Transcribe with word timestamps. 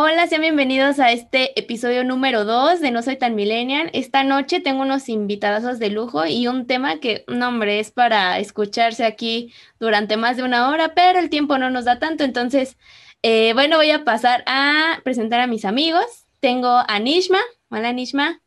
Hola, 0.00 0.28
sean 0.28 0.42
bienvenidos 0.42 1.00
a 1.00 1.10
este 1.10 1.58
episodio 1.58 2.04
número 2.04 2.44
2 2.44 2.80
de 2.80 2.92
No 2.92 3.02
Soy 3.02 3.16
Tan 3.16 3.34
Millennial. 3.34 3.90
Esta 3.92 4.22
noche 4.22 4.60
tengo 4.60 4.82
unos 4.82 5.08
invitados 5.08 5.80
de 5.80 5.90
lujo 5.90 6.24
y 6.24 6.46
un 6.46 6.68
tema 6.68 7.00
que, 7.00 7.24
no 7.26 7.48
hombre, 7.48 7.80
es 7.80 7.90
para 7.90 8.38
escucharse 8.38 9.04
aquí 9.04 9.52
durante 9.80 10.16
más 10.16 10.36
de 10.36 10.44
una 10.44 10.68
hora, 10.68 10.94
pero 10.94 11.18
el 11.18 11.30
tiempo 11.30 11.58
no 11.58 11.68
nos 11.70 11.84
da 11.84 11.98
tanto. 11.98 12.22
Entonces, 12.22 12.78
eh, 13.22 13.52
bueno, 13.54 13.76
voy 13.76 13.90
a 13.90 14.04
pasar 14.04 14.44
a 14.46 15.00
presentar 15.02 15.40
a 15.40 15.48
mis 15.48 15.64
amigos. 15.64 16.26
Tengo 16.38 16.68
a 16.86 16.98
Nishma. 17.00 17.40
Hola, 17.68 17.92
Nishma. 17.92 18.40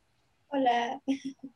Hola. 0.47 1.01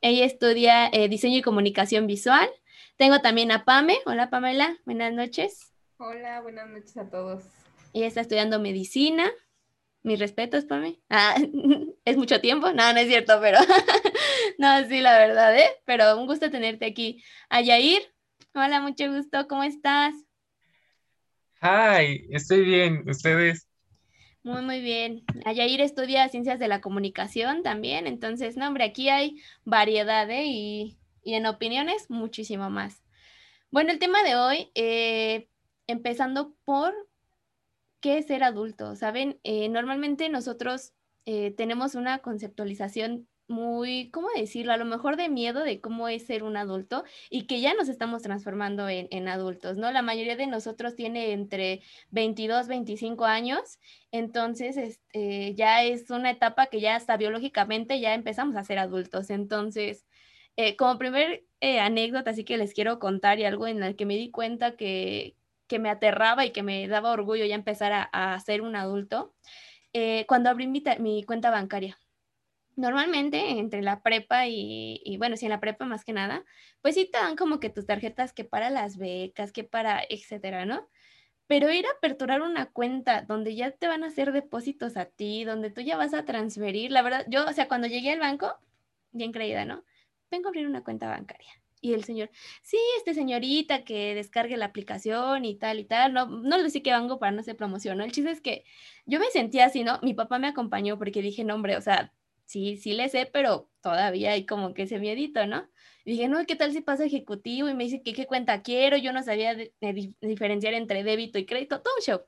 Ella 0.01 0.25
estudia 0.25 0.87
eh, 0.87 1.07
diseño 1.07 1.37
y 1.37 1.41
comunicación 1.41 2.05
visual. 2.05 2.49
Tengo 2.97 3.21
también 3.21 3.49
a 3.53 3.63
Pame. 3.63 3.99
Hola, 4.05 4.29
Pamela. 4.29 4.75
Buenas 4.83 5.13
noches. 5.13 5.71
Hola, 5.99 6.41
buenas 6.41 6.67
noches 6.67 6.97
a 6.97 7.09
todos. 7.09 7.45
Ella 7.93 8.07
está 8.07 8.19
estudiando 8.19 8.59
medicina. 8.59 9.31
Mis 10.05 10.19
respetos, 10.19 10.65
Pame. 10.65 10.99
Ah, 11.09 11.35
es 12.05 12.15
mucho 12.15 12.39
tiempo. 12.39 12.71
No, 12.71 12.93
no 12.93 12.99
es 12.99 13.07
cierto, 13.07 13.39
pero 13.41 13.57
no, 14.59 14.87
sí, 14.87 15.01
la 15.01 15.17
verdad, 15.17 15.57
¿eh? 15.57 15.67
Pero 15.83 16.19
un 16.19 16.27
gusto 16.27 16.51
tenerte 16.51 16.85
aquí. 16.85 17.23
A 17.49 17.61
Yair. 17.61 18.03
Hola, 18.53 18.81
mucho 18.81 19.11
gusto. 19.11 19.47
¿Cómo 19.47 19.63
estás? 19.63 20.13
Hi, 21.59 22.27
estoy 22.29 22.65
bien. 22.65 23.03
¿Ustedes? 23.09 23.67
Muy, 24.43 24.61
muy 24.61 24.79
bien. 24.79 25.23
Ayair 25.43 25.81
estudia 25.81 26.29
ciencias 26.29 26.59
de 26.59 26.67
la 26.67 26.81
comunicación 26.81 27.63
también, 27.63 28.05
entonces, 28.05 28.57
no, 28.57 28.67
hombre, 28.67 28.83
aquí 28.83 29.09
hay 29.09 29.41
variedad 29.63 30.29
¿eh? 30.29 30.43
y, 30.45 30.99
y, 31.23 31.33
en 31.33 31.47
opiniones 31.47 32.11
muchísimo 32.11 32.69
más. 32.69 33.01
Bueno, 33.71 33.91
el 33.91 33.97
tema 33.97 34.21
de 34.21 34.35
hoy, 34.35 34.69
eh, 34.75 35.49
empezando 35.87 36.53
por 36.63 36.93
qué 38.05 38.19
es 38.19 38.27
ser 38.27 38.43
adulto. 38.43 38.95
Saben, 38.95 39.39
eh, 39.43 39.67
normalmente 39.67 40.29
nosotros 40.29 40.93
eh, 41.25 41.49
tenemos 41.57 41.95
una 41.95 42.19
conceptualización 42.19 43.27
muy, 43.47 44.11
¿cómo 44.11 44.27
decirlo? 44.35 44.73
A 44.73 44.77
lo 44.77 44.85
mejor 44.85 45.17
de 45.17 45.27
miedo 45.27 45.63
de 45.63 45.81
cómo 45.81 46.07
es 46.07 46.23
ser 46.27 46.43
un 46.43 46.55
adulto 46.55 47.03
y 47.31 47.47
que 47.47 47.61
ya 47.61 47.73
nos 47.73 47.89
estamos 47.89 48.21
transformando 48.21 48.87
en, 48.89 49.27
adultos, 49.27 49.77
¿no? 49.77 49.91
La 49.91 50.03
mayoría 50.03 50.35
de 50.35 50.45
nosotros 50.45 50.93
tiene 50.93 51.31
entre 51.31 51.81
22, 52.11 52.67
25 52.67 53.25
años, 53.25 53.79
entonces 54.11 54.77
este, 54.77 55.55
ya 55.55 55.83
es 55.83 56.11
una 56.11 56.29
etapa 56.29 56.67
que 56.67 56.81
ya 56.81 56.95
hasta 56.95 57.17
biológicamente 57.17 57.99
ya 57.99 58.13
empezamos 58.13 58.55
a 58.55 58.63
ser 58.63 58.77
adultos. 58.77 59.31
Entonces, 59.31 60.05
eh, 60.57 60.75
como 60.75 60.99
primer 60.99 61.43
anécdota, 61.81 62.29
así 62.29 62.43
que 62.43 62.57
les 62.57 62.75
quiero 62.75 62.99
contar 62.99 63.39
y 63.39 63.45
algo 63.45 63.65
en 63.65 63.81
el 63.81 63.95
que 63.95 64.05
me 64.05 64.15
di 64.15 64.29
cuenta 64.29 64.75
que, 64.75 65.35
que 65.67 65.79
me 65.79 65.89
aterraba 65.89 66.45
y 66.45 66.51
que 66.51 66.63
me 66.63 66.87
daba 66.87 67.11
orgullo 67.11 67.45
ya 67.45 67.55
empezar 67.55 67.91
a, 67.93 68.03
a 68.03 68.39
ser 68.39 68.61
un 68.61 68.75
adulto, 68.75 69.33
eh, 69.97 70.25
cuando 70.27 70.49
abrí 70.49 70.67
mi, 70.67 71.23
cuenta 71.23 71.49
bancaria 71.51 71.97
normalmente 72.75 73.51
entre 73.51 73.81
la 73.81 74.01
prepa 74.01 74.47
y, 74.47 75.15
bueno, 75.17 75.37
sí, 75.37 75.45
en 75.45 75.51
la 75.51 75.61
prepa 75.61 75.85
más 75.85 76.03
que 76.03 76.11
nada, 76.11 76.43
pues 76.81 76.95
sí 76.95 77.05
te 77.09 77.17
dan 77.17 77.37
como 77.37 77.61
que 77.61 77.69
tus 77.69 77.85
tarjetas 77.85 78.33
que 78.33 78.43
para 78.43 78.69
las 78.69 78.97
becas, 78.97 79.53
que 79.53 79.63
para, 79.63 80.03
etcétera, 80.09 80.65
¿no? 80.65 80.89
Pero 81.47 81.71
ir 81.71 81.85
a 81.85 81.91
aperturar 81.91 82.41
una 82.41 82.65
cuenta 82.71 83.21
donde 83.21 83.55
ya 83.55 83.71
te 83.71 83.87
van 83.87 84.03
a 84.03 84.07
hacer 84.07 84.33
depósitos 84.33 84.97
a 84.97 85.05
ti, 85.05 85.45
donde 85.45 85.69
tú 85.69 85.79
ya 85.79 85.95
vas 85.95 86.13
a 86.13 86.25
transferir, 86.25 86.91
la 86.91 87.01
verdad, 87.01 87.25
yo, 87.29 87.45
o 87.45 87.53
sea, 87.53 87.69
cuando 87.69 87.87
llegué 87.87 88.11
al 88.11 88.19
banco, 88.19 88.53
bien 89.13 89.31
creída, 89.31 89.63
¿no? 89.63 89.85
Vengo 90.29 90.47
a 90.47 90.49
abrir 90.49 90.67
una 90.67 90.83
cuenta 90.83 91.07
bancaria. 91.07 91.53
Y 91.85 91.93
el 91.93 92.03
señor, 92.03 92.31
sí, 92.63 92.79
este 92.97 93.13
señorita 93.13 93.83
que 93.83 94.15
descargue 94.15 94.57
la 94.57 94.65
aplicación 94.65 95.45
y 95.45 95.53
tal 95.53 95.79
y 95.79 95.85
tal, 95.85 96.13
no, 96.13 96.25
no 96.25 96.57
le 96.57 96.63
decía 96.63 96.81
que 96.81 96.91
vengo 96.91 97.19
para 97.19 97.31
no 97.31 97.41
hacer 97.41 97.55
promoción, 97.55 97.99
¿no? 97.99 98.03
El 98.03 98.11
chiste 98.11 98.31
es 98.31 98.41
que 98.41 98.63
yo 99.05 99.19
me 99.19 99.27
sentía 99.27 99.65
así, 99.65 99.83
¿no? 99.83 99.99
Mi 100.01 100.15
papá 100.15 100.39
me 100.39 100.47
acompañó 100.47 100.97
porque 100.97 101.21
dije, 101.21 101.43
no, 101.43 101.53
hombre, 101.53 101.77
o 101.77 101.81
sea, 101.81 102.11
sí, 102.45 102.77
sí 102.77 102.93
le 102.93 103.07
sé, 103.07 103.29
pero 103.31 103.69
todavía 103.81 104.31
hay 104.31 104.47
como 104.47 104.73
que 104.73 104.83
ese 104.83 104.97
miedito, 104.97 105.45
¿no? 105.45 105.69
Y 106.05 106.13
dije, 106.13 106.27
no, 106.27 106.43
¿qué 106.47 106.55
tal 106.55 106.71
si 106.71 106.81
pasa 106.81 107.05
ejecutivo? 107.05 107.69
Y 107.69 107.75
me 107.75 107.83
dice, 107.83 108.01
¿qué, 108.01 108.13
qué 108.13 108.25
cuenta 108.25 108.63
quiero? 108.63 108.97
Yo 108.97 109.13
no 109.13 109.21
sabía 109.21 109.55
diferenciar 110.21 110.73
entre 110.73 111.03
débito 111.03 111.37
y 111.37 111.45
crédito, 111.45 111.83
todo 111.83 111.93
un 111.97 112.03
show. 112.03 112.21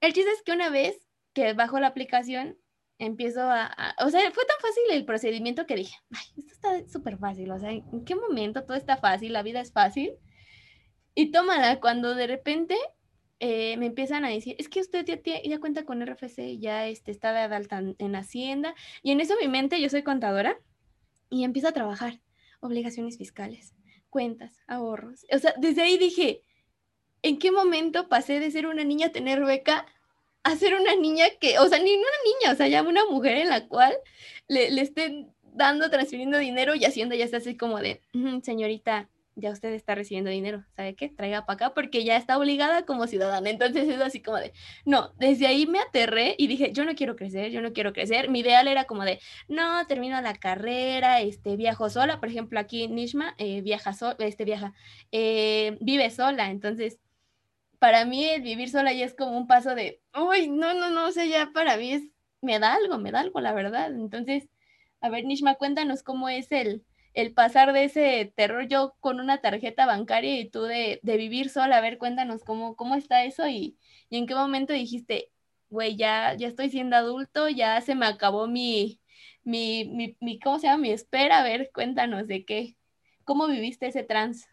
El 0.00 0.12
chiste 0.14 0.32
es 0.32 0.42
que 0.42 0.50
una 0.50 0.68
vez 0.68 0.98
que 1.32 1.52
bajo 1.52 1.78
la 1.78 1.86
aplicación, 1.86 2.58
empiezo 3.06 3.42
a, 3.42 3.94
o 4.04 4.10
sea, 4.10 4.20
fue 4.32 4.44
tan 4.44 4.60
fácil 4.60 4.82
el 4.90 5.04
procedimiento 5.04 5.66
que 5.66 5.76
dije, 5.76 5.96
ay, 6.10 6.26
esto 6.36 6.52
está 6.52 6.88
súper 6.88 7.18
fácil, 7.18 7.50
o 7.50 7.58
sea, 7.58 7.70
¿en 7.70 8.04
qué 8.04 8.14
momento 8.14 8.64
todo 8.64 8.76
está 8.76 8.96
fácil? 8.96 9.32
La 9.32 9.42
vida 9.42 9.60
es 9.60 9.72
fácil. 9.72 10.12
Y 11.14 11.30
tómala, 11.30 11.80
cuando 11.80 12.14
de 12.14 12.26
repente 12.26 12.76
eh, 13.40 13.76
me 13.76 13.86
empiezan 13.86 14.24
a 14.24 14.28
decir, 14.28 14.56
es 14.58 14.68
que 14.68 14.80
usted 14.80 15.04
ya, 15.04 15.42
ya 15.42 15.60
cuenta 15.60 15.84
con 15.84 16.04
RFC, 16.04 16.58
ya 16.58 16.86
este, 16.86 17.10
está 17.10 17.32
de 17.32 17.54
alta 17.54 17.82
en 17.98 18.16
Hacienda, 18.16 18.74
y 19.02 19.12
en 19.12 19.20
eso 19.20 19.34
mi 19.40 19.48
mente, 19.48 19.80
yo 19.80 19.88
soy 19.88 20.02
contadora, 20.02 20.58
y 21.30 21.44
empiezo 21.44 21.68
a 21.68 21.72
trabajar, 21.72 22.20
obligaciones 22.60 23.18
fiscales, 23.18 23.74
cuentas, 24.08 24.60
ahorros. 24.66 25.26
O 25.32 25.38
sea, 25.38 25.54
desde 25.58 25.82
ahí 25.82 25.98
dije, 25.98 26.42
¿en 27.22 27.38
qué 27.38 27.50
momento 27.50 28.08
pasé 28.08 28.40
de 28.40 28.50
ser 28.50 28.66
una 28.66 28.84
niña 28.84 29.08
a 29.08 29.12
tener 29.12 29.44
beca 29.44 29.86
a 30.44 30.56
ser 30.56 30.74
una 30.74 30.94
niña 30.94 31.26
que, 31.40 31.58
o 31.58 31.68
sea, 31.68 31.78
ni 31.78 31.92
una 31.92 32.06
niña, 32.24 32.52
o 32.52 32.56
sea, 32.56 32.68
ya 32.68 32.82
una 32.82 33.04
mujer 33.06 33.38
en 33.38 33.48
la 33.48 33.66
cual 33.66 33.94
le, 34.46 34.70
le 34.70 34.82
estén 34.82 35.34
dando, 35.54 35.90
transfiriendo 35.90 36.38
dinero 36.38 36.74
y 36.74 36.84
haciendo 36.84 37.14
ya 37.14 37.24
está 37.24 37.38
así 37.38 37.56
como 37.56 37.80
de, 37.80 38.00
señorita, 38.42 39.08
ya 39.36 39.50
usted 39.50 39.72
está 39.72 39.94
recibiendo 39.94 40.30
dinero, 40.30 40.64
¿sabe 40.76 40.94
qué? 40.94 41.08
Traiga 41.08 41.44
para 41.44 41.54
acá 41.54 41.74
porque 41.74 42.04
ya 42.04 42.16
está 42.16 42.38
obligada 42.38 42.84
como 42.84 43.06
ciudadana. 43.06 43.50
Entonces 43.50 43.88
es 43.88 44.00
así 44.00 44.22
como 44.22 44.36
de, 44.36 44.52
no, 44.84 45.12
desde 45.18 45.46
ahí 45.46 45.66
me 45.66 45.80
aterré 45.80 46.36
y 46.38 46.46
dije, 46.46 46.72
yo 46.72 46.84
no 46.84 46.94
quiero 46.94 47.16
crecer, 47.16 47.50
yo 47.50 47.60
no 47.60 47.72
quiero 47.72 47.92
crecer. 47.92 48.28
Mi 48.28 48.40
ideal 48.40 48.68
era 48.68 48.84
como 48.84 49.04
de, 49.04 49.18
no, 49.48 49.84
termino 49.86 50.20
la 50.20 50.34
carrera, 50.34 51.20
este, 51.20 51.56
viajo 51.56 51.90
sola. 51.90 52.20
Por 52.20 52.28
ejemplo, 52.28 52.60
aquí 52.60 52.86
Nishma 52.86 53.34
eh, 53.38 53.60
viaja 53.62 53.92
sola, 53.92 54.16
este, 54.20 54.44
viaja, 54.44 54.72
eh, 55.10 55.78
vive 55.80 56.10
sola. 56.10 56.50
Entonces, 56.50 57.00
para 57.84 58.06
mí 58.06 58.24
el 58.24 58.40
vivir 58.40 58.70
sola 58.70 58.94
ya 58.94 59.04
es 59.04 59.14
como 59.14 59.36
un 59.36 59.46
paso 59.46 59.74
de, 59.74 60.00
uy, 60.18 60.48
no, 60.48 60.72
no, 60.72 60.88
no, 60.88 61.08
o 61.08 61.10
sea, 61.10 61.26
ya 61.26 61.50
para 61.52 61.76
mí 61.76 61.92
es, 61.92 62.04
me 62.40 62.58
da 62.58 62.72
algo, 62.72 62.96
me 62.96 63.10
da 63.10 63.20
algo, 63.20 63.40
la 63.40 63.52
verdad. 63.52 63.92
Entonces, 63.92 64.48
a 65.02 65.10
ver, 65.10 65.26
Nishma, 65.26 65.56
cuéntanos 65.56 66.02
cómo 66.02 66.30
es 66.30 66.50
el 66.50 66.82
el 67.12 67.34
pasar 67.34 67.74
de 67.74 67.84
ese 67.84 68.32
terror 68.36 68.66
yo 68.68 68.96
con 69.00 69.20
una 69.20 69.42
tarjeta 69.42 69.84
bancaria 69.84 70.40
y 70.40 70.48
tú 70.48 70.62
de, 70.62 70.98
vivir 71.02 71.50
sola. 71.50 71.76
A 71.76 71.80
ver, 71.82 71.98
cuéntanos 71.98 72.42
cómo, 72.42 72.74
cómo 72.74 72.94
está 72.94 73.24
eso 73.26 73.46
y, 73.46 73.76
en 74.10 74.26
qué 74.26 74.34
momento 74.34 74.72
dijiste, 74.72 75.30
güey, 75.68 75.96
ya, 75.96 76.34
ya 76.38 76.48
estoy 76.48 76.70
siendo 76.70 76.96
adulto, 76.96 77.50
ya 77.50 77.82
se 77.82 77.94
me 77.94 78.06
acabó 78.06 78.46
mi, 78.46 78.98
mi, 79.42 80.16
mi, 80.20 80.38
¿cómo 80.40 80.58
se 80.58 80.68
llama? 80.68 80.82
Mi 80.82 80.90
espera. 80.90 81.40
A 81.40 81.44
ver, 81.44 81.70
cuéntanos 81.74 82.26
de 82.28 82.46
qué, 82.46 82.76
cómo 83.24 83.46
viviste 83.46 83.88
ese 83.88 84.04
trans. 84.04 84.48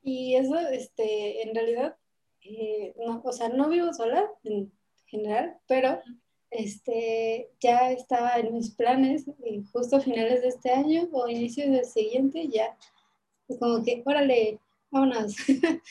Y 0.00 0.36
eso, 0.36 0.56
este, 0.58 1.42
en 1.42 1.56
realidad, 1.56 1.96
eh, 2.48 2.94
no, 2.98 3.20
o 3.24 3.32
sea, 3.32 3.48
no 3.48 3.68
vivo 3.68 3.92
sola 3.92 4.30
en 4.44 4.72
general, 5.06 5.58
pero 5.66 6.00
este, 6.50 7.50
ya 7.60 7.90
estaba 7.92 8.36
en 8.36 8.54
mis 8.54 8.70
planes, 8.70 9.26
y 9.44 9.62
justo 9.72 9.96
a 9.96 10.00
finales 10.00 10.42
de 10.42 10.48
este 10.48 10.70
año 10.70 11.08
o 11.12 11.28
inicios 11.28 11.70
del 11.70 11.84
siguiente, 11.84 12.48
ya, 12.48 12.76
como 13.58 13.82
que, 13.84 14.02
órale, 14.04 14.60
vámonos. 14.90 15.36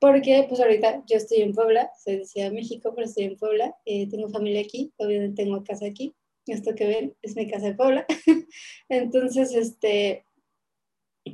Porque 0.00 0.44
pues 0.48 0.60
ahorita 0.60 1.04
yo 1.06 1.16
estoy 1.16 1.42
en 1.42 1.52
Puebla, 1.52 1.92
soy 2.02 2.16
de 2.16 2.24
Ciudad 2.26 2.48
de 2.48 2.56
México, 2.56 2.92
pero 2.92 3.06
estoy 3.06 3.24
en 3.24 3.36
Puebla, 3.36 3.76
eh, 3.84 4.08
tengo 4.10 4.28
familia 4.28 4.60
aquí, 4.60 4.92
obviamente 4.96 5.44
tengo 5.44 5.62
casa 5.62 5.86
aquí, 5.86 6.12
esto 6.46 6.74
que 6.74 6.86
ven 6.86 7.16
es 7.22 7.36
mi 7.36 7.48
casa 7.48 7.66
de 7.66 7.74
Puebla. 7.74 8.04
Entonces, 8.88 9.54
este, 9.54 10.26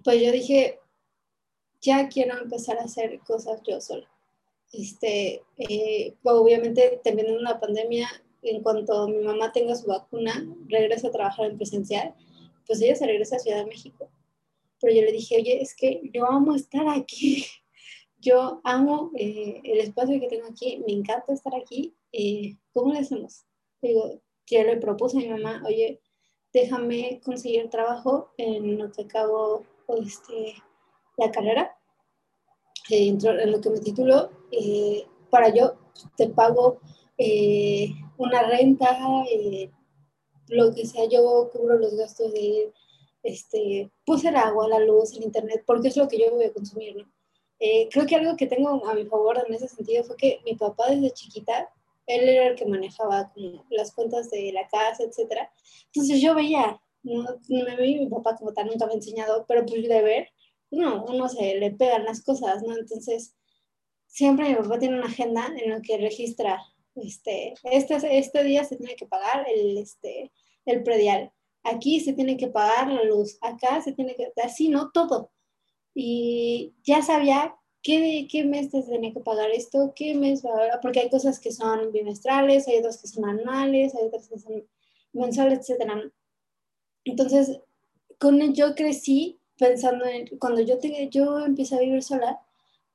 pues 0.05 0.23
yo 0.23 0.31
dije, 0.33 0.79
ya 1.81 2.09
quiero 2.09 2.39
empezar 2.39 2.79
a 2.79 2.85
hacer 2.85 3.19
cosas 3.21 3.63
yo 3.67 3.81
sola. 3.81 4.07
Este, 4.73 5.43
eh, 5.57 6.15
obviamente 6.23 7.01
también 7.03 7.29
en 7.29 7.39
una 7.39 7.59
pandemia 7.59 8.09
en 8.43 8.63
cuanto 8.63 9.09
mi 9.09 9.19
mamá 9.19 9.53
tenga 9.53 9.75
su 9.75 9.87
vacuna, 9.87 10.47
regresa 10.69 11.09
a 11.09 11.13
trabajar 11.13 11.51
en 11.51 11.57
presencial, 11.57 12.15
pues 12.67 12.81
ella 12.81 12.95
se 12.95 13.07
regresa 13.07 13.37
a 13.37 13.41
Ciudad 13.41 13.59
de 13.59 13.67
México. 13.67 14.11
Pero 14.81 14.95
yo 14.95 15.03
le 15.03 15.13
dije, 15.13 15.37
oye, 15.37 15.61
es 15.61 15.75
que 15.75 16.01
yo 16.13 16.27
amo 16.27 16.55
estar 16.55 16.89
aquí, 16.89 17.45
yo 18.19 18.61
amo 18.65 19.11
eh, 19.17 19.61
el 19.65 19.81
espacio 19.81 20.21
que 20.21 20.29
tengo 20.29 20.47
aquí, 20.47 20.83
me 20.87 20.93
encanta 20.93 21.33
estar 21.33 21.55
aquí, 21.55 21.95
eh, 22.13 22.57
¿cómo 22.73 22.93
le 22.93 23.01
hacemos? 23.01 23.45
Digo, 23.83 24.21
yo 24.47 24.63
le 24.63 24.77
propuse 24.77 25.19
a 25.19 25.21
mi 25.21 25.29
mamá, 25.29 25.63
oye, 25.67 26.01
déjame 26.53 27.21
conseguir 27.25 27.69
trabajo 27.71 28.33
en 28.37 28.79
lo 28.79 28.91
que 28.91 29.03
acabo 29.03 29.65
este, 30.01 30.55
la 31.17 31.31
carrera, 31.31 31.78
eh, 32.91 33.09
en 33.09 33.53
lo 33.53 33.61
que 33.61 33.71
me 33.71 33.81
titulo, 33.81 34.31
para 35.31 35.55
yo 35.55 35.75
te 36.17 36.29
pago 36.29 36.81
una 38.19 38.43
renta, 38.43 38.99
eh, 39.31 39.71
lo 40.49 40.75
que 40.75 40.87
sea, 40.87 41.09
yo 41.09 41.51
cubro 41.53 41.79
los 41.79 41.95
gastos 41.95 42.33
de, 42.33 42.73
este, 43.23 43.91
pues 44.05 44.25
el 44.25 44.37
agua, 44.37 44.69
la 44.69 44.81
luz, 44.81 45.13
el 45.13 45.25
internet, 45.25 45.63
porque 45.67 45.89
es 45.89 45.97
lo 45.97 46.09
que 46.09 46.19
yo 46.19 46.31
voy 46.33 46.45
a 46.45 46.53
consumir, 46.53 46.97
¿no? 46.97 47.05
Eh, 47.61 47.89
creo 47.91 48.07
que 48.07 48.15
algo 48.15 48.37
que 48.37 48.47
tengo 48.47 48.87
a 48.87 48.95
mi 48.95 49.05
favor 49.05 49.43
en 49.45 49.53
ese 49.53 49.67
sentido 49.67 50.05
fue 50.05 50.17
que 50.17 50.41
mi 50.45 50.55
papá 50.55 50.91
desde 50.91 51.11
chiquita, 51.11 51.69
él 52.07 52.29
era 52.29 52.49
el 52.49 52.55
que 52.55 52.65
manejaba 52.65 53.31
como 53.35 53.65
las 53.71 53.93
cuentas 53.93 54.31
de 54.31 54.53
la 54.53 54.67
casa, 54.69 55.03
etcétera. 55.03 55.51
Entonces 55.87 56.21
yo 56.21 56.35
veía, 56.35 56.81
no, 57.03 57.25
me 57.49 57.77
vi 57.77 57.99
mi 57.99 58.07
papá 58.07 58.37
como 58.37 58.53
tal, 58.53 58.69
nunca 58.69 58.87
me 58.87 58.93
ha 58.93 58.97
enseñado, 58.97 59.45
pero 59.47 59.67
pues 59.67 59.83
de 59.83 60.03
ver, 60.03 60.29
no, 60.71 61.05
uno 61.05 61.29
se 61.29 61.57
le 61.57 61.71
pegan 61.73 62.05
las 62.05 62.23
cosas, 62.23 62.63
¿no? 62.63 62.77
Entonces, 62.77 63.35
siempre 64.07 64.49
mi 64.49 64.57
papá 64.57 64.79
tiene 64.79 64.97
una 64.97 65.07
agenda 65.07 65.53
en 65.57 65.71
la 65.71 65.81
que 65.81 65.99
registra, 65.99 66.61
este, 66.97 67.55
este, 67.65 68.19
este 68.19 68.45
día 68.45 68.65
se 68.65 68.77
tiene 68.77 68.97
que 68.97 69.07
pagar 69.07 69.47
el, 69.49 69.79
este, 69.79 70.33
el 70.65 70.83
predial, 70.83 71.33
aquí 71.63 72.01
se 72.01 72.13
tiene 72.13 72.37
que 72.37 72.49
pagar 72.49 72.91
la 72.93 73.05
luz, 73.05 73.39
acá 73.41 73.81
se 73.83 73.93
tiene 73.93 74.15
que, 74.15 74.33
así, 74.43 74.69
¿no? 74.69 74.91
Todo. 74.91 75.31
Y 75.95 76.75
ya 76.83 77.03
sabía 77.03 77.55
qué, 77.83 78.27
qué 78.31 78.45
mes 78.45 78.71
se 78.71 78.83
tenía 78.83 79.13
que 79.13 79.21
pagar 79.21 79.51
esto, 79.51 79.93
qué 79.95 80.15
mes 80.15 80.43
porque 80.83 81.01
hay 81.01 81.11
cosas 81.11 81.41
que 81.41 81.53
son 81.53 81.93
bimestrales, 81.93 82.69
hay 82.69 82.79
otras 82.79 83.01
que 83.01 83.09
son 83.09 83.25
anuales, 83.25 83.95
hay 83.95 84.07
otras 84.07 84.29
que 84.29 84.39
son 84.39 84.69
mensuales, 85.13 85.69
etc. 85.69 86.11
Entonces, 87.05 87.61
con 88.19 88.53
yo 88.55 88.75
crecí 88.75 89.38
pensando 89.59 90.05
en, 90.07 90.27
cuando 90.39 90.61
yo, 90.61 90.79
te, 90.79 91.09
yo 91.09 91.41
empecé 91.41 91.77
a 91.77 91.81
vivir 91.81 92.03
sola, 92.03 92.41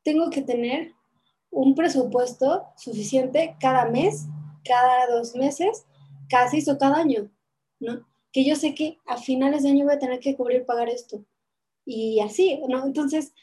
tengo 0.03 0.29
que 0.29 0.41
tener 0.41 0.93
un 1.51 1.75
presupuesto 1.75 2.65
suficiente 2.77 3.55
cada 3.59 3.85
mes, 3.85 4.25
cada 4.63 5.07
dos 5.07 5.35
meses, 5.35 5.85
casi 6.29 6.67
o 6.69 6.77
cada 6.77 6.97
año, 6.97 7.29
¿no? 7.79 8.07
Que 8.31 8.43
yo 8.43 8.55
sé 8.55 8.73
que 8.73 8.97
a 9.05 9.17
finales 9.17 9.63
de 9.63 9.69
año 9.69 9.85
voy 9.85 9.93
a 9.93 9.99
tener 9.99 10.19
que 10.19 10.35
cubrir 10.35 10.65
pagar 10.65 10.89
esto. 10.89 11.23
Y 11.85 12.19
así, 12.21 12.59
¿no? 12.67 12.85
Entonces, 12.85 13.33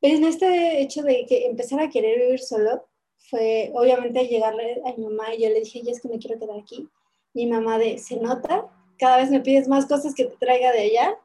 en 0.00 0.24
este 0.24 0.80
hecho 0.80 1.02
de 1.02 1.26
que 1.26 1.46
empezar 1.46 1.80
a 1.80 1.90
querer 1.90 2.18
vivir 2.18 2.40
solo, 2.40 2.86
fue 3.28 3.72
obviamente 3.74 4.26
llegarle 4.26 4.80
a 4.84 4.92
mi 4.92 5.04
mamá 5.04 5.34
y 5.34 5.42
yo 5.42 5.48
le 5.48 5.60
dije, 5.60 5.82
ya 5.82 5.92
es 5.92 6.00
que 6.00 6.08
me 6.08 6.18
quiero 6.18 6.38
quedar 6.38 6.58
aquí. 6.58 6.88
Mi 7.34 7.46
mamá 7.46 7.78
de, 7.78 7.98
se 7.98 8.16
nota, 8.16 8.66
cada 8.98 9.18
vez 9.18 9.30
me 9.30 9.40
pides 9.40 9.68
más 9.68 9.86
cosas 9.86 10.14
que 10.14 10.24
te 10.24 10.36
traiga 10.36 10.72
de 10.72 10.80
allá, 10.80 11.18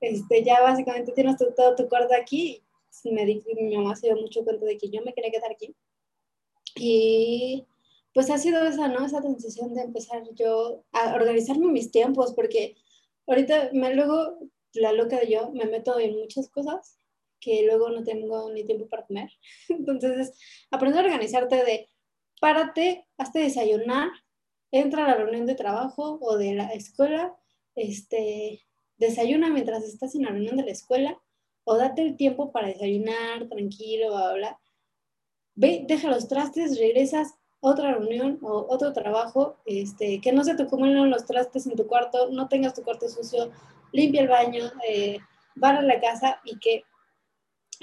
este, 0.00 0.44
ya 0.44 0.62
básicamente 0.62 1.12
tienes 1.12 1.36
todo 1.36 1.74
tu 1.74 1.88
cuarto 1.88 2.14
aquí. 2.14 2.62
Me 3.04 3.24
di, 3.24 3.42
mi 3.60 3.76
mamá 3.76 3.96
se 3.96 4.08
dio 4.08 4.16
mucho 4.16 4.44
cuenta 4.44 4.64
de 4.64 4.78
que 4.78 4.90
yo 4.90 5.02
me 5.02 5.12
quería 5.12 5.30
quedar 5.30 5.52
aquí. 5.52 5.74
Y 6.76 7.66
pues 8.14 8.30
ha 8.30 8.38
sido 8.38 8.64
esa, 8.64 8.88
¿no? 8.88 9.04
Esa 9.04 9.20
transición 9.20 9.74
de 9.74 9.82
empezar 9.82 10.22
yo 10.34 10.84
a 10.92 11.14
organizarme 11.14 11.66
mis 11.66 11.90
tiempos, 11.90 12.32
porque 12.34 12.76
ahorita 13.26 13.70
me 13.72 13.94
luego, 13.94 14.38
la 14.74 14.92
loca 14.92 15.20
de 15.20 15.30
yo, 15.30 15.52
me 15.52 15.66
meto 15.66 15.98
en 15.98 16.18
muchas 16.18 16.48
cosas 16.48 16.98
que 17.40 17.62
luego 17.64 17.90
no 17.90 18.02
tengo 18.02 18.50
ni 18.52 18.64
tiempo 18.64 18.88
para 18.88 19.06
comer. 19.06 19.30
Entonces, 19.68 20.38
aprender 20.70 21.02
a 21.04 21.06
organizarte 21.06 21.56
de 21.64 21.88
párate, 22.40 23.06
hazte 23.16 23.40
desayunar, 23.40 24.08
entra 24.70 25.04
a 25.04 25.08
la 25.08 25.14
reunión 25.14 25.46
de 25.46 25.54
trabajo 25.54 26.18
o 26.20 26.36
de 26.36 26.54
la 26.54 26.68
escuela, 26.72 27.36
este, 27.74 28.62
desayuna 28.98 29.50
mientras 29.50 29.84
estás 29.84 30.14
en 30.14 30.22
la 30.22 30.30
reunión 30.30 30.56
de 30.56 30.64
la 30.64 30.72
escuela 30.72 31.20
o 31.64 31.76
date 31.76 32.02
el 32.02 32.16
tiempo 32.16 32.52
para 32.52 32.68
desayunar 32.68 33.48
tranquilo, 33.48 34.10
bla, 34.34 34.58
Ve, 35.54 35.84
deja 35.88 36.08
los 36.08 36.28
trastes, 36.28 36.78
regresas 36.78 37.34
otra 37.60 37.92
reunión 37.94 38.38
o 38.42 38.66
otro 38.68 38.92
trabajo, 38.92 39.56
este, 39.66 40.20
que 40.20 40.32
no 40.32 40.44
se 40.44 40.54
te 40.54 40.62
acumulen 40.62 41.10
los 41.10 41.26
trastes 41.26 41.66
en 41.66 41.74
tu 41.74 41.86
cuarto, 41.86 42.30
no 42.30 42.48
tengas 42.48 42.74
tu 42.74 42.82
cuarto 42.84 43.08
sucio, 43.08 43.50
limpia 43.92 44.22
el 44.22 44.28
baño, 44.28 44.70
eh, 44.88 45.18
barra 45.56 45.82
la 45.82 46.00
casa 46.00 46.40
y 46.44 46.58
que, 46.60 46.84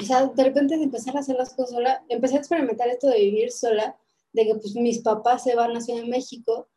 o 0.02 0.04
sea, 0.04 0.28
de 0.28 0.44
repente 0.44 0.78
de 0.78 0.86
empezar 0.86 1.18
a 1.18 1.20
hacer 1.20 1.36
las 1.36 1.54
cosas 1.54 1.72
sola, 1.72 2.06
empecé 2.08 2.36
a 2.36 2.40
experimentar 2.40 2.88
esto 2.88 3.08
de 3.08 3.20
vivir 3.20 3.52
sola, 3.52 3.98
de 4.32 4.46
que 4.46 4.56
pues 4.56 4.76
mis 4.76 5.00
papás 5.00 5.44
se 5.44 5.56
van 5.56 5.76
a 5.76 5.82
Ciudad 5.82 6.02
de 6.02 6.08
México 6.08 6.70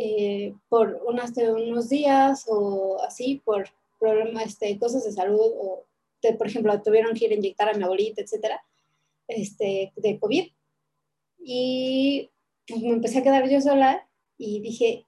eh, 0.00 0.54
por 0.68 1.02
unas, 1.06 1.36
unos 1.36 1.88
días 1.88 2.44
o 2.46 3.02
así, 3.02 3.42
por 3.44 3.68
problemas, 3.98 4.46
este, 4.46 4.78
cosas 4.78 5.04
de 5.04 5.10
salud, 5.10 5.40
o 5.40 5.84
por 6.38 6.46
ejemplo, 6.46 6.80
tuvieron 6.82 7.16
que 7.16 7.24
ir 7.24 7.32
a 7.32 7.34
inyectar 7.34 7.68
a 7.68 7.74
mi 7.74 7.82
abuelita, 7.82 8.22
etcétera, 8.22 8.62
este, 9.26 9.92
de 9.96 10.18
COVID. 10.20 10.52
Y 11.40 12.30
pues 12.68 12.80
me 12.80 12.90
empecé 12.90 13.18
a 13.18 13.22
quedar 13.24 13.48
yo 13.48 13.60
sola 13.60 14.06
y 14.36 14.60
dije, 14.60 15.04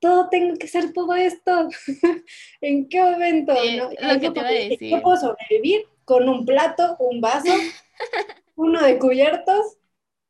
todo 0.00 0.28
tengo 0.28 0.56
que 0.56 0.66
hacer 0.66 0.92
todo 0.92 1.14
esto. 1.14 1.68
¿En 2.60 2.88
qué 2.88 3.02
momento? 3.02 3.54
¿no? 3.54 3.90
Lo 3.90 4.20
que 4.20 4.30
te 4.30 4.40
iba 4.40 4.48
a 4.48 4.52
decir. 4.52 4.90
Yo 4.90 5.00
puedo 5.00 5.16
sobrevivir 5.16 5.86
con 6.04 6.28
un 6.28 6.44
plato, 6.44 6.96
un 6.98 7.20
vaso, 7.20 7.52
uno 8.56 8.82
de 8.82 8.98
cubiertos 8.98 9.76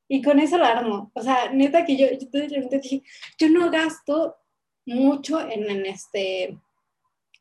y 0.08 0.22
con 0.22 0.38
eso 0.38 0.58
la 0.58 0.70
armo. 0.78 1.10
O 1.14 1.22
sea, 1.22 1.50
neta 1.52 1.84
que 1.84 1.96
yo, 1.96 2.06
yo 2.10 2.68
dije, 2.70 3.02
yo 3.38 3.48
no 3.48 3.70
gasto 3.70 4.36
mucho 4.86 5.40
en, 5.40 5.70
en, 5.70 5.86
este 5.86 6.58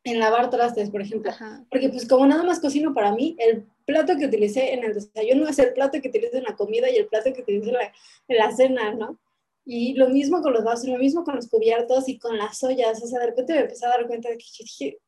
en 0.03 0.19
lavar 0.19 0.49
trastes, 0.49 0.89
por 0.89 1.01
ejemplo. 1.01 1.31
Porque 1.69 1.89
pues 1.89 2.07
como 2.07 2.25
nada 2.25 2.43
más 2.43 2.59
cocino 2.59 2.93
para 2.93 3.13
mí, 3.13 3.35
el 3.39 3.65
plato 3.85 4.17
que 4.17 4.25
utilicé 4.25 4.73
en 4.73 4.83
el 4.83 4.93
desayuno 4.93 5.47
es 5.47 5.59
el 5.59 5.73
plato 5.73 6.01
que 6.01 6.09
utilizo 6.09 6.37
en 6.37 6.43
la 6.43 6.55
comida 6.55 6.89
y 6.89 6.95
el 6.95 7.07
plato 7.07 7.33
que 7.33 7.41
utilizo 7.41 7.69
en 7.69 7.73
la, 7.73 7.93
en 8.27 8.37
la 8.37 8.51
cena, 8.51 8.93
¿no? 8.93 9.19
Y 9.65 9.93
lo 9.93 10.09
mismo 10.09 10.41
con 10.41 10.53
los 10.53 10.63
vasos, 10.63 10.89
lo 10.89 10.97
mismo 10.97 11.23
con 11.23 11.35
los 11.35 11.47
cubiertos 11.47 12.09
y 12.09 12.19
con 12.19 12.37
las 12.37 12.61
ollas. 12.63 13.01
O 13.01 13.07
sea, 13.07 13.19
de 13.19 13.27
repente 13.27 13.53
me 13.53 13.61
empecé 13.61 13.85
a 13.85 13.89
dar 13.89 14.07
cuenta 14.07 14.29
de 14.29 14.37
que 14.37 14.45
dije, 14.59 14.99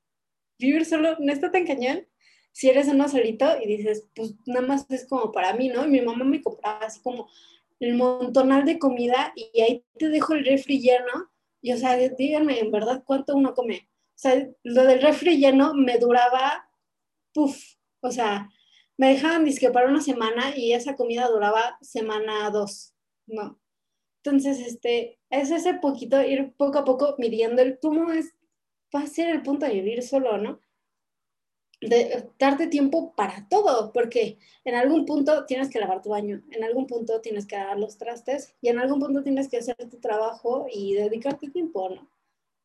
vivir 0.57 0.85
solo 0.85 1.17
no 1.19 1.33
está 1.33 1.51
tan 1.51 1.65
cañón 1.65 2.05
si 2.55 2.69
eres 2.69 2.87
uno 2.87 3.09
solito 3.09 3.45
y 3.61 3.67
dices, 3.67 4.07
pues 4.15 4.33
nada 4.45 4.65
más 4.65 4.85
es 4.89 5.05
como 5.05 5.33
para 5.33 5.53
mí, 5.55 5.67
¿no? 5.67 5.85
Y 5.85 5.89
mi 5.89 5.99
mamá 5.99 6.23
me 6.23 6.41
compraba 6.41 6.85
así 6.85 7.01
como 7.01 7.27
el 7.81 7.95
montonal 7.95 8.63
de 8.63 8.79
comida 8.79 9.33
y 9.35 9.59
ahí 9.59 9.83
te 9.99 10.07
dejo 10.07 10.35
el 10.35 10.45
refri 10.45 10.79
lleno. 10.79 11.29
Y 11.61 11.73
o 11.73 11.77
sea, 11.77 11.97
díganme 11.97 12.59
en 12.59 12.71
verdad 12.71 13.03
cuánto 13.05 13.35
uno 13.35 13.53
come. 13.53 13.89
O 13.89 14.17
sea, 14.17 14.47
lo 14.63 14.85
del 14.85 15.01
refri 15.01 15.35
lleno 15.35 15.73
me 15.73 15.97
duraba, 15.97 16.69
puff, 17.33 17.61
o 17.99 18.09
sea, 18.09 18.49
me 18.95 19.09
dejaban 19.09 19.43
disque 19.43 19.69
para 19.69 19.89
una 19.89 19.99
semana 19.99 20.55
y 20.55 20.71
esa 20.71 20.95
comida 20.95 21.27
duraba 21.27 21.77
semana 21.81 22.49
dos, 22.51 22.93
¿no? 23.27 23.59
Entonces, 24.23 24.59
este, 24.65 25.19
es 25.29 25.51
ese 25.51 25.73
poquito, 25.73 26.21
ir 26.21 26.53
poco 26.55 26.79
a 26.79 26.85
poco 26.85 27.15
midiendo 27.17 27.61
el 27.61 27.79
cómo 27.79 28.13
es, 28.13 28.33
va 28.95 29.01
a 29.01 29.07
ser 29.07 29.27
el 29.27 29.41
punto 29.41 29.65
de 29.65 29.73
vivir 29.73 30.03
solo, 30.03 30.37
¿no? 30.37 30.61
De 31.89 32.29
darte 32.39 32.67
tiempo 32.67 33.13
para 33.15 33.47
todo, 33.49 33.91
porque 33.93 34.37
en 34.63 34.75
algún 34.75 35.05
punto 35.05 35.45
tienes 35.45 35.69
que 35.69 35.79
lavar 35.79 36.01
tu 36.01 36.09
baño, 36.09 36.41
en 36.51 36.63
algún 36.63 36.87
punto 36.87 37.21
tienes 37.21 37.45
que 37.45 37.55
dar 37.55 37.77
los 37.77 37.97
trastes 37.97 38.55
y 38.61 38.69
en 38.69 38.79
algún 38.79 38.99
punto 38.99 39.23
tienes 39.23 39.49
que 39.49 39.57
hacer 39.57 39.75
tu 39.89 39.99
trabajo 39.99 40.67
y 40.71 40.93
dedicarte 40.93 41.49
tiempo, 41.49 41.89
¿no? 41.89 42.09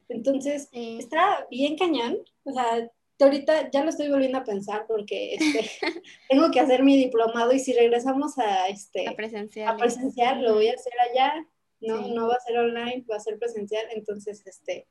Entonces, 0.08 0.68
está 0.72 1.46
bien 1.50 1.76
cañón, 1.76 2.18
o 2.44 2.52
sea, 2.52 2.90
ahorita 3.20 3.70
ya 3.70 3.84
lo 3.84 3.90
estoy 3.90 4.08
volviendo 4.08 4.38
a 4.38 4.44
pensar 4.44 4.86
porque 4.86 5.34
este, 5.34 5.70
tengo 6.28 6.50
que 6.50 6.60
hacer 6.60 6.82
mi 6.82 6.96
diplomado 6.96 7.52
y 7.52 7.58
si 7.58 7.72
regresamos 7.72 8.38
a, 8.38 8.68
este, 8.68 9.08
a 9.08 9.14
presencial, 9.14 9.68
a 9.68 9.76
presencial 9.76 10.42
lo 10.42 10.54
voy 10.54 10.68
a 10.68 10.74
hacer 10.74 10.92
allá, 11.10 11.46
no, 11.80 12.08
no 12.08 12.28
va 12.28 12.34
a 12.34 12.40
ser 12.40 12.58
online, 12.58 13.04
va 13.10 13.16
a 13.16 13.20
ser 13.20 13.38
presencial, 13.38 13.84
entonces, 13.94 14.42
este, 14.46 14.86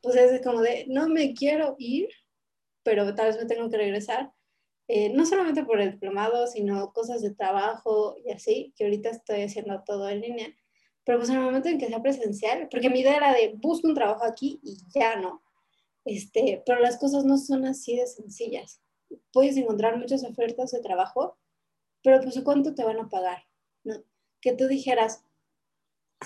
pues 0.00 0.16
es 0.16 0.40
como 0.42 0.60
de, 0.60 0.86
no 0.88 1.08
me 1.08 1.34
quiero 1.34 1.76
ir, 1.78 2.08
pero 2.82 3.14
tal 3.14 3.28
vez 3.28 3.38
me 3.38 3.46
tengo 3.46 3.68
que 3.70 3.76
regresar. 3.76 4.32
Eh, 4.88 5.10
no 5.10 5.24
solamente 5.24 5.64
por 5.64 5.80
el 5.80 5.92
diplomado, 5.92 6.46
sino 6.46 6.92
cosas 6.92 7.22
de 7.22 7.34
trabajo 7.34 8.16
y 8.24 8.30
así, 8.30 8.74
que 8.76 8.84
ahorita 8.84 9.10
estoy 9.10 9.42
haciendo 9.42 9.82
todo 9.84 10.08
en 10.08 10.20
línea. 10.20 10.48
Pero 11.04 11.18
pues 11.18 11.30
en 11.30 11.36
el 11.36 11.42
momento 11.42 11.68
en 11.68 11.78
que 11.78 11.88
sea 11.88 12.02
presencial, 12.02 12.68
porque 12.70 12.90
mi 12.90 13.00
idea 13.00 13.16
era 13.16 13.32
de 13.32 13.54
busco 13.56 13.88
un 13.88 13.94
trabajo 13.94 14.24
aquí 14.24 14.60
y 14.62 14.78
ya 14.94 15.16
no. 15.16 15.42
Este, 16.04 16.62
pero 16.66 16.80
las 16.80 16.98
cosas 16.98 17.24
no 17.24 17.38
son 17.38 17.64
así 17.64 17.96
de 17.96 18.06
sencillas. 18.06 18.80
Puedes 19.32 19.56
encontrar 19.56 19.98
muchas 19.98 20.24
ofertas 20.24 20.70
de 20.72 20.80
trabajo, 20.80 21.38
pero 22.02 22.20
pues 22.20 22.40
¿cuánto 22.44 22.74
te 22.74 22.84
van 22.84 22.98
a 22.98 23.08
pagar? 23.08 23.44
¿No? 23.84 24.02
Que 24.40 24.52
tú 24.52 24.66
dijeras, 24.66 25.24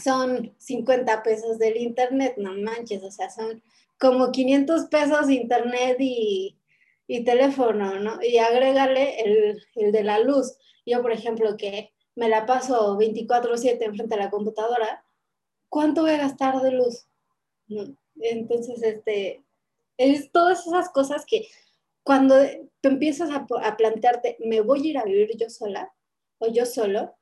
son 0.03 0.55
50 0.59 1.23
pesos 1.23 1.59
del 1.59 1.77
internet, 1.77 2.35
no 2.37 2.55
manches, 2.55 3.03
o 3.03 3.11
sea, 3.11 3.31
son 3.31 3.63
como 3.99 4.31
500 4.31 4.87
pesos 4.87 5.31
internet 5.31 5.97
y, 6.01 6.59
y 7.07 7.25
teléfono, 7.25 7.99
¿no? 7.99 8.23
Y 8.23 8.39
agrégale 8.39 9.21
el, 9.21 9.63
el, 9.75 9.93
de 9.93 10.05
la 10.05 10.19
luz. 10.19 10.59
Yo, 10.85 11.03
por 11.03 11.13
ejemplo, 11.13 11.57
que 11.57 11.93
me 12.15 12.29
la 12.29 12.47
paso 12.47 12.97
24/7 12.99 13.83
enfrente 13.83 14.15
a 14.15 14.19
la 14.19 14.31
computadora, 14.31 15.05
¿cuánto 15.69 16.03
voy 16.03 16.13
a 16.13 16.19
gastar 16.19 16.61
de 16.61 16.73
luz? 16.73 17.07
Entonces, 18.21 18.83
este, 18.83 19.45
es 19.97 20.31
todas 20.31 20.67
esas 20.67 20.91
cosas 20.91 21.25
que 21.27 21.49
cuando 22.03 22.37
te 22.81 22.89
empiezas 22.89 23.31
a, 23.31 23.47
a 23.63 23.77
plantearte, 23.77 24.37
me 24.41 24.61
voy 24.61 24.87
a 24.87 24.91
ir 24.91 24.99
a 24.99 25.05
vivir 25.05 25.37
yo 25.37 25.51
sola 25.51 25.93
o 26.39 26.49
yo 26.49 26.67
solo, 26.67 27.17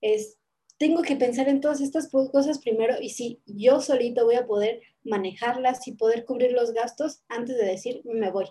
es 0.00 0.39
tengo 0.80 1.02
que 1.02 1.14
pensar 1.14 1.46
en 1.50 1.60
todas 1.60 1.82
estas 1.82 2.08
cosas 2.08 2.58
primero 2.58 2.94
y 2.98 3.10
si 3.10 3.42
yo 3.44 3.82
solito 3.82 4.24
voy 4.24 4.36
a 4.36 4.46
poder 4.46 4.80
manejarlas 5.04 5.86
y 5.86 5.92
poder 5.92 6.24
cubrir 6.24 6.52
los 6.52 6.72
gastos 6.72 7.22
antes 7.28 7.58
de 7.58 7.66
decir 7.66 8.00
me 8.04 8.30
voy. 8.30 8.46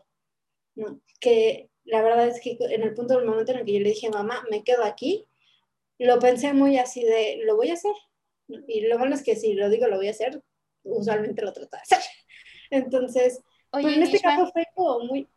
¿no? 0.76 1.02
Que 1.20 1.72
la 1.86 2.04
verdad 2.04 2.28
es 2.28 2.40
que 2.40 2.56
en 2.60 2.84
el 2.84 2.94
punto 2.94 3.16
del 3.16 3.26
momento 3.26 3.52
en 3.52 3.58
el 3.58 3.66
que 3.66 3.74
yo 3.74 3.80
le 3.80 3.90
dije 3.90 4.12
mamá, 4.12 4.46
me 4.52 4.64
quedo 4.64 4.84
aquí, 4.84 5.28
lo 5.98 6.20
pensé 6.20 6.54
muy 6.54 6.78
así 6.78 7.04
de, 7.04 7.40
lo 7.46 7.56
voy 7.56 7.72
a 7.72 7.74
hacer, 7.74 7.96
Y 8.48 8.82
lo 8.82 9.00
bueno 9.00 9.16
es 9.16 9.24
que 9.24 9.36
si 9.36 9.54
lo 9.54 9.68
digo 9.68 9.88
lo 9.88 9.98
voy 9.98 10.10
a 10.10 10.12
hacer, 10.12 10.40
usualmente 10.84 11.42
lo 11.42 11.52
trato 11.52 11.78
de 11.78 11.82
hacer. 11.82 12.00
Entonces, 12.70 13.42
pues 13.72 13.88
en 13.88 14.04
este 14.04 14.20
caso 14.20 14.52
fue 14.54 14.68
como 14.76 15.00
muy, 15.00 15.28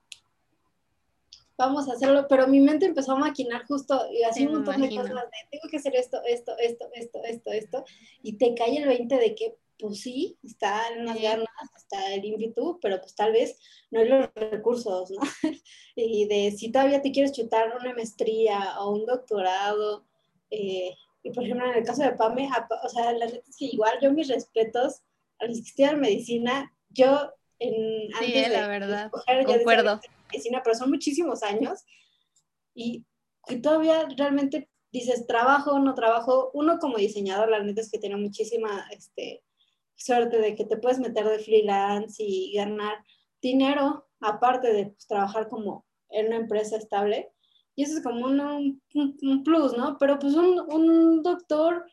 vamos 1.56 1.88
a 1.88 1.92
hacerlo, 1.92 2.26
pero 2.28 2.46
mi 2.46 2.60
mente 2.60 2.86
empezó 2.86 3.12
a 3.12 3.16
maquinar 3.16 3.64
justo 3.66 4.06
y 4.10 4.22
así 4.22 4.46
un 4.46 4.54
montón 4.54 4.80
de 4.80 4.94
cosas 4.94 5.14
de, 5.14 5.48
tengo 5.50 5.68
que 5.70 5.76
hacer 5.76 5.94
esto, 5.96 6.20
esto, 6.26 6.56
esto, 6.58 6.88
esto, 6.94 7.20
esto, 7.24 7.52
esto, 7.52 7.84
y 8.22 8.34
te 8.34 8.54
cae 8.54 8.78
el 8.78 8.88
20 8.88 9.16
de 9.16 9.34
que, 9.34 9.56
pues 9.78 10.00
sí, 10.00 10.38
está 10.42 10.88
en 10.88 11.02
unas 11.02 11.20
ganas, 11.20 11.48
está 11.76 12.14
el 12.14 12.24
ímpetu, 12.24 12.78
pero 12.80 13.00
pues 13.00 13.14
tal 13.14 13.32
vez 13.32 13.58
no 13.90 14.00
hay 14.00 14.08
los 14.08 14.28
recursos, 14.34 15.10
¿no? 15.10 15.20
y 15.96 16.26
de 16.26 16.52
si 16.52 16.70
todavía 16.70 17.02
te 17.02 17.12
quieres 17.12 17.32
chutar 17.32 17.76
una 17.78 17.94
maestría 17.94 18.80
o 18.80 18.92
un 18.92 19.06
doctorado, 19.06 20.04
eh, 20.50 20.94
y 21.22 21.30
por 21.30 21.44
ejemplo 21.44 21.66
en 21.66 21.78
el 21.78 21.84
caso 21.84 22.02
de 22.02 22.12
PAME, 22.12 22.48
o 22.82 22.88
sea, 22.88 23.12
la 23.12 23.26
verdad 23.26 23.42
es 23.48 23.56
que 23.56 23.66
igual 23.66 23.98
yo 24.00 24.12
mis 24.12 24.28
respetos 24.28 25.02
a 25.38 25.46
los 25.46 25.56
que 25.58 25.68
estudian 25.68 26.00
medicina, 26.00 26.72
yo 26.90 27.32
en, 27.58 28.08
sí, 28.18 28.34
antes 28.36 28.50
la 28.50 28.66
verdad, 28.66 29.10
concuerdo 29.46 30.00
pero 30.62 30.76
son 30.76 30.90
muchísimos 30.90 31.42
años 31.42 31.84
y, 32.74 33.04
y 33.48 33.60
todavía 33.60 34.06
realmente 34.16 34.68
dices, 34.92 35.26
trabajo, 35.26 35.78
no 35.78 35.94
trabajo. 35.94 36.50
Uno 36.54 36.78
como 36.78 36.98
diseñador, 36.98 37.50
la 37.50 37.62
neta 37.62 37.80
es 37.80 37.90
que 37.90 37.98
tiene 37.98 38.16
muchísima 38.16 38.86
este, 38.90 39.42
suerte 39.94 40.38
de 40.38 40.54
que 40.54 40.64
te 40.64 40.76
puedes 40.76 40.98
meter 40.98 41.26
de 41.26 41.38
freelance 41.38 42.22
y 42.22 42.52
ganar 42.54 43.04
dinero, 43.40 44.06
aparte 44.20 44.72
de 44.72 44.86
pues, 44.86 45.06
trabajar 45.06 45.48
como 45.48 45.84
en 46.10 46.26
una 46.26 46.36
empresa 46.36 46.76
estable. 46.76 47.30
Y 47.74 47.84
eso 47.84 47.96
es 47.96 48.02
como 48.02 48.26
un, 48.26 48.82
un, 48.94 49.42
plus, 49.44 49.76
¿no? 49.76 49.96
Pero 49.98 50.18
pues 50.18 50.34
un, 50.34 50.60
un, 50.60 51.22
doctor, 51.22 51.86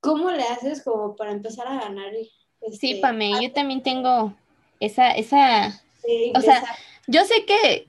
¿cómo 0.00 0.30
le 0.30 0.42
haces 0.42 0.84
como 0.84 1.16
para 1.16 1.32
empezar 1.32 1.66
a 1.66 1.80
ganar? 1.80 2.12
Este, 2.60 2.76
sí, 2.76 2.94
Pame, 3.00 3.32
yo 3.42 3.50
también 3.50 3.82
tengo 3.82 4.34
esa, 4.78 5.12
esa, 5.12 5.82
o 6.34 6.40
sea, 6.42 6.62
yo 7.06 7.24
sé 7.24 7.44
que, 7.46 7.88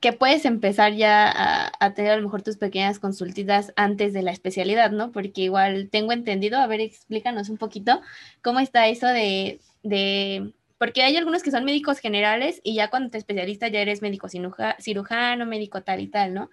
que 0.00 0.12
puedes 0.12 0.44
empezar 0.44 0.92
ya 0.94 1.70
a, 1.78 1.94
tener 1.94 2.12
a 2.12 2.16
lo 2.16 2.22
mejor 2.22 2.42
tus 2.42 2.56
pequeñas 2.56 2.98
consultitas 2.98 3.72
antes 3.76 4.12
de 4.12 4.22
la 4.22 4.32
especialidad, 4.32 4.90
¿no? 4.90 5.12
Porque 5.12 5.42
igual 5.42 5.88
tengo 5.90 6.12
entendido, 6.12 6.58
a 6.58 6.66
ver, 6.66 6.80
explícanos 6.80 7.48
un 7.48 7.56
poquito 7.56 8.00
cómo 8.42 8.60
está 8.60 8.88
eso 8.88 9.06
de, 9.06 9.60
de 9.82 10.52
porque 10.78 11.02
hay 11.02 11.16
algunos 11.16 11.42
que 11.42 11.50
son 11.50 11.64
médicos 11.64 11.98
generales 11.98 12.60
y 12.62 12.74
ya 12.74 12.90
cuando 12.90 13.10
te 13.10 13.18
especialistas 13.18 13.72
ya 13.72 13.80
eres 13.80 14.02
médico 14.02 14.28
cirujano, 14.78 15.46
médico 15.46 15.82
tal 15.82 16.00
y 16.00 16.08
tal, 16.08 16.34
¿no? 16.34 16.50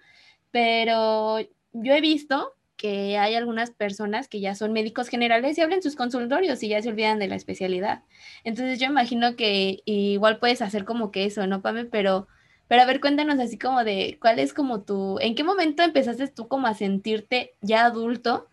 Pero 0.50 1.40
yo 1.72 1.94
he 1.94 2.00
visto 2.00 2.54
que 2.82 3.16
hay 3.16 3.36
algunas 3.36 3.70
personas 3.70 4.26
que 4.26 4.40
ya 4.40 4.56
son 4.56 4.72
médicos 4.72 5.06
generales 5.06 5.56
y 5.56 5.60
hablan 5.60 5.82
sus 5.82 5.94
consultorios 5.94 6.60
y 6.64 6.68
ya 6.68 6.82
se 6.82 6.88
olvidan 6.88 7.20
de 7.20 7.28
la 7.28 7.36
especialidad. 7.36 8.02
Entonces 8.42 8.80
yo 8.80 8.86
imagino 8.86 9.36
que 9.36 9.82
igual 9.84 10.40
puedes 10.40 10.62
hacer 10.62 10.84
como 10.84 11.12
que 11.12 11.24
eso, 11.24 11.46
¿no, 11.46 11.62
Pame? 11.62 11.84
Pero, 11.84 12.26
pero 12.66 12.82
a 12.82 12.84
ver, 12.84 13.00
cuéntanos 13.00 13.38
así 13.38 13.56
como 13.56 13.84
de 13.84 14.18
cuál 14.20 14.40
es 14.40 14.52
como 14.52 14.82
tu, 14.82 15.20
¿en 15.20 15.36
qué 15.36 15.44
momento 15.44 15.84
empezaste 15.84 16.26
tú 16.26 16.48
como 16.48 16.66
a 16.66 16.74
sentirte 16.74 17.54
ya 17.60 17.84
adulto 17.84 18.48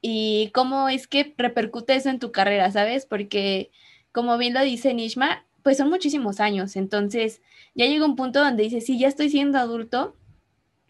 y 0.00 0.50
cómo 0.54 0.88
es 0.88 1.06
que 1.06 1.32
repercute 1.38 1.94
eso 1.94 2.10
en 2.10 2.18
tu 2.18 2.32
carrera, 2.32 2.72
¿sabes? 2.72 3.06
Porque 3.06 3.70
como 4.10 4.38
bien 4.38 4.54
lo 4.54 4.62
dice 4.62 4.92
Nishma, 4.92 5.44
pues 5.62 5.76
son 5.76 5.88
muchísimos 5.88 6.40
años, 6.40 6.74
entonces 6.74 7.42
ya 7.76 7.86
llega 7.86 8.04
un 8.04 8.16
punto 8.16 8.40
donde 8.40 8.64
dices, 8.64 8.86
sí, 8.86 8.98
ya 8.98 9.06
estoy 9.06 9.30
siendo 9.30 9.56
adulto, 9.58 10.16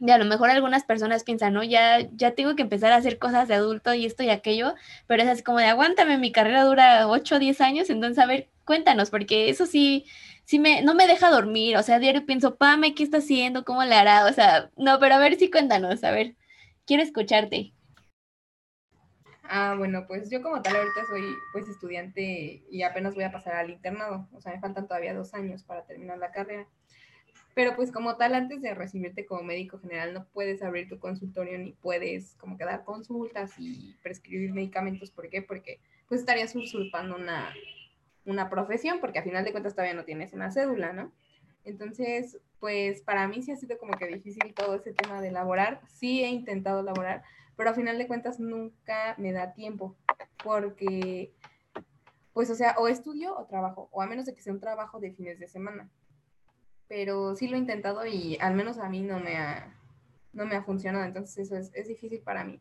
y 0.00 0.10
a 0.10 0.18
lo 0.18 0.24
mejor 0.24 0.50
algunas 0.50 0.84
personas 0.84 1.24
piensan, 1.24 1.54
no, 1.54 1.62
ya, 1.64 2.00
ya 2.12 2.32
tengo 2.32 2.54
que 2.56 2.62
empezar 2.62 2.92
a 2.92 2.96
hacer 2.96 3.18
cosas 3.18 3.48
de 3.48 3.54
adulto 3.54 3.94
y 3.94 4.06
esto 4.06 4.22
y 4.22 4.30
aquello, 4.30 4.74
pero 5.06 5.22
es 5.22 5.28
así 5.28 5.42
como 5.42 5.58
de 5.58 5.66
aguántame, 5.66 6.18
mi 6.18 6.32
carrera 6.32 6.64
dura 6.64 7.08
8 7.08 7.36
o 7.36 7.38
10 7.38 7.60
años, 7.60 7.90
entonces 7.90 8.18
a 8.22 8.26
ver, 8.26 8.48
cuéntanos, 8.64 9.10
porque 9.10 9.50
eso 9.50 9.66
sí, 9.66 10.06
sí 10.44 10.58
me, 10.60 10.82
no 10.82 10.94
me 10.94 11.06
deja 11.06 11.30
dormir, 11.30 11.76
o 11.76 11.82
sea, 11.82 11.98
diario 11.98 12.26
pienso, 12.26 12.56
Pame, 12.56 12.94
¿qué 12.94 13.02
está 13.02 13.18
haciendo? 13.18 13.64
¿Cómo 13.64 13.84
le 13.84 13.94
hará? 13.94 14.26
O 14.26 14.32
sea, 14.32 14.70
no, 14.76 14.98
pero 15.00 15.16
a 15.16 15.18
ver, 15.18 15.36
sí 15.36 15.50
cuéntanos, 15.50 16.04
a 16.04 16.10
ver, 16.12 16.36
quiero 16.86 17.02
escucharte. 17.02 17.72
Ah, 19.50 19.74
bueno, 19.78 20.06
pues 20.06 20.30
yo 20.30 20.42
como 20.42 20.60
tal 20.60 20.76
ahorita 20.76 21.06
soy 21.06 21.22
pues 21.52 21.66
estudiante 21.68 22.62
y 22.70 22.82
apenas 22.82 23.14
voy 23.14 23.24
a 23.24 23.32
pasar 23.32 23.54
al 23.54 23.70
internado, 23.70 24.28
o 24.32 24.40
sea, 24.40 24.52
me 24.52 24.60
faltan 24.60 24.86
todavía 24.86 25.14
dos 25.14 25.32
años 25.34 25.64
para 25.64 25.86
terminar 25.86 26.18
la 26.18 26.32
carrera. 26.32 26.68
Pero 27.58 27.74
pues 27.74 27.90
como 27.90 28.16
tal, 28.16 28.36
antes 28.36 28.62
de 28.62 28.72
recibirte 28.72 29.26
como 29.26 29.42
médico 29.42 29.80
general, 29.80 30.14
no 30.14 30.28
puedes 30.28 30.62
abrir 30.62 30.88
tu 30.88 31.00
consultorio 31.00 31.58
ni 31.58 31.72
puedes 31.72 32.36
como 32.36 32.56
que 32.56 32.64
dar 32.64 32.84
consultas 32.84 33.52
y 33.58 33.96
prescribir 34.00 34.52
medicamentos. 34.52 35.10
¿Por 35.10 35.28
qué? 35.28 35.42
Porque 35.42 35.80
pues 36.06 36.20
estarías 36.20 36.54
usurpando 36.54 37.16
una, 37.16 37.52
una 38.24 38.48
profesión, 38.48 39.00
porque 39.00 39.18
a 39.18 39.24
final 39.24 39.44
de 39.44 39.50
cuentas 39.50 39.74
todavía 39.74 39.96
no 39.96 40.04
tienes 40.04 40.32
una 40.34 40.52
cédula, 40.52 40.92
¿no? 40.92 41.10
Entonces, 41.64 42.38
pues 42.60 43.02
para 43.02 43.26
mí 43.26 43.42
sí 43.42 43.50
ha 43.50 43.56
sido 43.56 43.76
como 43.76 43.94
que 43.94 44.06
difícil 44.06 44.54
todo 44.54 44.76
ese 44.76 44.92
tema 44.92 45.20
de 45.20 45.32
laborar. 45.32 45.80
Sí 45.88 46.22
he 46.22 46.28
intentado 46.28 46.84
laborar, 46.84 47.24
pero 47.56 47.70
a 47.70 47.74
final 47.74 47.98
de 47.98 48.06
cuentas 48.06 48.38
nunca 48.38 49.16
me 49.18 49.32
da 49.32 49.52
tiempo, 49.52 49.96
porque, 50.44 51.32
pues, 52.32 52.50
o 52.50 52.54
sea, 52.54 52.76
o 52.78 52.86
estudio 52.86 53.36
o 53.36 53.46
trabajo, 53.46 53.88
o 53.90 54.00
a 54.00 54.06
menos 54.06 54.26
de 54.26 54.34
que 54.36 54.42
sea 54.42 54.52
un 54.52 54.60
trabajo 54.60 55.00
de 55.00 55.10
fines 55.10 55.40
de 55.40 55.48
semana 55.48 55.90
pero 56.88 57.36
sí 57.36 57.48
lo 57.48 57.56
he 57.56 57.60
intentado 57.60 58.04
y 58.06 58.38
al 58.40 58.54
menos 58.54 58.78
a 58.78 58.88
mí 58.88 59.00
no 59.00 59.20
me 59.20 59.36
ha, 59.36 59.76
no 60.32 60.46
me 60.46 60.56
ha 60.56 60.62
funcionado, 60.62 61.04
entonces 61.04 61.38
eso 61.38 61.56
es, 61.56 61.70
es 61.74 61.88
difícil 61.88 62.20
para 62.20 62.44
mí, 62.44 62.60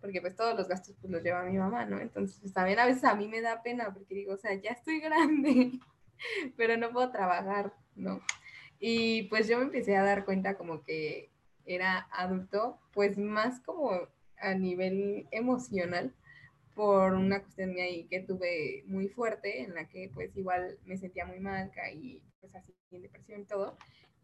porque 0.00 0.20
pues 0.20 0.34
todos 0.34 0.56
los 0.56 0.68
gastos 0.68 0.96
pues 1.00 1.12
los 1.12 1.22
lleva 1.22 1.42
mi 1.44 1.58
mamá, 1.58 1.84
¿no? 1.84 2.00
Entonces 2.00 2.52
también 2.52 2.78
a 2.78 2.86
veces 2.86 3.04
a 3.04 3.14
mí 3.14 3.28
me 3.28 3.40
da 3.40 3.62
pena 3.62 3.92
porque 3.92 4.14
digo, 4.14 4.32
o 4.34 4.38
sea, 4.38 4.54
ya 4.54 4.70
estoy 4.70 5.00
grande, 5.00 5.78
pero 6.56 6.76
no 6.76 6.92
puedo 6.92 7.10
trabajar, 7.10 7.72
¿no? 7.94 8.20
Y 8.80 9.24
pues 9.24 9.48
yo 9.48 9.58
me 9.58 9.64
empecé 9.64 9.96
a 9.96 10.04
dar 10.04 10.24
cuenta 10.24 10.56
como 10.56 10.82
que 10.84 11.30
era 11.66 12.08
adulto, 12.12 12.78
pues 12.92 13.18
más 13.18 13.60
como 13.60 13.90
a 14.40 14.54
nivel 14.54 15.26
emocional, 15.30 16.14
por 16.78 17.14
una 17.14 17.42
cuestión 17.42 17.70
ahí 17.70 18.04
que 18.04 18.20
tuve 18.20 18.84
muy 18.86 19.08
fuerte, 19.08 19.62
en 19.62 19.74
la 19.74 19.88
que 19.88 20.12
pues 20.14 20.36
igual 20.36 20.78
me 20.84 20.96
sentía 20.96 21.26
muy 21.26 21.40
mal, 21.40 21.72
caí 21.74 22.22
pues 22.38 22.54
así 22.54 22.72
en 22.92 23.02
depresión 23.02 23.40
y 23.40 23.46
todo, 23.46 23.76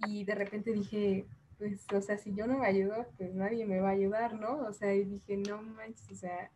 y 0.07 0.25
de 0.25 0.37
repente 0.37 0.71
dije, 0.71 1.27
pues, 1.59 1.85
o 1.93 2.01
sea, 2.01 2.17
si 2.17 2.33
yo 2.33 2.47
no 2.47 2.59
me 2.59 2.69
ayudo, 2.69 3.09
pues 3.17 3.35
nadie 3.35 3.67
me 3.67 3.81
va 3.81 3.89
a 3.89 3.95
ayudar, 3.95 4.35
¿no? 4.35 4.59
O 4.69 4.73
sea, 4.73 4.95
y 4.95 5.03
dije, 5.03 5.37
no 5.37 5.63
manches, 5.63 6.09
o 6.13 6.15
sea, 6.15 6.53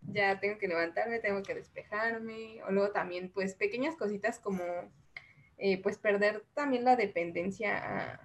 ya 0.00 0.40
tengo 0.40 0.58
que 0.58 0.66
levantarme, 0.66 1.20
tengo 1.20 1.44
que 1.44 1.54
despejarme, 1.54 2.60
o 2.64 2.72
luego 2.72 2.90
también, 2.90 3.30
pues, 3.30 3.54
pequeñas 3.54 3.94
cositas 3.94 4.40
como, 4.40 4.64
eh, 5.58 5.80
pues, 5.80 5.96
perder 5.96 6.44
también 6.54 6.82
la 6.82 6.96
dependencia 6.96 7.78
a, 7.78 8.20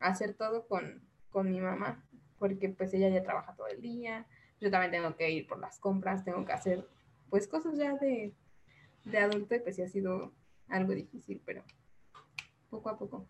a 0.00 0.08
hacer 0.08 0.34
todo 0.34 0.66
con, 0.66 1.00
con 1.30 1.48
mi 1.48 1.60
mamá, 1.60 2.04
porque 2.40 2.70
pues 2.70 2.92
ella 2.92 3.08
ya 3.08 3.22
trabaja 3.22 3.54
todo 3.54 3.68
el 3.68 3.80
día, 3.80 4.26
yo 4.60 4.70
también 4.70 4.92
tengo 4.92 5.16
que 5.16 5.30
ir 5.30 5.46
por 5.46 5.58
las 5.58 5.78
compras, 5.78 6.24
tengo 6.24 6.44
que 6.44 6.52
hacer 6.52 6.86
pues 7.30 7.46
cosas 7.48 7.76
ya 7.76 7.94
de, 7.96 8.32
de 9.04 9.18
adulto 9.18 9.54
y 9.54 9.60
pues 9.60 9.76
sí 9.76 9.82
ha 9.82 9.88
sido 9.88 10.32
algo 10.68 10.94
difícil, 10.94 11.40
pero 11.44 11.62
poco 12.70 12.90
a 12.90 12.98
poco. 12.98 13.26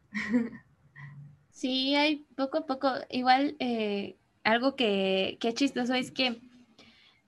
Sí, 1.51 1.95
hay 1.95 2.27
poco 2.37 2.59
a 2.59 2.67
poco. 2.67 2.93
Igual 3.09 3.57
eh, 3.61 4.17
algo 4.45 4.77
que, 4.77 5.39
que 5.41 5.49
es 5.49 5.55
chistoso 5.55 5.95
es 5.95 6.11
que, 6.11 6.41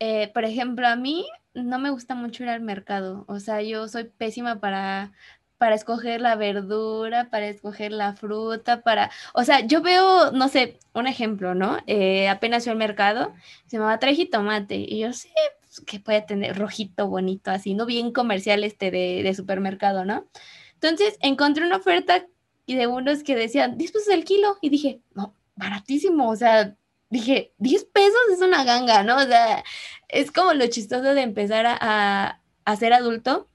eh, 0.01 0.29
por 0.35 0.45
ejemplo, 0.45 0.87
a 0.87 0.97
mí 0.97 1.27
no 1.55 1.79
me 1.79 1.91
gusta 1.91 2.15
mucho 2.15 2.43
ir 2.43 2.51
al 2.51 2.61
mercado. 2.61 3.25
O 3.27 3.41
sea, 3.41 3.63
yo 3.63 3.89
soy 3.89 4.05
pésima 4.05 4.61
para, 4.61 5.13
para 5.59 5.75
escoger 5.75 6.21
la 6.21 6.37
verdura, 6.37 7.29
para 7.31 7.49
escoger 7.49 7.93
la 7.93 8.15
fruta, 8.15 8.83
para, 8.83 9.11
o 9.35 9.45
sea, 9.45 9.61
yo 9.67 9.83
veo, 9.83 10.31
no 10.33 10.49
sé, 10.49 10.79
un 10.95 11.07
ejemplo, 11.07 11.55
¿no? 11.55 11.79
Eh, 11.87 12.29
apenas 12.29 12.65
fui 12.65 12.71
al 12.71 12.79
mercado, 12.79 13.35
se 13.67 13.79
me 13.79 13.85
va 13.85 13.93
a 13.93 13.99
traer 13.99 14.17
jitomate 14.17 14.77
y 14.77 15.01
yo 15.01 15.13
sé 15.13 15.31
pues, 15.61 15.81
que 15.81 16.01
puede 16.01 16.23
tener 16.23 16.57
rojito, 16.57 17.09
bonito, 17.09 17.51
así, 17.51 17.75
¿no? 17.75 17.87
Bien 17.87 18.13
comercial 18.13 18.65
este 18.65 18.91
de, 18.91 19.23
de 19.23 19.35
supermercado, 19.35 20.05
¿no? 20.05 20.27
Entonces 20.75 21.19
encontré 21.21 21.67
una 21.67 21.77
oferta 21.77 22.27
y 22.65 22.77
de 22.77 22.87
unos 22.87 23.23
que 23.25 23.35
decían 23.35 23.77
10 23.77 23.93
pesos 23.93 24.09
el 24.09 24.25
kilo 24.25 24.59
y 24.61 24.71
dije, 24.71 25.01
no, 25.15 25.35
baratísimo, 25.57 26.31
o 26.31 26.37
sea, 26.37 26.77
dije, 27.11 27.53
10 27.59 27.85
pesos 27.87 28.21
es 28.33 28.41
una 28.43 28.63
ganga, 28.63 29.03
¿no? 29.03 29.17
O 29.17 29.27
sea, 29.27 29.65
es 30.09 30.31
como 30.31 30.55
lo 30.55 30.67
chistoso 30.69 31.15
de 31.15 31.23
empezar 31.23 31.67
a, 31.67 32.41
a 32.65 32.77
ser 32.77 32.93
adulto, 32.93 33.49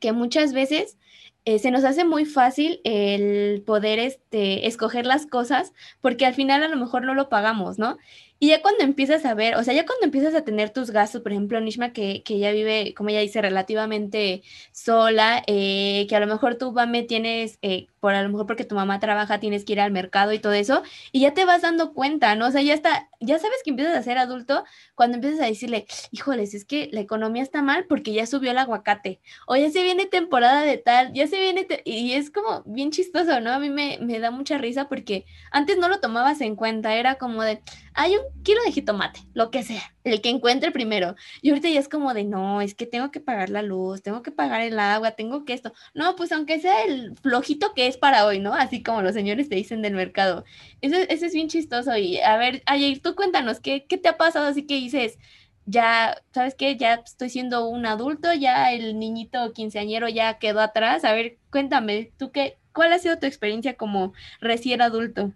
que 0.00 0.12
muchas 0.12 0.52
veces 0.52 0.98
eh, 1.44 1.58
se 1.58 1.70
nos 1.70 1.84
hace 1.84 2.04
muy 2.04 2.24
fácil 2.24 2.80
el 2.84 3.62
poder 3.62 3.98
este, 3.98 4.66
escoger 4.66 5.04
las 5.06 5.26
cosas 5.26 5.72
porque 6.00 6.24
al 6.26 6.34
final 6.34 6.62
a 6.62 6.68
lo 6.68 6.76
mejor 6.76 7.04
no 7.04 7.14
lo 7.14 7.28
pagamos, 7.28 7.78
¿no? 7.78 7.98
Y 8.40 8.48
ya 8.48 8.60
cuando 8.60 8.84
empiezas 8.84 9.24
a 9.24 9.34
ver, 9.34 9.54
o 9.56 9.62
sea, 9.62 9.72
ya 9.74 9.86
cuando 9.86 10.04
empiezas 10.04 10.34
a 10.34 10.44
tener 10.44 10.70
tus 10.70 10.90
gastos, 10.90 11.22
por 11.22 11.32
ejemplo, 11.32 11.60
Nishma, 11.60 11.92
que, 11.92 12.22
que 12.24 12.38
ya 12.38 12.50
vive, 12.52 12.92
como 12.94 13.08
ella 13.08 13.20
dice, 13.20 13.40
relativamente 13.40 14.42
sola, 14.72 15.42
eh, 15.46 16.06
que 16.08 16.16
a 16.16 16.20
lo 16.20 16.26
mejor 16.26 16.56
tú, 16.56 16.72
Bame, 16.72 17.04
tienes, 17.04 17.58
eh, 17.62 17.86
por 18.00 18.12
a 18.12 18.22
lo 18.22 18.28
mejor 18.28 18.46
porque 18.46 18.64
tu 18.64 18.74
mamá 18.74 19.00
trabaja, 19.00 19.40
tienes 19.40 19.64
que 19.64 19.72
ir 19.72 19.80
al 19.80 19.92
mercado 19.92 20.32
y 20.32 20.40
todo 20.40 20.52
eso, 20.52 20.82
y 21.12 21.20
ya 21.20 21.32
te 21.32 21.44
vas 21.46 21.62
dando 21.62 21.94
cuenta, 21.94 22.34
¿no? 22.34 22.48
O 22.48 22.50
sea, 22.50 22.60
ya 22.60 22.74
está, 22.74 23.08
ya 23.20 23.38
sabes 23.38 23.56
que 23.64 23.70
empiezas 23.70 23.96
a 23.96 24.02
ser 24.02 24.18
adulto 24.18 24.64
cuando 24.94 25.14
empiezas 25.16 25.40
a 25.40 25.46
decirle, 25.46 25.86
híjoles, 26.10 26.52
es 26.54 26.64
que 26.66 26.90
la 26.92 27.00
economía 27.00 27.42
está 27.42 27.62
mal 27.62 27.86
porque 27.86 28.12
ya 28.12 28.26
subió 28.26 28.50
el 28.50 28.58
aguacate, 28.58 29.20
o 29.46 29.56
ya 29.56 29.70
se 29.70 29.82
viene 29.82 30.06
temporada 30.06 30.62
de 30.62 30.76
tal, 30.76 31.14
ya 31.14 31.26
se 31.28 31.40
viene, 31.40 31.66
y 31.84 32.12
es 32.12 32.30
como 32.30 32.62
bien 32.66 32.90
chistoso, 32.90 33.40
¿no? 33.40 33.52
A 33.52 33.58
mí 33.58 33.70
me, 33.70 33.98
me 34.02 34.18
da 34.18 34.30
mucha 34.30 34.58
risa 34.58 34.88
porque 34.88 35.24
antes 35.50 35.78
no 35.78 35.88
lo 35.88 36.00
tomabas 36.00 36.40
en 36.42 36.56
cuenta, 36.56 36.94
era 36.96 37.14
como 37.14 37.42
de, 37.42 37.62
hay 37.94 38.16
un 38.16 38.23
kilo 38.42 38.60
de 38.64 38.72
jitomate, 38.72 39.20
lo 39.34 39.50
que 39.50 39.62
sea, 39.62 39.82
el 40.04 40.20
que 40.20 40.28
encuentre 40.30 40.70
primero. 40.70 41.14
Y 41.42 41.50
ahorita 41.50 41.68
ya 41.68 41.80
es 41.80 41.88
como 41.88 42.14
de, 42.14 42.24
no, 42.24 42.60
es 42.60 42.74
que 42.74 42.86
tengo 42.86 43.10
que 43.10 43.20
pagar 43.20 43.50
la 43.50 43.62
luz, 43.62 44.02
tengo 44.02 44.22
que 44.22 44.30
pagar 44.30 44.60
el 44.60 44.78
agua, 44.78 45.12
tengo 45.12 45.44
que 45.44 45.52
esto. 45.54 45.72
No, 45.94 46.16
pues 46.16 46.32
aunque 46.32 46.60
sea 46.60 46.84
el 46.84 47.16
flojito 47.22 47.74
que 47.74 47.86
es 47.86 47.96
para 47.96 48.26
hoy, 48.26 48.40
¿no? 48.40 48.54
Así 48.54 48.82
como 48.82 49.02
los 49.02 49.14
señores 49.14 49.48
te 49.48 49.56
dicen 49.56 49.82
del 49.82 49.94
mercado. 49.94 50.44
Eso, 50.80 50.96
eso 50.96 51.26
es 51.26 51.34
bien 51.34 51.48
chistoso. 51.48 51.96
Y 51.96 52.18
a 52.20 52.36
ver, 52.36 52.62
Ayer, 52.66 53.00
tú 53.00 53.14
cuéntanos, 53.14 53.60
¿qué, 53.60 53.86
¿qué 53.86 53.98
te 53.98 54.08
ha 54.08 54.16
pasado? 54.16 54.46
Así 54.46 54.66
que 54.66 54.74
dices, 54.74 55.18
ya, 55.66 56.16
¿sabes 56.32 56.54
qué? 56.54 56.76
Ya 56.76 56.94
estoy 56.94 57.30
siendo 57.30 57.68
un 57.68 57.86
adulto, 57.86 58.32
ya 58.34 58.72
el 58.72 58.98
niñito 58.98 59.52
quinceañero 59.52 60.08
ya 60.08 60.38
quedó 60.38 60.60
atrás. 60.60 61.04
A 61.04 61.12
ver, 61.12 61.38
cuéntame, 61.50 62.12
¿tú 62.18 62.30
qué, 62.32 62.58
cuál 62.72 62.92
ha 62.92 62.98
sido 62.98 63.18
tu 63.18 63.26
experiencia 63.26 63.76
como 63.76 64.12
recién 64.40 64.82
adulto? 64.82 65.32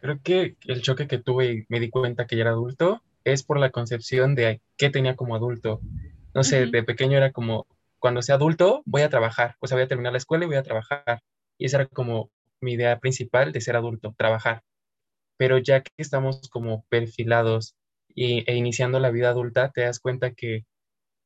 Creo 0.00 0.20
que 0.22 0.56
el 0.66 0.82
choque 0.82 1.06
que 1.06 1.18
tuve 1.18 1.52
y 1.52 1.64
me 1.68 1.80
di 1.80 1.90
cuenta 1.90 2.26
que 2.26 2.36
ya 2.36 2.42
era 2.42 2.50
adulto 2.50 3.02
es 3.24 3.42
por 3.42 3.58
la 3.58 3.70
concepción 3.70 4.34
de 4.34 4.60
qué 4.76 4.90
tenía 4.90 5.16
como 5.16 5.34
adulto. 5.34 5.80
No 6.34 6.44
sé, 6.44 6.66
de 6.66 6.82
pequeño 6.82 7.16
era 7.16 7.32
como, 7.32 7.66
cuando 7.98 8.22
sea 8.22 8.36
adulto 8.36 8.82
voy 8.84 9.02
a 9.02 9.08
trabajar, 9.08 9.56
o 9.60 9.66
sea, 9.66 9.76
voy 9.76 9.84
a 9.84 9.88
terminar 9.88 10.12
la 10.12 10.18
escuela 10.18 10.44
y 10.44 10.48
voy 10.48 10.56
a 10.56 10.62
trabajar. 10.62 11.22
Y 11.58 11.66
esa 11.66 11.78
era 11.78 11.86
como 11.86 12.30
mi 12.60 12.74
idea 12.74 12.98
principal 13.00 13.52
de 13.52 13.60
ser 13.60 13.76
adulto, 13.76 14.14
trabajar. 14.16 14.62
Pero 15.36 15.58
ya 15.58 15.82
que 15.82 15.90
estamos 15.96 16.48
como 16.50 16.84
perfilados 16.88 17.74
y, 18.14 18.48
e 18.50 18.54
iniciando 18.54 19.00
la 19.00 19.10
vida 19.10 19.30
adulta, 19.30 19.70
te 19.72 19.82
das 19.82 19.98
cuenta 19.98 20.32
que 20.32 20.66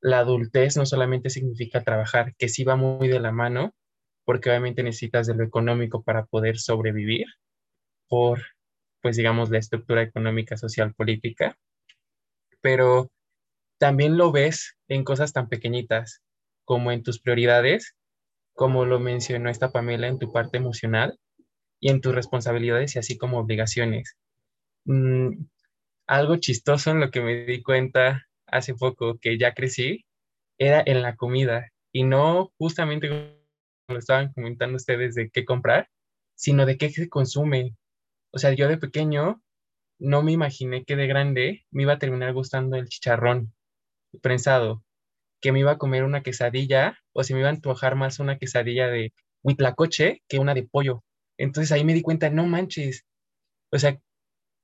la 0.00 0.20
adultez 0.20 0.76
no 0.76 0.86
solamente 0.86 1.30
significa 1.30 1.82
trabajar, 1.82 2.34
que 2.36 2.48
sí 2.48 2.64
va 2.64 2.76
muy 2.76 3.08
de 3.08 3.20
la 3.20 3.32
mano, 3.32 3.74
porque 4.24 4.48
obviamente 4.50 4.82
necesitas 4.82 5.26
de 5.26 5.34
lo 5.34 5.44
económico 5.44 6.02
para 6.02 6.24
poder 6.26 6.58
sobrevivir, 6.58 7.26
por 8.08 8.40
pues 9.02 9.16
digamos, 9.16 9.50
la 9.50 9.58
estructura 9.58 10.02
económica, 10.02 10.56
social, 10.56 10.94
política, 10.94 11.56
pero 12.60 13.10
también 13.78 14.16
lo 14.16 14.32
ves 14.32 14.76
en 14.88 15.04
cosas 15.04 15.32
tan 15.32 15.48
pequeñitas 15.48 16.22
como 16.64 16.92
en 16.92 17.02
tus 17.02 17.20
prioridades, 17.20 17.96
como 18.54 18.84
lo 18.84 19.00
mencionó 19.00 19.48
esta 19.48 19.72
Pamela, 19.72 20.08
en 20.08 20.18
tu 20.18 20.32
parte 20.32 20.58
emocional 20.58 21.18
y 21.80 21.90
en 21.90 22.00
tus 22.00 22.14
responsabilidades 22.14 22.94
y 22.94 22.98
así 22.98 23.16
como 23.16 23.38
obligaciones. 23.38 24.16
Mm, 24.84 25.46
algo 26.06 26.36
chistoso 26.36 26.90
en 26.90 27.00
lo 27.00 27.10
que 27.10 27.20
me 27.20 27.44
di 27.46 27.62
cuenta 27.62 28.26
hace 28.46 28.74
poco 28.74 29.18
que 29.18 29.38
ya 29.38 29.54
crecí 29.54 30.04
era 30.58 30.82
en 30.84 31.02
la 31.02 31.16
comida 31.16 31.70
y 31.92 32.04
no 32.04 32.52
justamente 32.58 33.08
como 33.08 33.40
lo 33.88 33.98
estaban 33.98 34.32
comentando 34.32 34.76
ustedes 34.76 35.14
de 35.14 35.30
qué 35.30 35.44
comprar, 35.44 35.88
sino 36.34 36.66
de 36.66 36.76
qué 36.76 36.90
se 36.90 37.08
consume, 37.08 37.76
o 38.32 38.38
sea, 38.38 38.52
yo 38.52 38.68
de 38.68 38.78
pequeño 38.78 39.42
no 39.98 40.22
me 40.22 40.32
imaginé 40.32 40.84
que 40.84 40.96
de 40.96 41.06
grande 41.06 41.66
me 41.70 41.82
iba 41.82 41.94
a 41.94 41.98
terminar 41.98 42.32
gustando 42.32 42.76
el 42.76 42.88
chicharrón 42.88 43.52
prensado, 44.22 44.82
que 45.40 45.52
me 45.52 45.60
iba 45.60 45.72
a 45.72 45.78
comer 45.78 46.04
una 46.04 46.22
quesadilla 46.22 46.98
o 47.12 47.24
se 47.24 47.34
me 47.34 47.40
iba 47.40 47.48
a 47.48 47.52
antojar 47.52 47.96
más 47.96 48.18
una 48.18 48.38
quesadilla 48.38 48.88
de 48.88 49.12
huitlacoche 49.42 50.22
que 50.28 50.38
una 50.38 50.54
de 50.54 50.64
pollo. 50.64 51.04
Entonces 51.38 51.72
ahí 51.72 51.84
me 51.84 51.94
di 51.94 52.02
cuenta, 52.02 52.30
no 52.30 52.46
manches, 52.46 53.06
o 53.72 53.78
sea, 53.78 53.98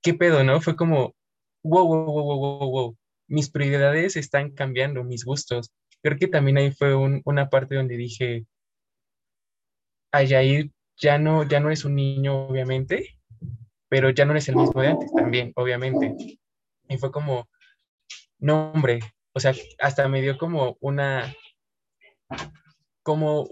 ¿qué 0.03 0.15
pedo, 0.15 0.45
no? 0.45 0.61
Fue 0.61 0.77
como, 0.77 1.15
wow, 1.63 1.87
wow, 1.87 2.05
wow, 2.07 2.39
wow, 2.39 2.71
wow. 2.71 2.99
Mis 3.29 3.51
prioridades 3.51 4.17
están 4.17 4.53
cambiando, 4.53 5.05
mis 5.05 5.25
gustos. 5.25 5.73
Creo 6.03 6.19
que 6.19 6.29
también 6.29 6.59
ahí 6.59 6.73
fue 6.73 6.95
una 6.95 7.49
parte 7.51 7.75
donde 7.77 7.97
dije, 7.97 8.47
Ayair, 10.13 10.71
ya 10.97 11.19
no, 11.19 11.43
ya 11.49 11.61
no 11.61 11.69
eres 11.69 11.85
un 11.85 11.95
niño, 11.97 12.47
obviamente, 12.47 13.16
pero 13.89 14.11
ya 14.11 14.25
no 14.25 14.33
eres 14.33 14.49
el 14.49 14.57
mismo 14.57 14.81
de 14.81 14.89
antes 14.89 15.13
también, 15.13 15.53
obviamente. 15.57 16.15
Y 16.89 16.99
fue 16.99 17.11
como, 17.11 17.49
no, 18.39 18.71
hombre, 18.73 19.01
o 19.33 19.41
sea, 19.41 19.55
hasta 19.79 20.09
me 20.09 20.23
dio 20.23 20.39
como 20.39 20.77
una, 20.81 21.35
como, 23.03 23.49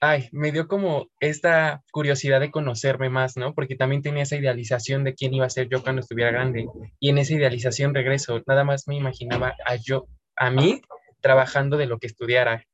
ay, 0.00 0.28
me 0.32 0.50
dio 0.50 0.66
como 0.66 1.08
esta 1.20 1.82
curiosidad 1.92 2.40
de 2.40 2.50
conocerme 2.50 3.10
más, 3.10 3.36
¿no? 3.36 3.54
Porque 3.54 3.76
también 3.76 4.02
tenía 4.02 4.22
esa 4.22 4.36
idealización 4.36 5.04
de 5.04 5.14
quién 5.14 5.34
iba 5.34 5.46
a 5.46 5.50
ser 5.50 5.68
yo 5.68 5.82
cuando 5.82 6.00
estuviera 6.00 6.30
grande. 6.30 6.66
Y 6.98 7.10
en 7.10 7.18
esa 7.18 7.34
idealización 7.34 7.94
regreso, 7.94 8.42
nada 8.46 8.64
más 8.64 8.88
me 8.88 8.96
imaginaba 8.96 9.54
a 9.64 9.76
yo, 9.76 10.06
a 10.36 10.50
mí, 10.50 10.80
trabajando 11.20 11.76
de 11.76 11.86
lo 11.86 11.98
que 11.98 12.06
estudiara. 12.06 12.64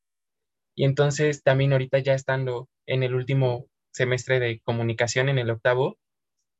Y 0.77 0.85
entonces 0.85 1.43
también 1.43 1.73
ahorita 1.73 1.99
ya 1.99 2.15
estando 2.15 2.69
en 2.87 3.03
el 3.03 3.15
último 3.15 3.67
semestre 3.93 4.39
de 4.39 4.61
comunicación, 4.61 5.29
en 5.29 5.39
el 5.39 5.51
octavo, 5.51 5.99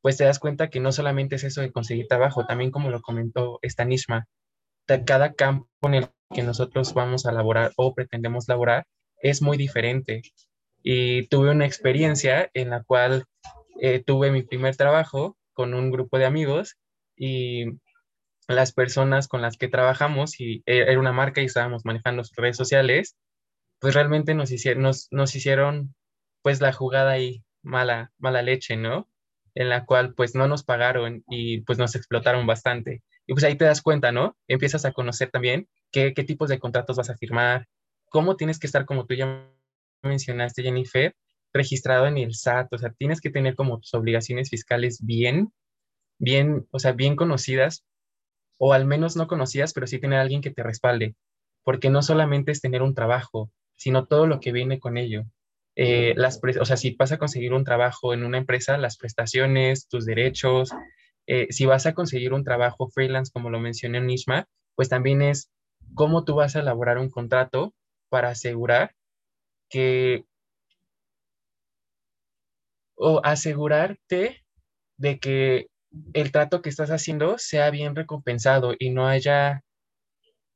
pues 0.07 0.15
te 0.15 0.23
das 0.23 0.39
cuenta 0.39 0.69
que 0.69 0.79
no 0.79 0.93
solamente 0.93 1.35
es 1.35 1.43
eso 1.43 1.59
de 1.59 1.73
conseguir 1.73 2.07
trabajo, 2.07 2.45
también 2.45 2.71
como 2.71 2.89
lo 2.89 3.01
comentó 3.01 3.59
Stanisma, 3.61 4.25
cada 5.05 5.33
campo 5.33 5.67
en 5.81 5.95
el 5.95 6.07
que 6.33 6.43
nosotros 6.43 6.93
vamos 6.93 7.25
a 7.25 7.33
laborar 7.33 7.73
o 7.75 7.93
pretendemos 7.93 8.47
laborar 8.47 8.85
es 9.21 9.41
muy 9.41 9.57
diferente. 9.57 10.21
Y 10.81 11.27
tuve 11.27 11.51
una 11.51 11.65
experiencia 11.65 12.49
en 12.53 12.69
la 12.69 12.83
cual 12.83 13.25
eh, 13.81 14.01
tuve 14.01 14.31
mi 14.31 14.43
primer 14.43 14.77
trabajo 14.77 15.37
con 15.51 15.73
un 15.73 15.91
grupo 15.91 16.17
de 16.17 16.25
amigos 16.25 16.77
y 17.17 17.65
las 18.47 18.71
personas 18.71 19.27
con 19.27 19.41
las 19.41 19.57
que 19.57 19.67
trabajamos, 19.67 20.39
y 20.39 20.63
e, 20.65 20.83
era 20.83 21.01
una 21.01 21.11
marca 21.11 21.41
y 21.41 21.47
estábamos 21.47 21.83
manejando 21.83 22.23
sus 22.23 22.37
redes 22.37 22.55
sociales, 22.55 23.17
pues 23.81 23.93
realmente 23.93 24.35
nos 24.35 24.51
hicieron, 24.51 24.83
nos, 24.83 25.09
nos 25.11 25.35
hicieron 25.35 25.93
pues 26.43 26.61
la 26.61 26.71
jugada 26.71 27.19
y 27.19 27.43
mala, 27.61 28.13
mala 28.17 28.41
leche, 28.41 28.77
¿no? 28.77 29.09
En 29.57 29.69
la 29.69 29.85
cual 29.85 30.13
pues 30.13 30.35
no 30.35 30.47
nos 30.47 30.63
pagaron 30.63 31.23
y 31.27 31.61
pues 31.61 31.79
nos 31.79 31.95
explotaron 31.95 32.45
bastante. 32.45 33.01
Y 33.25 33.33
pues 33.33 33.43
ahí 33.43 33.55
te 33.55 33.65
das 33.65 33.81
cuenta, 33.81 34.11
¿no? 34.11 34.37
Empiezas 34.47 34.85
a 34.85 34.91
conocer 34.91 35.31
también 35.31 35.67
qué, 35.91 36.13
qué 36.13 36.23
tipos 36.23 36.49
de 36.49 36.59
contratos 36.59 36.95
vas 36.97 37.09
a 37.09 37.17
firmar, 37.17 37.67
cómo 38.09 38.35
tienes 38.35 38.59
que 38.59 38.67
estar, 38.67 38.85
como 38.85 39.07
tú 39.07 39.15
ya 39.15 39.49
mencionaste, 40.03 40.61
Jennifer, 40.61 41.15
registrado 41.53 42.05
en 42.05 42.19
el 42.19 42.35
SAT, 42.35 42.71
o 42.71 42.77
sea, 42.77 42.91
tienes 42.91 43.19
que 43.19 43.31
tener 43.31 43.55
como 43.55 43.79
tus 43.79 43.95
obligaciones 43.95 44.51
fiscales 44.51 44.99
bien, 45.03 45.51
bien, 46.19 46.67
o 46.69 46.77
sea, 46.77 46.91
bien 46.91 47.15
conocidas, 47.15 47.83
o 48.59 48.73
al 48.73 48.85
menos 48.85 49.15
no 49.15 49.25
conocidas, 49.25 49.73
pero 49.73 49.87
sí 49.87 49.97
tener 49.97 50.19
alguien 50.19 50.41
que 50.41 50.51
te 50.51 50.61
respalde, 50.61 51.15
porque 51.63 51.89
no 51.89 52.03
solamente 52.03 52.51
es 52.51 52.61
tener 52.61 52.83
un 52.83 52.93
trabajo, 52.93 53.51
sino 53.75 54.05
todo 54.05 54.27
lo 54.27 54.39
que 54.39 54.51
viene 54.51 54.79
con 54.79 54.97
ello. 54.97 55.23
Eh, 55.79 56.15
o 56.59 56.65
sea, 56.65 56.75
si 56.75 56.95
vas 56.95 57.11
a 57.11 57.19
conseguir 57.19 57.53
un 57.53 57.63
trabajo 57.63 58.13
en 58.13 58.23
una 58.25 58.39
empresa, 58.39 58.77
las 58.77 58.97
prestaciones, 58.97 59.87
tus 59.87 60.05
derechos, 60.05 60.71
eh, 61.27 61.47
si 61.51 61.67
vas 61.67 61.85
a 61.85 61.93
conseguir 61.93 62.33
un 62.33 62.43
trabajo 62.43 62.89
freelance, 62.89 63.31
como 63.31 63.51
lo 63.51 63.59
mencioné 63.59 63.99
en 63.99 64.07
Nishma, 64.07 64.47
pues 64.75 64.89
también 64.89 65.21
es 65.21 65.51
cómo 65.93 66.23
tú 66.25 66.35
vas 66.35 66.55
a 66.55 66.61
elaborar 66.61 66.97
un 66.97 67.09
contrato 67.11 67.75
para 68.09 68.29
asegurar 68.29 68.95
que 69.69 70.25
o 72.95 73.21
asegurarte 73.23 74.43
de 74.97 75.19
que 75.19 75.67
el 76.13 76.31
trato 76.31 76.61
que 76.61 76.69
estás 76.69 76.89
haciendo 76.91 77.37
sea 77.37 77.69
bien 77.71 77.95
recompensado 77.95 78.73
y 78.77 78.89
no 78.91 79.07
haya, 79.07 79.61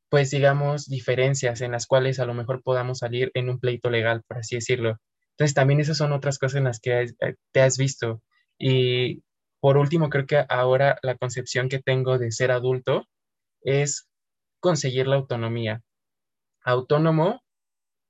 pues 0.09 0.29
digamos, 0.31 0.87
diferencias 0.87 1.61
en 1.61 1.71
las 1.71 1.87
cuales 1.87 2.19
a 2.19 2.25
lo 2.25 2.33
mejor 2.33 2.61
podamos 2.63 2.99
salir 2.99 3.31
en 3.33 3.49
un 3.49 3.59
pleito 3.59 3.89
legal, 3.89 4.23
por 4.27 4.39
así 4.39 4.55
decirlo. 4.55 4.97
Entonces, 5.33 5.53
también 5.55 5.79
esas 5.79 5.97
son 5.97 6.11
otras 6.13 6.37
cosas 6.39 6.57
en 6.57 6.65
las 6.65 6.79
que 6.79 7.01
eh, 7.01 7.35
te 7.51 7.61
has 7.61 7.77
visto. 7.77 8.21
Y 8.57 9.23
por 9.59 9.77
último, 9.77 10.09
creo 10.09 10.25
que 10.25 10.45
ahora 10.49 10.97
la 11.03 11.15
concepción 11.15 11.69
que 11.69 11.79
tengo 11.79 12.17
de 12.17 12.31
ser 12.31 12.51
adulto 12.51 13.05
es 13.63 14.07
conseguir 14.59 15.07
la 15.07 15.17
autonomía. 15.17 15.83
Autónomo 16.63 17.41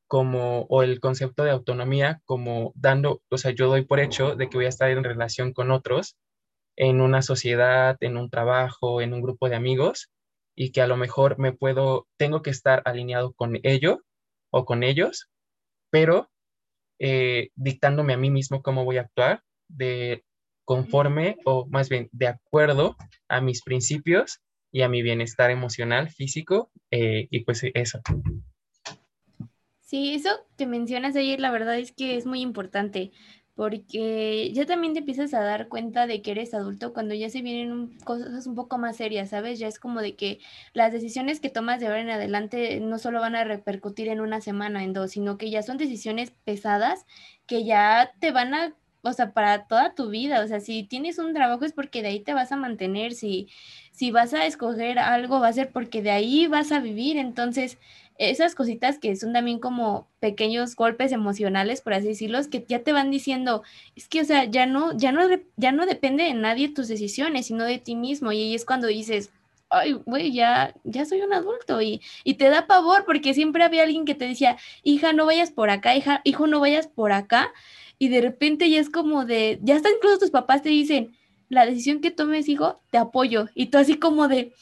como, 0.07 0.63
o 0.69 0.83
el 0.83 0.99
concepto 0.99 1.43
de 1.43 1.51
autonomía 1.51 2.21
como 2.25 2.73
dando, 2.75 3.21
o 3.29 3.37
sea, 3.37 3.51
yo 3.51 3.67
doy 3.69 3.85
por 3.85 3.99
hecho 3.99 4.35
de 4.35 4.49
que 4.49 4.57
voy 4.57 4.65
a 4.65 4.69
estar 4.69 4.89
en 4.89 5.03
relación 5.03 5.53
con 5.53 5.71
otros 5.71 6.17
en 6.75 7.01
una 7.01 7.21
sociedad, 7.21 7.97
en 7.99 8.17
un 8.17 8.29
trabajo, 8.29 9.01
en 9.01 9.13
un 9.13 9.21
grupo 9.21 9.49
de 9.49 9.55
amigos 9.55 10.09
y 10.55 10.71
que 10.71 10.81
a 10.81 10.87
lo 10.87 10.97
mejor 10.97 11.37
me 11.39 11.53
puedo, 11.53 12.07
tengo 12.17 12.41
que 12.41 12.49
estar 12.49 12.81
alineado 12.85 13.33
con 13.33 13.59
ello 13.63 14.01
o 14.49 14.65
con 14.65 14.83
ellos, 14.83 15.29
pero 15.91 16.30
eh, 17.03 17.49
dictándome 17.55 18.13
a 18.13 18.17
mí 18.17 18.29
mismo 18.29 18.61
cómo 18.61 18.85
voy 18.85 18.97
a 18.97 19.01
actuar 19.01 19.41
de, 19.67 20.23
conforme 20.65 21.37
o 21.45 21.65
más 21.65 21.89
bien 21.89 22.09
de 22.11 22.27
acuerdo 22.27 22.95
a 23.27 23.41
mis 23.41 23.63
principios 23.63 24.39
y 24.71 24.83
a 24.83 24.87
mi 24.87 25.01
bienestar 25.01 25.49
emocional, 25.49 26.11
físico 26.11 26.71
eh, 26.91 27.27
y 27.31 27.43
pues 27.43 27.63
eso. 27.73 28.01
Sí, 29.79 30.13
eso 30.13 30.29
que 30.57 30.67
mencionas 30.67 31.15
ayer, 31.15 31.39
la 31.39 31.49
verdad 31.49 31.79
es 31.79 31.91
que 31.91 32.17
es 32.17 32.27
muy 32.27 32.41
importante 32.41 33.11
porque 33.61 34.51
ya 34.53 34.65
también 34.65 34.93
te 34.93 35.01
empiezas 35.01 35.35
a 35.35 35.39
dar 35.43 35.67
cuenta 35.67 36.07
de 36.07 36.23
que 36.23 36.31
eres 36.31 36.55
adulto 36.55 36.93
cuando 36.93 37.13
ya 37.13 37.29
se 37.29 37.43
vienen 37.43 37.95
cosas 38.03 38.47
un 38.47 38.55
poco 38.55 38.79
más 38.79 38.97
serias, 38.97 39.29
¿sabes? 39.29 39.59
Ya 39.59 39.67
es 39.67 39.77
como 39.77 40.01
de 40.01 40.15
que 40.15 40.39
las 40.73 40.91
decisiones 40.91 41.39
que 41.39 41.51
tomas 41.51 41.79
de 41.79 41.85
ahora 41.85 42.01
en 42.01 42.09
adelante 42.09 42.79
no 42.79 42.97
solo 42.97 43.19
van 43.19 43.35
a 43.35 43.43
repercutir 43.43 44.07
en 44.07 44.19
una 44.19 44.41
semana, 44.41 44.83
en 44.83 44.93
dos, 44.93 45.11
sino 45.11 45.37
que 45.37 45.51
ya 45.51 45.61
son 45.61 45.77
decisiones 45.77 46.31
pesadas 46.43 47.05
que 47.45 47.63
ya 47.63 48.13
te 48.19 48.31
van 48.31 48.55
a, 48.55 48.73
o 49.03 49.13
sea, 49.13 49.31
para 49.31 49.67
toda 49.67 49.93
tu 49.93 50.09
vida, 50.09 50.43
o 50.43 50.47
sea, 50.47 50.59
si 50.59 50.81
tienes 50.81 51.19
un 51.19 51.35
trabajo 51.35 51.63
es 51.63 51.71
porque 51.71 52.01
de 52.01 52.07
ahí 52.07 52.19
te 52.19 52.33
vas 52.33 52.51
a 52.51 52.55
mantener, 52.55 53.13
si, 53.13 53.47
si 53.91 54.09
vas 54.09 54.33
a 54.33 54.47
escoger 54.47 54.97
algo 54.97 55.39
va 55.39 55.49
a 55.49 55.53
ser 55.53 55.69
porque 55.69 56.01
de 56.01 56.09
ahí 56.09 56.47
vas 56.47 56.71
a 56.71 56.79
vivir, 56.79 57.17
entonces 57.17 57.77
esas 58.29 58.53
cositas 58.53 58.99
que 58.99 59.15
son 59.15 59.33
también 59.33 59.59
como 59.59 60.07
pequeños 60.19 60.75
golpes 60.75 61.11
emocionales, 61.11 61.81
por 61.81 61.93
así 61.93 62.09
decirlo, 62.09 62.39
que 62.51 62.63
ya 62.67 62.83
te 62.83 62.93
van 62.93 63.09
diciendo, 63.09 63.63
es 63.95 64.07
que, 64.07 64.21
o 64.21 64.25
sea, 64.25 64.45
ya 64.45 64.67
no, 64.67 64.95
ya 64.95 65.11
no, 65.11 65.23
ya 65.57 65.71
no 65.71 65.87
depende 65.87 66.25
de 66.25 66.35
nadie 66.35 66.69
tus 66.69 66.87
decisiones, 66.87 67.47
sino 67.47 67.63
de 67.63 67.79
ti 67.79 67.95
mismo. 67.95 68.31
Y 68.31 68.41
ahí 68.41 68.55
es 68.55 68.63
cuando 68.63 68.87
dices, 68.87 69.31
ay, 69.69 69.93
güey, 69.93 70.31
ya, 70.31 70.75
ya 70.83 71.05
soy 71.05 71.21
un 71.21 71.33
adulto 71.33 71.81
y, 71.81 72.01
y 72.23 72.35
te 72.35 72.49
da 72.49 72.67
pavor 72.67 73.05
porque 73.05 73.33
siempre 73.33 73.63
había 73.63 73.83
alguien 73.83 74.05
que 74.05 74.15
te 74.15 74.27
decía, 74.27 74.57
hija, 74.83 75.13
no 75.13 75.25
vayas 75.25 75.49
por 75.51 75.71
acá, 75.71 75.95
hija, 75.95 76.21
hijo, 76.23 76.45
no 76.45 76.59
vayas 76.59 76.87
por 76.87 77.13
acá. 77.13 77.51
Y 77.97 78.09
de 78.09 78.21
repente 78.21 78.69
ya 78.69 78.79
es 78.79 78.89
como 78.89 79.25
de, 79.25 79.59
ya 79.63 79.75
hasta 79.75 79.89
incluso 79.89 80.19
tus 80.19 80.31
papás 80.31 80.61
te 80.61 80.69
dicen, 80.69 81.15
la 81.49 81.65
decisión 81.65 82.01
que 82.01 82.11
tomes, 82.11 82.47
hijo, 82.49 82.81
te 82.91 82.97
apoyo. 82.97 83.47
Y 83.55 83.67
tú 83.67 83.77
así 83.77 83.95
como 83.95 84.27
de, 84.27 84.53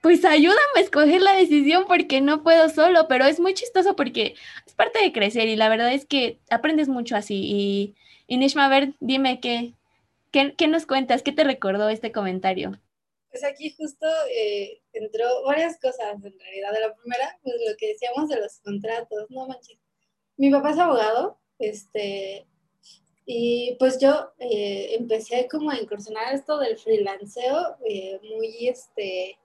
pues 0.00 0.24
ayúdame 0.24 0.58
a 0.76 0.80
escoger 0.80 1.20
la 1.20 1.34
decisión 1.36 1.84
porque 1.86 2.20
no 2.20 2.42
puedo 2.42 2.68
solo, 2.68 3.06
pero 3.08 3.26
es 3.26 3.38
muy 3.38 3.54
chistoso 3.54 3.96
porque 3.96 4.34
es 4.66 4.72
parte 4.74 5.00
de 5.00 5.12
crecer 5.12 5.48
y 5.48 5.56
la 5.56 5.68
verdad 5.68 5.92
es 5.92 6.06
que 6.06 6.38
aprendes 6.48 6.88
mucho 6.88 7.16
así. 7.16 7.42
Y, 7.44 7.94
y 8.26 8.38
Nishma, 8.38 8.66
a 8.66 8.68
ver, 8.68 8.94
dime 9.00 9.40
qué, 9.40 9.74
qué, 10.32 10.68
nos 10.68 10.86
cuentas, 10.86 11.22
qué 11.22 11.32
te 11.32 11.44
recordó 11.44 11.88
este 11.88 12.12
comentario. 12.12 12.80
Pues 13.30 13.44
aquí 13.44 13.74
justo 13.76 14.06
eh, 14.34 14.80
entró 14.92 15.44
varias 15.44 15.78
cosas 15.78 16.14
en 16.14 16.38
realidad. 16.38 16.72
De 16.72 16.80
la 16.80 16.94
primera, 16.94 17.38
pues 17.42 17.56
lo 17.68 17.76
que 17.76 17.88
decíamos 17.88 18.28
de 18.28 18.40
los 18.40 18.58
contratos, 18.60 19.30
no 19.30 19.46
manches. 19.46 19.78
Mi 20.36 20.50
papá 20.50 20.70
es 20.70 20.78
abogado, 20.78 21.38
este, 21.58 22.46
y 23.26 23.76
pues 23.78 24.00
yo 24.00 24.32
eh, 24.38 24.96
empecé 24.98 25.46
como 25.48 25.70
a 25.70 25.78
incursionar 25.78 26.34
esto 26.34 26.58
del 26.58 26.78
freelanceo 26.78 27.76
eh, 27.86 28.18
muy, 28.22 28.68
este, 28.68 29.38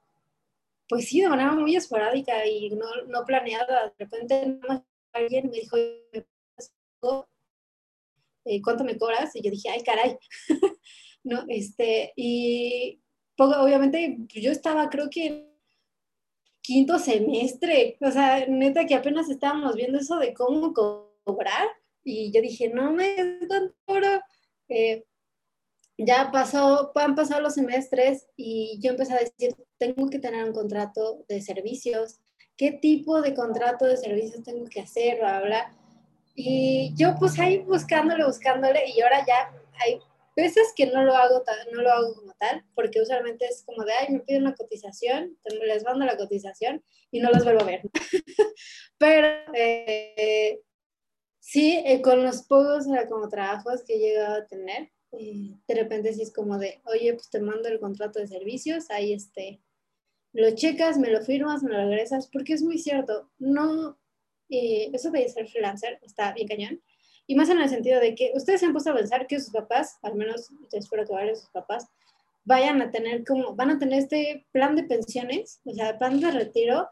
pues 0.88 1.08
sí, 1.08 1.22
de 1.22 1.28
muy 1.30 1.76
esporádica 1.76 2.46
y 2.46 2.70
no, 2.70 2.86
no 3.08 3.26
planeada. 3.26 3.94
De 3.98 4.06
repente 4.06 4.60
alguien 5.14 5.50
me 5.50 5.60
dijo, 5.60 5.78
eh, 8.46 8.62
¿cuánto 8.62 8.84
me 8.84 8.98
cobras? 8.98 9.36
Y 9.36 9.42
yo 9.42 9.52
dije, 9.52 9.70
ay, 9.70 9.84
caray. 9.84 10.18
no, 11.24 11.44
este, 11.48 12.14
y 12.16 13.02
obviamente 13.38 14.18
yo 14.30 14.52
estaba, 14.52 14.90
creo 14.90 15.10
que 15.10 15.52
quinto 16.62 16.98
semestre, 17.00 17.98
o 18.02 18.12
sea, 18.12 18.46
neta 18.48 18.86
que 18.86 18.96
apenas 18.96 19.30
estábamos 19.30 19.76
viendo 19.76 20.00
eso 20.00 20.18
de 20.18 20.34
cómo 20.34 20.74
cobrar 20.74 21.68
y 22.04 22.32
yo 22.32 22.42
dije, 22.42 22.70
no 22.70 22.92
me 22.92 23.40
tanto 23.48 23.76
eh, 24.70 25.06
ya 25.98 26.30
pasó, 26.32 26.92
han 26.96 27.16
pasado 27.16 27.42
los 27.42 27.54
semestres 27.54 28.28
y 28.36 28.80
yo 28.82 28.92
empecé 28.92 29.14
a 29.14 29.20
decir, 29.20 29.56
tengo 29.78 30.10
que 30.10 30.20
tener 30.20 30.44
un 30.44 30.54
contrato 30.54 31.24
de 31.30 31.42
servicios, 31.42 32.20
qué 32.58 32.72
tipo 32.72 33.22
de 33.22 33.34
contrato 33.34 33.86
de 33.86 33.98
servicios 33.98 34.44
tengo 34.44 34.66
que 34.66 34.82
hacer, 34.82 35.20
bla, 35.20 35.42
bla. 35.42 35.74
Y 36.36 36.94
yo 36.96 37.16
pues 37.18 37.40
ahí 37.40 37.60
buscándole, 37.60 38.26
buscándole 38.26 38.90
y 38.90 39.02
ahora 39.02 39.26
ya 39.26 39.52
hay 39.86 40.00
veces 40.36 40.74
que 40.76 40.88
no 40.88 41.04
lo 41.04 41.16
hago, 41.16 41.44
no 41.72 41.82
lo 41.82 41.92
hago 41.92 42.14
como 42.14 42.34
tal, 42.34 42.66
porque 42.76 43.02
usualmente 43.02 43.46
es 43.46 43.64
como 43.64 43.84
de, 43.86 43.94
ay, 43.94 44.14
me 44.14 44.20
piden 44.20 44.42
una 44.42 44.56
cotización, 44.56 45.38
les 45.66 45.84
mando 45.86 46.06
la 46.06 46.18
cotización 46.18 46.84
y 47.10 47.22
no 47.22 47.32
los 47.32 47.44
vuelvo 47.44 47.62
a 47.62 47.66
ver. 47.66 47.82
Pero 48.98 49.28
eh, 49.54 50.60
sí, 51.40 51.82
eh, 51.86 52.02
con 52.02 52.24
los 52.24 52.44
pocos 52.44 52.86
como 53.10 53.30
trabajos 53.30 53.84
que 53.86 53.96
he 53.96 54.00
llegado 54.00 54.36
a 54.36 54.46
tener, 54.46 54.92
de 55.16 55.76
repente 55.76 56.14
sí 56.14 56.22
es 56.22 56.34
como 56.34 56.58
de, 56.58 56.82
oye, 56.86 57.14
pues 57.14 57.30
te 57.30 57.40
mando 57.40 57.68
el 57.68 57.80
contrato 57.80 58.20
de 58.20 58.28
servicios, 58.28 58.90
ahí 58.90 59.14
este, 59.14 59.62
lo 60.34 60.52
checas, 60.52 60.98
me 60.98 61.10
lo 61.10 61.22
firmas, 61.22 61.64
me 61.64 61.72
lo 61.72 61.88
regresas, 61.88 62.30
porque 62.32 62.54
es 62.54 62.64
muy 62.64 62.78
cierto, 62.78 63.32
no, 63.40 63.98
eh, 64.50 64.90
eso 64.94 65.12
de 65.12 65.28
ser 65.30 65.48
freelancer 65.48 66.00
está 66.02 66.34
bien 66.34 66.48
cañón, 66.48 66.82
y 67.28 67.36
más 67.36 67.50
en 67.50 67.60
el 67.60 67.70
sentido 67.70 68.00
de 68.00 68.16
que 68.16 68.32
ustedes 68.36 68.60
se 68.60 68.68
han 68.68 68.74
puesto 68.74 68.92
a 68.92 68.96
pensar 68.96 69.28
que 69.28 69.40
sus 69.40 69.52
papás, 69.52 69.98
al 70.04 70.16
menos 70.16 70.50
yo 70.50 70.78
espero 70.78 71.06
que 71.06 71.14
varios 71.14 71.40
de 71.40 71.42
sus 71.42 71.52
papás, 71.52 71.88
vayan 72.44 72.82
a 72.82 72.92
tener 72.92 73.24
como, 73.26 73.56
van 73.56 73.72
a 73.72 73.80
tener 73.80 74.00
este 74.00 74.46
plan 74.52 74.76
de 74.76 74.84
pensiones, 74.84 75.62
o 75.66 75.74
sea, 75.74 75.98
plan 75.98 76.20
de 76.20 76.32
retiro, 76.32 76.88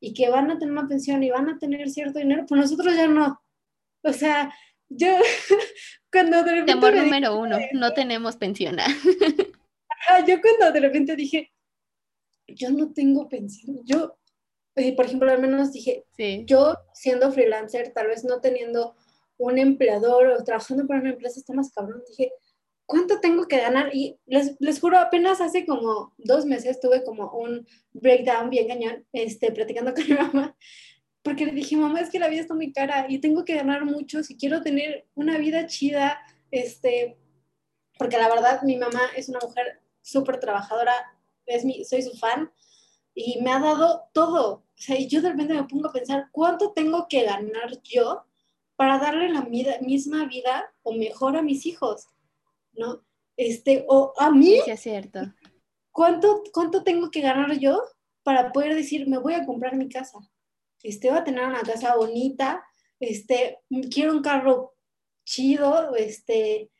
y 0.00 0.14
que 0.14 0.28
van 0.28 0.50
a 0.50 0.58
tener 0.58 0.72
una 0.72 0.88
pensión 0.88 1.22
y 1.22 1.30
van 1.30 1.48
a 1.48 1.58
tener 1.58 1.88
cierto 1.90 2.18
dinero, 2.18 2.44
pues 2.48 2.60
nosotros 2.60 2.94
ya 2.94 3.06
no. 3.06 3.40
O 4.02 4.12
sea, 4.12 4.52
yo 4.88 5.08
cuando 6.12 6.42
de 6.42 6.52
repente... 6.52 6.72
Temor 6.72 6.94
número 6.96 7.38
uno, 7.38 7.58
no 7.72 7.92
tenemos 7.92 8.36
pensión. 8.36 8.76
yo 10.26 10.40
cuando 10.40 10.72
de 10.72 10.80
repente 10.80 11.16
dije, 11.16 11.52
yo 12.46 12.70
no 12.70 12.92
tengo 12.92 13.28
pensión, 13.28 13.80
yo, 13.84 14.18
eh, 14.76 14.94
por 14.96 15.06
ejemplo, 15.06 15.30
al 15.30 15.40
menos 15.40 15.72
dije, 15.72 16.04
yo 16.44 16.76
siendo 16.94 17.30
freelancer, 17.30 17.92
tal 17.92 18.08
vez 18.08 18.24
no 18.24 18.40
teniendo 18.40 18.96
un 19.36 19.58
empleador 19.58 20.28
o 20.28 20.44
trabajando 20.44 20.86
para 20.86 21.00
una 21.00 21.10
empresa, 21.10 21.38
está 21.38 21.52
más 21.52 21.70
cabrón, 21.70 22.02
dije, 22.08 22.32
¿cuánto 22.86 23.20
tengo 23.20 23.46
que 23.46 23.58
ganar? 23.58 23.94
Y 23.94 24.18
les, 24.26 24.56
les, 24.60 24.80
juro, 24.80 24.98
apenas 24.98 25.40
hace 25.40 25.66
como 25.66 26.14
dos 26.16 26.46
meses 26.46 26.80
tuve 26.80 27.04
como 27.04 27.30
un 27.32 27.66
breakdown 27.92 28.50
bien 28.50 28.66
cañón, 28.66 29.06
este, 29.12 29.52
platicando 29.52 29.94
con 29.94 30.08
mi 30.08 30.14
mamá, 30.14 30.56
porque 31.28 31.44
le 31.44 31.52
dije, 31.52 31.76
mamá, 31.76 32.00
es 32.00 32.08
que 32.08 32.18
la 32.18 32.28
vida 32.28 32.40
está 32.40 32.54
muy 32.54 32.72
cara 32.72 33.04
y 33.06 33.18
tengo 33.18 33.44
que 33.44 33.54
ganar 33.54 33.84
mucho 33.84 34.22
si 34.22 34.34
quiero 34.34 34.62
tener 34.62 35.06
una 35.14 35.36
vida 35.36 35.66
chida, 35.66 36.18
este, 36.50 37.18
porque 37.98 38.16
la 38.16 38.30
verdad 38.30 38.62
mi 38.62 38.76
mamá 38.76 39.02
es 39.14 39.28
una 39.28 39.38
mujer 39.42 39.82
súper 40.00 40.40
trabajadora, 40.40 40.94
es 41.44 41.66
mi, 41.66 41.84
soy 41.84 42.00
su 42.00 42.16
fan 42.16 42.50
y 43.14 43.42
me 43.42 43.50
ha 43.50 43.58
dado 43.58 44.04
todo. 44.14 44.54
O 44.54 44.64
sea, 44.74 44.98
y 44.98 45.06
yo 45.06 45.20
de 45.20 45.28
repente 45.28 45.52
me 45.52 45.64
pongo 45.64 45.88
a 45.88 45.92
pensar, 45.92 46.30
¿cuánto 46.32 46.72
tengo 46.72 47.08
que 47.10 47.24
ganar 47.24 47.78
yo 47.82 48.24
para 48.76 48.96
darle 48.96 49.28
la 49.28 49.42
misma 49.42 50.24
vida 50.24 50.72
o 50.82 50.94
mejor 50.94 51.36
a 51.36 51.42
mis 51.42 51.66
hijos? 51.66 52.06
¿No? 52.72 53.04
Este, 53.36 53.84
o 53.86 54.14
a 54.16 54.30
mí. 54.30 54.60
Sí, 54.64 54.70
es 54.70 54.80
cierto. 54.80 55.20
¿Cuánto, 55.92 56.42
¿Cuánto 56.54 56.82
tengo 56.84 57.10
que 57.10 57.20
ganar 57.20 57.58
yo 57.58 57.82
para 58.22 58.50
poder 58.50 58.74
decir, 58.74 59.06
me 59.06 59.18
voy 59.18 59.34
a 59.34 59.44
comprar 59.44 59.76
mi 59.76 59.90
casa? 59.90 60.20
Este, 60.82 61.10
va 61.10 61.18
a 61.18 61.24
tener 61.24 61.44
una 61.44 61.62
casa 61.62 61.96
bonita, 61.96 62.64
este, 63.00 63.58
quiero 63.92 64.12
un 64.12 64.22
carro 64.22 64.74
chido, 65.24 65.94
este... 65.96 66.70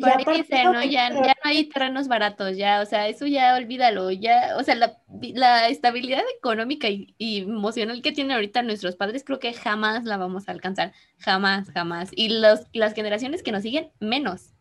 Ya, 0.00 0.16
¿no? 0.16 0.84
Ya, 0.84 1.10
ya, 1.10 1.10
no 1.10 1.50
hay 1.50 1.68
terrenos 1.68 2.06
baratos, 2.06 2.56
ya, 2.56 2.80
o 2.80 2.86
sea, 2.86 3.08
eso 3.08 3.26
ya 3.26 3.56
olvídalo, 3.56 4.12
ya, 4.12 4.54
o 4.56 4.62
sea, 4.62 4.76
la, 4.76 4.96
la 5.34 5.68
estabilidad 5.68 6.22
económica 6.36 6.86
y, 6.88 7.16
emocional 7.18 8.00
que 8.00 8.12
tienen 8.12 8.30
ahorita 8.30 8.62
nuestros 8.62 8.94
padres, 8.94 9.24
creo 9.24 9.40
que 9.40 9.52
jamás 9.52 10.04
la 10.04 10.16
vamos 10.16 10.48
a 10.48 10.52
alcanzar, 10.52 10.92
jamás, 11.18 11.68
jamás. 11.70 12.10
Y 12.12 12.38
los, 12.38 12.68
las 12.72 12.94
generaciones 12.94 13.42
que 13.42 13.50
nos 13.50 13.62
siguen, 13.62 13.90
menos. 13.98 14.52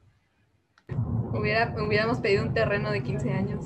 Hubiera, 1.34 1.72
hubiéramos 1.86 2.18
pedido 2.18 2.42
un 2.42 2.56
terreno 2.56 2.92
de 2.92 3.04
15 3.04 3.32
años. 3.32 3.64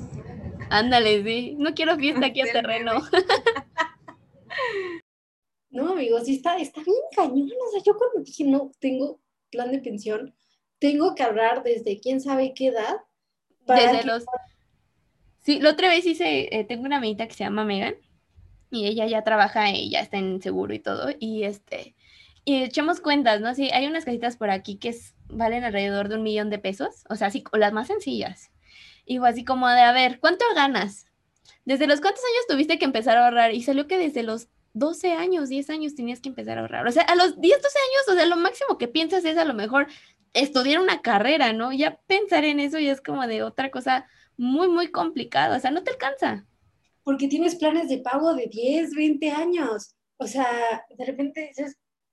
Ándale, 0.68 1.22
sí, 1.24 1.56
no 1.58 1.72
quiero 1.72 1.96
fiesta 1.96 2.26
aquí 2.26 2.42
a 2.42 2.44
terreno. 2.52 3.00
No, 5.72 5.92
amigos, 5.92 6.26
sí 6.26 6.36
está, 6.36 6.56
está 6.58 6.82
bien 6.82 6.96
cañón. 7.16 7.50
O 7.66 7.70
sea, 7.72 7.82
yo 7.84 7.96
cuando 7.96 8.20
dije, 8.20 8.44
no, 8.44 8.70
tengo 8.78 9.20
plan 9.50 9.72
de 9.72 9.78
pensión, 9.78 10.34
tengo 10.78 11.14
que 11.14 11.22
ahorrar 11.22 11.62
desde 11.62 11.98
quién 11.98 12.20
sabe 12.20 12.54
qué 12.54 12.68
edad. 12.68 12.96
desde 13.66 14.04
los... 14.04 14.24
Sí, 15.40 15.58
la 15.58 15.70
otra 15.70 15.88
vez 15.88 16.06
hice, 16.06 16.56
eh, 16.56 16.64
tengo 16.64 16.84
una 16.84 16.98
amiguita 16.98 17.26
que 17.26 17.34
se 17.34 17.42
llama 17.42 17.64
Megan 17.64 17.96
y 18.70 18.86
ella 18.86 19.06
ya 19.06 19.24
trabaja 19.24 19.70
y 19.70 19.90
ya 19.90 20.00
está 20.00 20.18
en 20.18 20.40
seguro 20.40 20.72
y 20.72 20.78
todo. 20.78 21.08
Y 21.18 21.44
este, 21.44 21.96
y 22.44 22.62
echamos 22.62 23.00
cuentas, 23.00 23.40
¿no? 23.40 23.54
Sí, 23.54 23.70
hay 23.72 23.86
unas 23.86 24.04
casitas 24.04 24.36
por 24.36 24.50
aquí 24.50 24.76
que 24.76 24.94
valen 25.28 25.64
alrededor 25.64 26.08
de 26.08 26.16
un 26.16 26.22
millón 26.22 26.50
de 26.50 26.58
pesos, 26.58 27.04
o 27.08 27.16
sea, 27.16 27.28
así, 27.28 27.42
las 27.52 27.72
más 27.72 27.86
sencillas. 27.86 28.50
Y 29.06 29.18
fue 29.18 29.28
así 29.28 29.44
como 29.44 29.68
de, 29.68 29.80
a 29.80 29.92
ver, 29.92 30.20
¿cuánto 30.20 30.44
ganas? 30.54 31.06
¿Desde 31.64 31.86
los 31.86 32.00
cuántos 32.00 32.22
años 32.24 32.46
tuviste 32.48 32.78
que 32.78 32.84
empezar 32.84 33.16
a 33.16 33.26
ahorrar? 33.26 33.54
Y 33.54 33.62
salió 33.62 33.86
que 33.86 33.98
desde 33.98 34.22
los 34.22 34.48
12 34.74 35.12
años, 35.12 35.48
10 35.48 35.70
años 35.70 35.94
tenías 35.94 36.20
que 36.20 36.28
empezar 36.28 36.58
a 36.58 36.62
ahorrar. 36.62 36.86
O 36.86 36.92
sea, 36.92 37.02
a 37.02 37.14
los 37.14 37.40
10, 37.40 37.62
12 37.62 37.78
años, 37.78 38.08
o 38.08 38.14
sea, 38.14 38.26
lo 38.26 38.36
máximo 38.36 38.78
que 38.78 38.88
piensas 38.88 39.24
es 39.24 39.36
a 39.36 39.44
lo 39.44 39.54
mejor 39.54 39.86
estudiar 40.32 40.80
una 40.80 41.02
carrera, 41.02 41.52
¿no? 41.52 41.72
Ya 41.72 42.00
pensar 42.06 42.44
en 42.44 42.60
eso 42.60 42.78
ya 42.78 42.92
es 42.92 43.00
como 43.00 43.26
de 43.26 43.42
otra 43.42 43.70
cosa 43.70 44.06
muy, 44.36 44.68
muy 44.68 44.90
complicada, 44.90 45.56
o 45.56 45.60
sea, 45.60 45.70
no 45.70 45.82
te 45.82 45.90
alcanza. 45.90 46.46
Porque 47.04 47.28
tienes 47.28 47.56
planes 47.56 47.88
de 47.88 47.98
pago 47.98 48.34
de 48.34 48.46
10, 48.46 48.94
20 48.94 49.30
años. 49.30 49.94
O 50.16 50.26
sea, 50.26 50.84
de 50.96 51.04
repente 51.04 51.52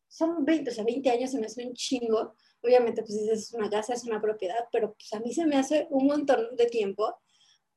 son 0.08 0.44
20, 0.44 0.72
o 0.72 0.74
sea, 0.74 0.84
20 0.84 1.10
años 1.12 1.32
se 1.32 1.40
me 1.40 1.46
hace 1.46 1.66
un 1.66 1.74
chingo. 1.74 2.36
Obviamente, 2.62 3.04
pues 3.04 3.16
es 3.16 3.54
una 3.54 3.70
casa, 3.70 3.94
es 3.94 4.04
una 4.04 4.20
propiedad, 4.20 4.66
pero 4.72 4.94
pues 4.94 5.14
a 5.14 5.20
mí 5.20 5.34
se 5.34 5.46
me 5.46 5.56
hace 5.56 5.88
un 5.92 6.08
montón 6.08 6.56
de 6.58 6.66
tiempo 6.66 7.16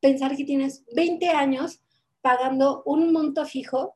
pensar 0.01 0.37
que 0.37 0.45
tienes 0.45 0.85
20 0.95 1.29
años 1.29 1.81
pagando 2.21 2.83
un 2.85 3.13
monto 3.13 3.45
fijo 3.47 3.95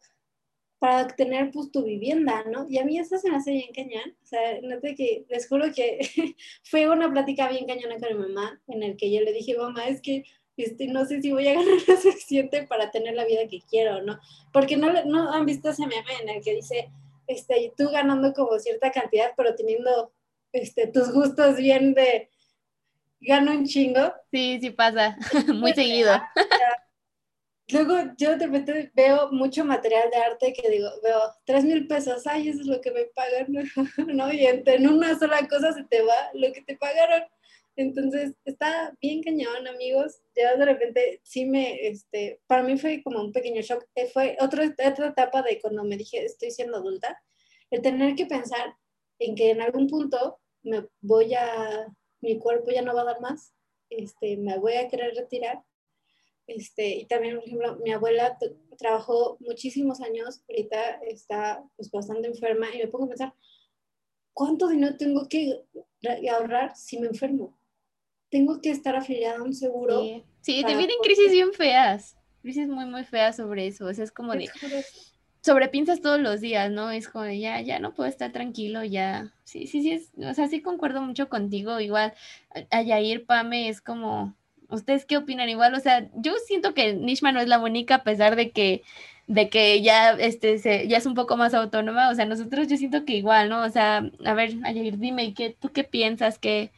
para 0.78 1.06
tener 1.08 1.50
pues 1.50 1.70
tu 1.70 1.84
vivienda, 1.84 2.44
¿no? 2.44 2.66
Y 2.68 2.78
a 2.78 2.84
mí 2.84 2.98
eso 2.98 3.16
se 3.18 3.30
me 3.30 3.36
hace 3.36 3.52
bien 3.52 3.72
cañón, 3.74 4.14
o 4.22 4.26
sea, 4.26 4.60
noté 4.62 4.94
que, 4.94 5.24
les 5.28 5.48
juro 5.48 5.66
que 5.74 6.00
fue 6.64 6.88
una 6.88 7.10
plática 7.10 7.48
bien 7.48 7.66
cañona 7.66 7.98
con 7.98 8.08
mi 8.16 8.26
mamá, 8.28 8.60
en 8.68 8.82
el 8.82 8.96
que 8.96 9.10
yo 9.12 9.20
le 9.22 9.32
dije, 9.32 9.56
mamá, 9.56 9.88
es 9.88 10.00
que 10.00 10.24
este, 10.56 10.86
no 10.88 11.04
sé 11.04 11.20
si 11.22 11.32
voy 11.32 11.48
a 11.48 11.54
ganar 11.54 11.78
lo 11.86 11.96
suficiente 11.96 12.66
para 12.66 12.90
tener 12.90 13.14
la 13.14 13.24
vida 13.24 13.48
que 13.48 13.60
quiero, 13.68 14.02
¿no? 14.02 14.18
Porque 14.52 14.76
no, 14.76 15.04
no 15.04 15.32
han 15.32 15.46
visto 15.46 15.70
ese 15.70 15.86
meme 15.86 16.12
en 16.22 16.28
el 16.28 16.42
que 16.42 16.54
dice, 16.54 16.90
este, 17.26 17.72
tú 17.76 17.88
ganando 17.90 18.32
como 18.32 18.58
cierta 18.58 18.90
cantidad, 18.90 19.32
pero 19.36 19.54
teniendo 19.54 20.12
este, 20.52 20.86
tus 20.86 21.12
gustos 21.12 21.56
bien 21.56 21.94
de, 21.94 22.30
gano 23.20 23.52
un 23.52 23.66
chingo. 23.66 24.12
Sí, 24.30 24.58
sí 24.60 24.70
pasa, 24.70 25.16
muy 25.54 25.72
seguido. 25.72 26.12
Luego 27.72 27.94
yo 28.16 28.36
de 28.36 28.46
repente 28.46 28.92
veo 28.94 29.32
mucho 29.32 29.64
material 29.64 30.08
de 30.10 30.16
arte 30.18 30.52
que 30.52 30.70
digo, 30.70 30.88
veo 31.02 31.18
tres 31.44 31.64
mil 31.64 31.88
pesos, 31.88 32.24
ay, 32.26 32.48
eso 32.48 32.60
es 32.60 32.66
lo 32.66 32.80
que 32.80 32.92
me 32.92 33.06
pagan, 33.06 33.46
¿no? 34.16 34.32
Y 34.32 34.46
en 34.46 34.88
una 34.88 35.18
sola 35.18 35.46
cosa 35.48 35.72
se 35.72 35.82
te 35.84 36.02
va 36.02 36.30
lo 36.34 36.52
que 36.52 36.62
te 36.62 36.76
pagaron. 36.76 37.24
Entonces, 37.74 38.34
está 38.44 38.96
bien 39.02 39.22
cañón, 39.22 39.66
amigos. 39.66 40.22
Yo 40.34 40.56
de 40.56 40.64
repente 40.64 41.20
sí 41.24 41.44
me, 41.44 41.86
este, 41.88 42.40
para 42.46 42.62
mí 42.62 42.78
fue 42.78 43.02
como 43.02 43.20
un 43.20 43.32
pequeño 43.32 43.60
shock. 43.62 43.84
Eh, 43.96 44.06
fue 44.06 44.36
otra, 44.40 44.64
otra 44.64 45.08
etapa 45.08 45.42
de 45.42 45.60
cuando 45.60 45.84
me 45.84 45.96
dije, 45.96 46.24
estoy 46.24 46.52
siendo 46.52 46.78
adulta, 46.78 47.20
el 47.70 47.82
tener 47.82 48.14
que 48.14 48.26
pensar 48.26 48.76
en 49.18 49.34
que 49.34 49.50
en 49.50 49.60
algún 49.60 49.88
punto 49.88 50.38
me 50.62 50.86
voy 51.00 51.34
a, 51.34 51.86
mi 52.20 52.38
cuerpo 52.38 52.70
ya 52.70 52.82
no 52.82 52.94
va 52.94 53.02
a 53.02 53.06
dar 53.06 53.20
más, 53.20 53.52
este, 53.90 54.36
me 54.36 54.58
voy 54.58 54.74
a 54.74 54.88
querer 54.88 55.14
retirar 55.14 55.62
este, 56.46 56.88
y 56.96 57.06
también, 57.06 57.36
por 57.36 57.44
ejemplo, 57.44 57.76
mi 57.82 57.92
abuela 57.92 58.38
trabajó 58.78 59.36
muchísimos 59.40 60.00
años, 60.00 60.42
ahorita 60.48 61.00
está 61.06 61.64
pues, 61.76 61.90
bastante 61.90 62.28
enferma 62.28 62.66
y 62.74 62.78
me 62.78 62.88
pongo 62.88 63.06
a 63.06 63.08
pensar, 63.08 63.34
¿cuánto 64.32 64.68
dinero 64.68 64.96
tengo 64.96 65.28
que 65.28 65.64
ahorrar 66.30 66.76
si 66.76 66.98
me 66.98 67.08
enfermo? 67.08 67.58
Tengo 68.30 68.60
que 68.60 68.70
estar 68.70 68.94
afiliada 68.96 69.38
a 69.38 69.42
un 69.42 69.54
seguro. 69.54 70.02
Sí, 70.40 70.62
te 70.64 70.76
vienen 70.76 70.96
crisis 71.02 71.32
bien 71.32 71.52
feas, 71.52 72.16
crisis 72.42 72.68
muy, 72.68 72.84
muy 72.86 73.04
feas 73.04 73.36
sobre 73.36 73.66
eso. 73.66 73.86
O 73.86 73.94
sea, 73.94 74.04
es 74.04 74.12
como 74.12 74.32
de 74.34 74.50
sobrepiensas 75.40 76.00
todos 76.00 76.20
los 76.20 76.40
días, 76.40 76.70
¿no? 76.70 76.90
Es 76.90 77.08
como 77.08 77.24
de 77.24 77.38
ya, 77.38 77.60
ya 77.60 77.78
no 77.78 77.94
puedo 77.94 78.08
estar 78.08 78.32
tranquilo, 78.32 78.84
ya. 78.84 79.32
Sí, 79.44 79.66
sí, 79.66 79.82
sí, 79.82 79.92
es, 79.92 80.10
o 80.18 80.34
sea, 80.34 80.48
sí 80.48 80.60
concuerdo 80.60 81.02
mucho 81.02 81.28
contigo. 81.28 81.80
Igual 81.80 82.12
a 82.70 82.82
Yair 82.82 83.26
Pame 83.26 83.68
es 83.68 83.80
como 83.80 84.36
¿Ustedes 84.68 85.04
qué 85.06 85.16
opinan 85.16 85.48
igual? 85.48 85.74
O 85.74 85.80
sea, 85.80 86.08
yo 86.14 86.34
siento 86.46 86.74
que 86.74 86.94
Nishma 86.94 87.32
no 87.32 87.40
es 87.40 87.48
la 87.48 87.58
única 87.58 87.96
a 87.96 88.02
pesar 88.04 88.36
de 88.36 88.50
que 88.50 88.82
de 89.26 89.48
que 89.48 89.82
ya 89.82 90.12
este 90.12 90.58
se, 90.58 90.86
ya 90.88 90.98
es 90.98 91.06
un 91.06 91.14
poco 91.14 91.36
más 91.36 91.52
autónoma, 91.54 92.10
o 92.10 92.14
sea, 92.14 92.26
nosotros 92.26 92.68
yo 92.68 92.76
siento 92.76 93.04
que 93.04 93.14
igual, 93.14 93.48
¿no? 93.48 93.62
O 93.64 93.68
sea, 93.70 94.08
a 94.24 94.34
ver, 94.34 94.54
Ayir, 94.64 94.98
dime, 94.98 95.34
¿qué, 95.34 95.56
¿tú 95.58 95.72
qué 95.72 95.84
piensas? 95.84 96.38
¿Qué, 96.38 96.70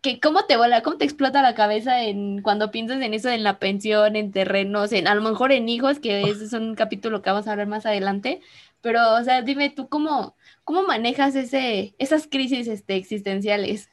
qué, 0.00 0.20
¿Cómo 0.20 0.44
te 0.46 0.56
vuela, 0.56 0.82
cómo 0.82 0.96
te 0.98 1.04
explota 1.04 1.42
la 1.42 1.54
cabeza 1.54 2.02
en 2.04 2.42
cuando 2.42 2.70
piensas 2.70 3.00
en 3.02 3.14
eso, 3.14 3.28
en 3.30 3.44
la 3.44 3.58
pensión, 3.58 4.16
en 4.16 4.32
terrenos, 4.32 4.92
en 4.92 5.06
a 5.08 5.14
lo 5.14 5.22
mejor 5.22 5.52
en 5.52 5.68
hijos, 5.68 6.00
que 6.00 6.22
ese 6.22 6.44
es 6.46 6.52
un 6.52 6.74
capítulo 6.74 7.22
que 7.22 7.30
vamos 7.30 7.46
a 7.48 7.52
hablar 7.52 7.68
más 7.68 7.86
adelante, 7.86 8.40
pero, 8.80 9.14
o 9.14 9.24
sea, 9.24 9.42
dime 9.42 9.70
tú 9.70 9.88
cómo, 9.88 10.36
cómo 10.64 10.82
manejas 10.82 11.34
ese, 11.36 11.94
esas 11.98 12.26
crisis 12.28 12.68
este, 12.68 12.96
existenciales. 12.96 13.90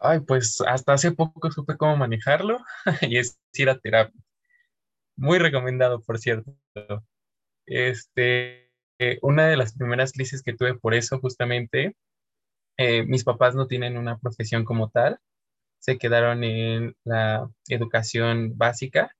Ay, 0.00 0.20
pues 0.20 0.60
hasta 0.66 0.94
hace 0.94 1.12
poco 1.12 1.50
supe 1.52 1.76
cómo 1.76 1.96
manejarlo 1.96 2.58
y 3.02 3.18
es 3.18 3.38
ir 3.54 3.68
a 3.70 3.78
terapia. 3.78 4.20
Muy 5.16 5.38
recomendado, 5.38 6.00
por 6.02 6.18
cierto. 6.18 6.56
Este, 7.66 8.70
eh, 8.98 9.18
una 9.22 9.46
de 9.46 9.56
las 9.56 9.74
primeras 9.74 10.12
crisis 10.12 10.42
que 10.42 10.54
tuve 10.54 10.74
por 10.74 10.94
eso, 10.94 11.20
justamente, 11.20 11.96
eh, 12.78 13.04
mis 13.04 13.24
papás 13.24 13.54
no 13.54 13.66
tienen 13.66 13.96
una 13.98 14.18
profesión 14.18 14.64
como 14.64 14.90
tal, 14.90 15.20
se 15.80 15.98
quedaron 15.98 16.44
en 16.44 16.96
la 17.04 17.50
educación 17.68 18.56
básica. 18.58 19.16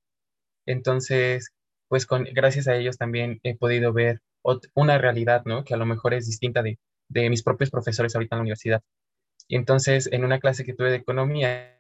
Entonces, 0.67 1.51
pues 1.89 2.07
con, 2.07 2.25
gracias 2.25 2.69
a 2.69 2.77
ellos 2.77 2.99
también 2.99 3.41
he 3.45 3.57
podido 3.57 3.93
ver 3.93 4.21
una 4.75 4.99
realidad, 4.99 5.45
¿no? 5.47 5.65
Que 5.65 5.75
a 5.75 5.79
lo 5.79 5.87
mejor 5.87 6.15
es 6.15 6.27
distinta 6.27 6.63
de, 6.63 6.79
de 7.09 7.31
mis 7.31 7.43
propios 7.43 7.71
profesores 7.71 8.15
ahorita 8.15 8.37
en 8.37 8.39
la 8.39 8.43
universidad. 8.43 8.83
Y 9.51 9.57
entonces, 9.57 10.09
en 10.13 10.25
una 10.25 10.39
clase 10.39 10.65
que 10.65 10.75
tuve 10.75 10.91
de 10.91 10.99
economía, 10.99 11.77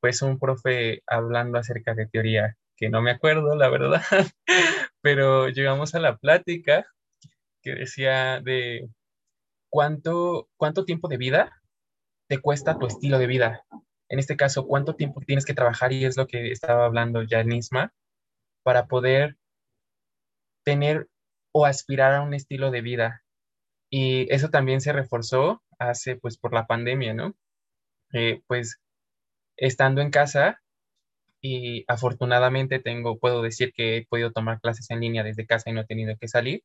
pues 0.00 0.20
un 0.20 0.40
profe 0.40 1.00
hablando 1.06 1.58
acerca 1.58 1.94
de 1.94 2.08
teoría, 2.08 2.58
que 2.76 2.88
no 2.88 3.02
me 3.02 3.12
acuerdo, 3.12 3.54
la 3.54 3.68
verdad, 3.68 4.02
pero 5.00 5.48
llegamos 5.48 5.94
a 5.94 6.00
la 6.00 6.16
plática 6.16 6.86
que 7.62 7.76
decía 7.76 8.40
de 8.40 8.90
cuánto, 9.70 10.48
cuánto 10.56 10.84
tiempo 10.84 11.06
de 11.06 11.18
vida 11.18 11.62
te 12.28 12.38
cuesta 12.38 12.80
tu 12.80 12.88
estilo 12.88 13.20
de 13.20 13.28
vida. 13.28 13.64
En 14.08 14.18
este 14.18 14.36
caso, 14.36 14.66
cuánto 14.66 14.96
tiempo 14.96 15.20
tienes 15.20 15.44
que 15.46 15.54
trabajar, 15.54 15.92
y 15.92 16.04
es 16.04 16.16
lo 16.16 16.26
que 16.26 16.50
estaba 16.50 16.84
hablando 16.84 17.22
ya 17.22 17.44
Nisma, 17.44 17.94
para 18.64 18.86
poder 18.88 19.36
tener 20.64 21.08
o 21.52 21.64
aspirar 21.64 22.12
a 22.14 22.22
un 22.22 22.34
estilo 22.34 22.72
de 22.72 22.80
vida. 22.80 23.22
Y 23.88 24.26
eso 24.34 24.50
también 24.50 24.80
se 24.80 24.92
reforzó 24.92 25.63
hace, 25.78 26.16
pues, 26.16 26.38
por 26.38 26.52
la 26.54 26.66
pandemia, 26.66 27.14
¿no? 27.14 27.34
Eh, 28.12 28.42
pues, 28.46 28.80
estando 29.56 30.00
en 30.02 30.10
casa 30.10 30.60
y 31.42 31.84
afortunadamente 31.88 32.80
tengo, 32.80 33.18
puedo 33.18 33.42
decir 33.42 33.72
que 33.74 33.98
he 33.98 34.06
podido 34.06 34.32
tomar 34.32 34.60
clases 34.60 34.90
en 34.90 35.00
línea 35.00 35.24
desde 35.24 35.46
casa 35.46 35.70
y 35.70 35.74
no 35.74 35.82
he 35.82 35.86
tenido 35.86 36.16
que 36.18 36.28
salir, 36.28 36.62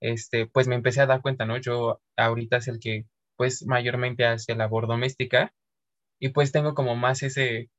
este, 0.00 0.46
pues 0.46 0.68
me 0.68 0.76
empecé 0.76 1.00
a 1.02 1.06
dar 1.06 1.22
cuenta, 1.22 1.46
¿no? 1.46 1.58
Yo 1.58 2.00
ahorita 2.16 2.58
es 2.58 2.68
el 2.68 2.80
que, 2.80 3.06
pues, 3.36 3.66
mayormente 3.66 4.26
hace 4.26 4.54
labor 4.56 4.86
doméstica 4.88 5.54
y 6.20 6.30
pues 6.30 6.52
tengo 6.52 6.74
como 6.74 6.96
más 6.96 7.22
ese, 7.22 7.70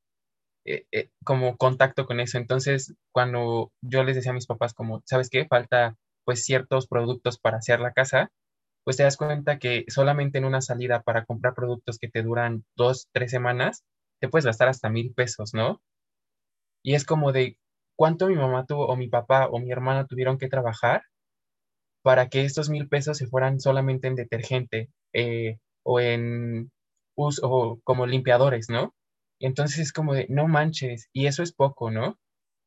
eh, 0.65 0.85
eh, 0.91 1.09
como 1.23 1.57
contacto 1.57 2.05
con 2.05 2.19
eso. 2.19 2.37
Entonces, 2.37 2.95
cuando 3.11 3.71
yo 3.81 4.03
les 4.03 4.15
decía 4.15 4.31
a 4.31 4.35
mis 4.35 4.47
papás 4.47 4.73
como, 4.73 5.01
¿sabes 5.05 5.29
qué? 5.29 5.45
Falta 5.47 5.97
pues 6.25 6.43
ciertos 6.45 6.87
productos 6.87 7.37
para 7.39 7.57
hacer 7.57 7.79
la 7.79 7.93
casa, 7.93 8.31
pues 8.85 8.97
te 8.97 9.03
das 9.03 9.17
cuenta 9.17 9.59
que 9.59 9.85
solamente 9.89 10.37
en 10.37 10.45
una 10.45 10.61
salida 10.61 11.01
para 11.01 11.25
comprar 11.25 11.55
productos 11.55 11.99
que 11.99 12.09
te 12.09 12.23
duran 12.23 12.63
dos, 12.77 13.09
tres 13.11 13.31
semanas, 13.31 13.83
te 14.21 14.29
puedes 14.29 14.45
gastar 14.45 14.69
hasta 14.69 14.89
mil 14.89 15.13
pesos, 15.13 15.53
¿no? 15.53 15.81
Y 16.83 16.95
es 16.95 17.03
como 17.05 17.31
de 17.33 17.57
cuánto 17.97 18.27
mi 18.27 18.35
mamá 18.35 18.65
tuvo, 18.65 18.87
o 18.87 18.95
mi 18.95 19.07
papá, 19.09 19.47
o 19.47 19.59
mi 19.59 19.71
hermana 19.71 20.05
tuvieron 20.07 20.37
que 20.37 20.47
trabajar 20.47 21.03
para 22.03 22.29
que 22.29 22.45
estos 22.45 22.69
mil 22.69 22.87
pesos 22.87 23.17
se 23.17 23.27
fueran 23.27 23.59
solamente 23.59 24.07
en 24.07 24.15
detergente 24.15 24.89
eh, 25.13 25.57
o 25.83 25.99
en 25.99 26.71
uso, 27.15 27.49
o 27.49 27.79
como 27.83 28.05
limpiadores, 28.05 28.69
¿no? 28.69 28.93
entonces 29.39 29.79
es 29.79 29.93
como 29.93 30.13
de, 30.13 30.27
no 30.29 30.47
manches, 30.47 31.09
y 31.13 31.27
eso 31.27 31.43
es 31.43 31.53
poco, 31.53 31.91
¿no? 31.91 32.17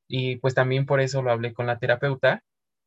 Y 0.08 0.36
pues 0.36 0.54
también 0.54 0.86
por 0.86 1.00
eso 1.00 1.22
lo 1.22 1.30
hablé 1.32 1.52
con 1.54 1.66
la 1.66 1.78
terapeuta 1.78 2.42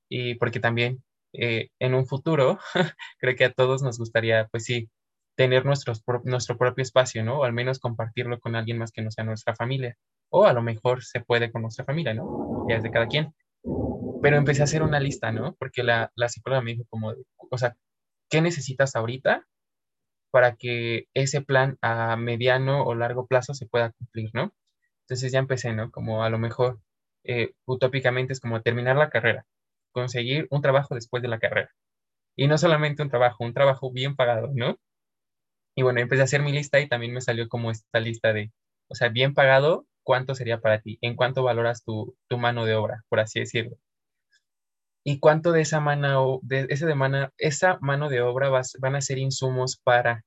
y 0.10 0.36
porque 0.36 0.60
también 0.60 1.04
eh, 1.34 1.70
en 1.80 1.94
un 1.96 2.06
futuro, 2.06 2.60
creo 3.20 3.36
que 3.36 3.46
a 3.46 3.54
todos 3.54 3.82
nos 3.84 3.98
gustaría, 4.00 4.48
pues 4.52 4.66
sí, 4.66 4.90
tener 5.36 5.66
nuestros, 5.66 6.04
nuestro 6.26 6.58
propio 6.58 6.84
espacio, 6.84 7.24
¿no? 7.24 7.40
O 7.40 7.44
al 7.44 7.54
menos 7.54 7.80
compartirlo 7.80 8.40
con 8.40 8.56
alguien 8.56 8.78
más 8.78 8.92
que 8.92 9.02
no 9.02 9.12
sea 9.12 9.24
nuestra 9.24 9.56
familia. 9.56 9.98
O 10.30 10.46
a 10.46 10.54
lo 10.54 10.62
mejor 10.62 11.04
se 11.04 11.22
puede 11.22 11.52
con 11.52 11.62
nuestra 11.64 11.86
familia, 11.86 12.14
¿no? 12.14 12.66
Ya 12.70 12.76
es 12.78 12.84
de 12.84 12.92
cada 12.92 13.08
quien. 13.08 13.34
Pero 14.22 14.38
empecé 14.38 14.62
a 14.62 14.66
hacer 14.66 14.84
una 14.84 15.00
lista, 15.00 15.32
¿no? 15.32 15.56
Porque 15.56 15.84
la, 15.84 16.12
la 16.16 16.30
psicóloga 16.30 16.62
me 16.62 16.72
dijo 16.72 16.86
como, 16.90 17.14
o 17.38 17.58
sea, 17.58 17.76
¿qué 18.30 18.42
necesitas 18.42 18.96
ahorita 18.96 19.46
para 20.32 20.56
que 20.56 21.08
ese 21.14 21.42
plan 21.42 21.78
a 21.82 22.16
mediano 22.16 22.84
o 22.84 22.96
largo 22.96 23.28
plazo 23.28 23.54
se 23.54 23.68
pueda 23.68 23.92
cumplir, 23.92 24.32
¿no? 24.34 24.54
Entonces 25.02 25.32
ya 25.32 25.40
empecé, 25.40 25.74
¿no? 25.74 25.92
Como 25.92 26.24
a 26.24 26.30
lo 26.30 26.40
mejor 26.40 26.80
eh, 27.24 27.54
utópicamente 27.66 28.34
es 28.34 28.40
como 28.40 28.62
terminar 28.62 28.96
la 28.96 29.10
carrera, 29.10 29.46
conseguir 29.92 30.48
un 30.50 30.62
trabajo 30.62 30.96
después 30.96 31.22
de 31.24 31.30
la 31.30 31.40
carrera. 31.40 31.72
Y 32.38 32.48
no 32.48 32.58
solamente 32.58 33.04
un 33.04 33.10
trabajo, 33.10 33.44
un 33.44 33.54
trabajo 33.54 33.92
bien 33.92 34.16
pagado, 34.16 34.52
¿no? 34.54 34.78
Y 35.76 35.84
bueno, 35.84 36.00
empecé 36.02 36.22
a 36.22 36.26
hacer 36.26 36.42
mi 36.42 36.52
lista 36.52 36.80
y 36.80 36.88
también 36.88 37.14
me 37.14 37.22
salió 37.22 37.48
como 37.48 37.72
esta 37.72 38.00
lista 38.00 38.34
de, 38.34 38.52
o 38.90 38.96
sea, 38.96 39.10
bien 39.10 39.34
pagado, 39.34 39.86
¿cuánto 40.04 40.36
sería 40.36 40.60
para 40.60 40.82
ti? 40.82 40.98
¿En 41.02 41.16
cuánto 41.16 41.44
valoras 41.44 41.84
tu, 41.84 42.16
tu 42.28 42.38
mano 42.38 42.66
de 42.66 42.76
obra, 42.76 43.04
por 43.10 43.20
así 43.20 43.40
decirlo? 43.40 43.78
¿Y 45.04 45.20
cuánto 45.20 45.52
de 45.52 45.62
esa 45.62 45.80
mano 45.80 46.40
de, 46.44 46.68
ese 46.70 46.86
de 46.86 47.30
esa 47.38 47.80
mano 47.82 48.10
de 48.10 48.22
obra 48.22 48.50
vas, 48.50 48.74
van 48.80 48.96
a 48.96 49.02
ser 49.02 49.18
insumos 49.18 49.78
para 49.84 50.24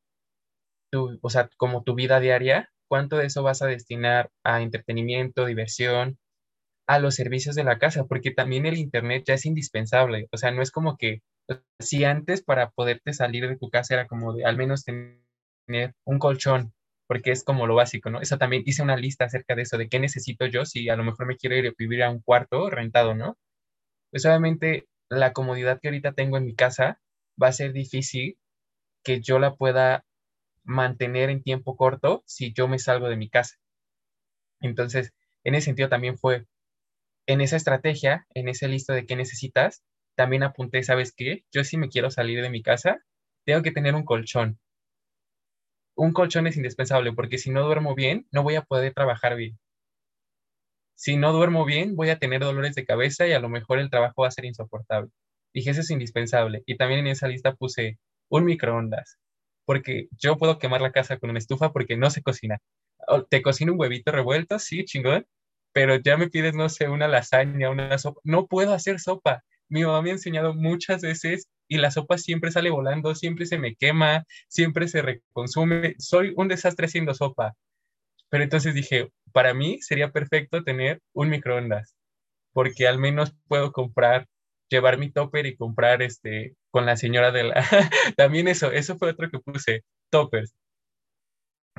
tu, 0.90 1.18
o 1.22 1.30
sea, 1.30 1.48
como 1.56 1.84
tu 1.84 1.94
vida 1.94 2.20
diaria, 2.20 2.70
cuánto 2.88 3.16
de 3.16 3.26
eso 3.26 3.42
vas 3.42 3.62
a 3.62 3.66
destinar 3.66 4.30
a 4.44 4.62
entretenimiento, 4.62 5.46
diversión, 5.46 6.18
a 6.86 6.98
los 6.98 7.14
servicios 7.14 7.54
de 7.54 7.64
la 7.64 7.78
casa, 7.78 8.04
porque 8.04 8.30
también 8.30 8.66
el 8.66 8.78
Internet 8.78 9.24
ya 9.26 9.34
es 9.34 9.46
indispensable. 9.46 10.28
O 10.32 10.36
sea, 10.36 10.50
no 10.50 10.62
es 10.62 10.70
como 10.70 10.96
que 10.96 11.22
si 11.78 12.04
antes 12.04 12.42
para 12.42 12.70
poderte 12.70 13.12
salir 13.12 13.48
de 13.48 13.56
tu 13.56 13.70
casa 13.70 13.94
era 13.94 14.06
como 14.06 14.34
de 14.34 14.44
al 14.44 14.56
menos 14.56 14.84
tener 14.84 15.94
un 16.04 16.18
colchón, 16.18 16.72
porque 17.06 17.30
es 17.30 17.44
como 17.44 17.66
lo 17.66 17.74
básico, 17.74 18.10
¿no? 18.10 18.20
Eso 18.20 18.38
también 18.38 18.62
hice 18.66 18.82
una 18.82 18.96
lista 18.96 19.24
acerca 19.26 19.54
de 19.54 19.62
eso, 19.62 19.78
de 19.78 19.88
qué 19.88 19.98
necesito 19.98 20.46
yo 20.46 20.64
si 20.64 20.88
a 20.88 20.96
lo 20.96 21.04
mejor 21.04 21.26
me 21.26 21.36
quiero 21.36 21.56
ir 21.56 21.66
a 21.68 21.72
vivir 21.76 22.02
a 22.02 22.10
un 22.10 22.20
cuarto 22.20 22.70
rentado, 22.70 23.14
¿no? 23.14 23.36
Pues 24.10 24.24
obviamente 24.26 24.86
la 25.10 25.32
comodidad 25.32 25.80
que 25.80 25.88
ahorita 25.88 26.12
tengo 26.12 26.36
en 26.36 26.46
mi 26.46 26.54
casa 26.54 27.00
va 27.42 27.48
a 27.48 27.52
ser 27.52 27.72
difícil 27.72 28.38
que 29.02 29.20
yo 29.20 29.38
la 29.38 29.54
pueda 29.54 30.04
mantener 30.64 31.30
en 31.30 31.42
tiempo 31.42 31.76
corto 31.76 32.22
si 32.26 32.52
yo 32.52 32.68
me 32.68 32.78
salgo 32.78 33.08
de 33.08 33.16
mi 33.16 33.28
casa. 33.28 33.56
Entonces, 34.60 35.12
en 35.44 35.54
ese 35.54 35.66
sentido 35.66 35.88
también 35.88 36.18
fue, 36.18 36.46
en 37.26 37.40
esa 37.40 37.56
estrategia, 37.56 38.26
en 38.34 38.48
ese 38.48 38.68
listo 38.68 38.92
de 38.92 39.06
qué 39.06 39.16
necesitas, 39.16 39.82
también 40.16 40.42
apunté, 40.42 40.82
¿sabes 40.82 41.12
qué? 41.16 41.44
Yo 41.52 41.64
si 41.64 41.76
me 41.76 41.88
quiero 41.88 42.10
salir 42.10 42.42
de 42.42 42.50
mi 42.50 42.62
casa, 42.62 43.04
tengo 43.44 43.62
que 43.62 43.72
tener 43.72 43.94
un 43.94 44.04
colchón. 44.04 44.58
Un 45.96 46.12
colchón 46.12 46.46
es 46.46 46.56
indispensable 46.56 47.12
porque 47.12 47.38
si 47.38 47.50
no 47.50 47.64
duermo 47.64 47.94
bien, 47.94 48.26
no 48.30 48.42
voy 48.42 48.56
a 48.56 48.62
poder 48.62 48.94
trabajar 48.94 49.36
bien. 49.36 49.58
Si 50.96 51.16
no 51.16 51.32
duermo 51.32 51.64
bien, 51.64 51.96
voy 51.96 52.10
a 52.10 52.18
tener 52.18 52.40
dolores 52.40 52.74
de 52.74 52.84
cabeza 52.84 53.26
y 53.26 53.32
a 53.32 53.40
lo 53.40 53.48
mejor 53.48 53.78
el 53.78 53.90
trabajo 53.90 54.22
va 54.22 54.28
a 54.28 54.32
ser 54.32 54.44
insoportable. 54.44 55.10
Dije, 55.52 55.70
eso 55.70 55.80
es 55.80 55.90
indispensable. 55.90 56.62
Y 56.66 56.76
también 56.76 57.00
en 57.00 57.08
esa 57.08 57.28
lista 57.28 57.54
puse 57.54 57.98
un 58.28 58.44
microondas, 58.44 59.18
porque 59.64 60.08
yo 60.18 60.36
puedo 60.36 60.58
quemar 60.58 60.80
la 60.80 60.92
casa 60.92 61.18
con 61.18 61.30
una 61.30 61.38
estufa 61.38 61.72
porque 61.72 61.96
no 61.96 62.10
sé 62.10 62.22
cocinar. 62.22 62.60
Te 63.28 63.42
cocino 63.42 63.72
un 63.72 63.80
huevito 63.80 64.12
revuelto, 64.12 64.58
sí, 64.58 64.84
chingón, 64.84 65.26
pero 65.74 65.96
ya 65.96 66.16
me 66.16 66.30
pides, 66.30 66.54
no 66.54 66.68
sé, 66.68 66.88
una 66.88 67.08
lasaña, 67.08 67.68
una 67.68 67.98
sopa. 67.98 68.20
No 68.24 68.46
puedo 68.46 68.72
hacer 68.72 69.00
sopa. 69.00 69.44
Mi 69.68 69.84
mamá 69.84 70.02
me 70.02 70.10
ha 70.10 70.12
enseñado 70.14 70.54
muchas 70.54 71.02
veces 71.02 71.48
y 71.68 71.78
la 71.78 71.90
sopa 71.90 72.16
siempre 72.16 72.52
sale 72.52 72.70
volando, 72.70 73.14
siempre 73.16 73.44
se 73.46 73.58
me 73.58 73.74
quema, 73.74 74.24
siempre 74.48 74.86
se 74.88 75.02
reconsume. 75.02 75.96
Soy 75.98 76.32
un 76.36 76.48
desastre 76.48 76.86
haciendo 76.86 77.12
sopa. 77.12 77.54
Pero 78.30 78.44
entonces 78.44 78.74
dije, 78.74 79.10
para 79.32 79.52
mí 79.54 79.80
sería 79.82 80.12
perfecto 80.12 80.62
tener 80.62 81.00
un 81.12 81.30
microondas, 81.30 81.96
porque 82.52 82.86
al 82.88 82.98
menos 82.98 83.34
puedo 83.48 83.72
comprar, 83.72 84.28
llevar 84.68 84.98
mi 84.98 85.10
topper 85.10 85.46
y 85.46 85.56
comprar 85.56 86.02
este 86.02 86.56
con 86.70 86.86
la 86.86 86.96
señora 86.96 87.32
de 87.32 87.44
la... 87.44 87.54
También 88.16 88.48
eso, 88.48 88.70
eso 88.72 88.96
fue 88.98 89.10
otro 89.10 89.30
que 89.30 89.40
puse, 89.40 89.84
toppers. 90.10 90.54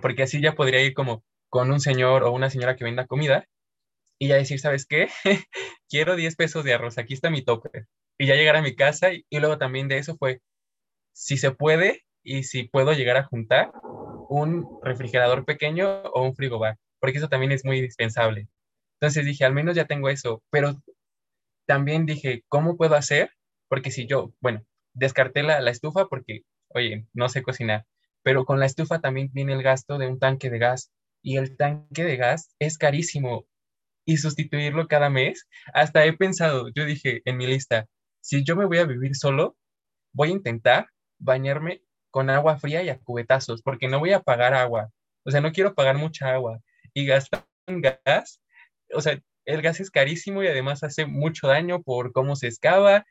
Porque 0.02 0.24
así 0.24 0.42
ya 0.42 0.56
podría 0.56 0.82
ir 0.82 0.94
como 0.94 1.24
con 1.50 1.72
un 1.72 1.80
señor 1.80 2.24
o 2.24 2.32
una 2.32 2.50
señora 2.50 2.76
que 2.76 2.84
venda 2.84 3.08
comida 3.08 3.46
y 4.20 4.28
ya 4.30 4.36
decir, 4.36 4.60
¿sabes 4.60 4.86
qué? 4.86 5.08
Quiero 5.90 6.16
10 6.16 6.36
pesos 6.36 6.64
de 6.64 6.74
arroz, 6.74 6.98
aquí 6.98 7.14
está 7.14 7.30
mi 7.30 7.44
topper. 7.44 7.88
Y 8.18 8.28
ya 8.28 8.36
llegar 8.36 8.56
a 8.56 8.62
mi 8.62 8.76
casa 8.76 9.14
y, 9.14 9.26
y 9.30 9.40
luego 9.40 9.58
también 9.58 9.88
de 9.88 9.98
eso 9.98 10.16
fue, 10.18 10.42
si 11.14 11.38
se 11.38 11.52
puede 11.52 12.04
y 12.24 12.44
si 12.44 12.64
puedo 12.64 12.94
llegar 12.94 13.18
a 13.18 13.24
juntar 13.24 13.72
un 14.30 14.68
refrigerador 14.84 15.46
pequeño 15.46 16.02
o 16.14 16.24
un 16.24 16.36
frigobar, 16.36 16.78
porque 17.00 17.18
eso 17.18 17.30
también 17.30 17.52
es 17.52 17.66
muy 17.66 17.78
indispensable. 17.78 18.48
Entonces 19.00 19.26
dije, 19.26 19.46
al 19.46 19.54
menos 19.54 19.76
ya 19.76 19.86
tengo 19.86 20.10
eso, 20.10 20.42
pero 20.50 20.82
también 21.68 22.06
dije, 22.06 22.44
¿cómo 22.48 22.78
puedo 22.78 22.96
hacer? 22.96 23.32
Porque 23.68 23.92
si 23.92 24.08
yo, 24.08 24.34
bueno, 24.40 24.64
descarté 24.94 25.44
la, 25.44 25.62
la 25.62 25.72
estufa 25.72 26.08
porque, 26.08 26.42
oye, 26.70 27.08
no 27.14 27.30
sé 27.30 27.44
cocinar, 27.44 27.86
pero 28.24 28.46
con 28.46 28.60
la 28.60 28.66
estufa 28.66 29.00
también 29.00 29.30
viene 29.34 29.54
el 29.54 29.64
gasto 29.64 29.98
de 29.98 30.08
un 30.08 30.20
tanque 30.20 30.50
de 30.50 30.60
gas 30.60 30.92
y 31.22 31.38
el 31.38 31.58
tanque 31.58 32.04
de 32.04 32.18
gas 32.18 32.56
es 32.60 32.78
carísimo 32.78 33.46
y 34.06 34.18
sustituirlo 34.18 34.88
cada 34.88 35.10
mes, 35.10 35.48
hasta 35.74 36.06
he 36.06 36.14
pensado, 36.14 36.70
yo 36.74 36.86
dije 36.86 37.22
en 37.26 37.38
mi 37.38 37.48
lista, 37.48 37.88
si 38.22 38.44
yo 38.44 38.56
me 38.56 38.66
voy 38.66 38.78
a 38.78 38.86
vivir 38.86 39.16
solo, 39.16 39.58
voy 40.14 40.30
a 40.30 40.34
intentar 40.34 40.90
bañarme 41.20 41.82
con 42.12 42.30
agua 42.30 42.58
fría 42.58 42.82
y 42.84 42.90
a 42.90 43.00
cubetazos, 43.00 43.62
porque 43.62 43.88
no 43.88 44.00
voy 44.00 44.14
a 44.14 44.22
pagar 44.22 44.54
agua. 44.54 44.90
O 45.26 45.32
sea, 45.32 45.42
no 45.42 45.52
quiero 45.52 45.74
pagar 45.76 45.98
mucha 45.98 46.34
agua 46.34 46.60
y 46.94 47.06
gastar 47.06 47.46
gas. 47.68 48.42
O 48.94 49.02
sea, 49.02 49.20
el 49.46 49.62
gas 49.62 49.80
es 49.80 49.92
carísimo 49.92 50.44
y 50.44 50.48
además 50.48 50.84
hace 50.84 51.06
mucho 51.06 51.48
daño 51.48 51.82
por 51.84 52.12
cómo 52.14 52.36
se 52.36 52.48
excava. 52.48 53.06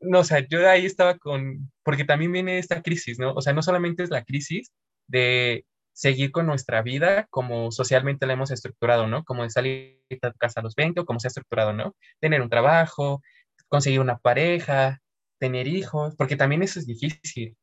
No, 0.00 0.20
o 0.20 0.24
sea, 0.24 0.46
yo 0.48 0.68
ahí 0.68 0.86
estaba 0.86 1.18
con, 1.18 1.72
porque 1.82 2.04
también 2.04 2.32
viene 2.32 2.58
esta 2.58 2.82
crisis, 2.82 3.18
¿no? 3.18 3.32
O 3.34 3.40
sea, 3.40 3.52
no 3.52 3.62
solamente 3.62 4.02
es 4.02 4.10
la 4.10 4.24
crisis 4.24 4.70
de 5.08 5.64
seguir 5.96 6.30
con 6.30 6.46
nuestra 6.46 6.82
vida 6.82 7.26
como 7.30 7.72
socialmente 7.72 8.26
la 8.26 8.34
hemos 8.34 8.50
estructurado, 8.50 9.06
¿no? 9.06 9.24
Como 9.24 9.44
de 9.44 9.50
salir 9.50 10.02
de 10.10 10.18
casa 10.38 10.60
a 10.60 10.62
los 10.62 10.74
20 10.74 11.00
o 11.00 11.06
como 11.06 11.20
se 11.20 11.28
ha 11.28 11.30
estructurado, 11.30 11.72
¿no? 11.72 11.94
Tener 12.20 12.42
un 12.42 12.50
trabajo, 12.50 13.22
conseguir 13.68 14.00
una 14.00 14.18
pareja, 14.18 15.00
tener 15.40 15.68
hijos, 15.68 16.14
porque 16.16 16.36
también 16.36 16.62
eso 16.62 16.78
es 16.78 16.86
difícil 16.86 17.56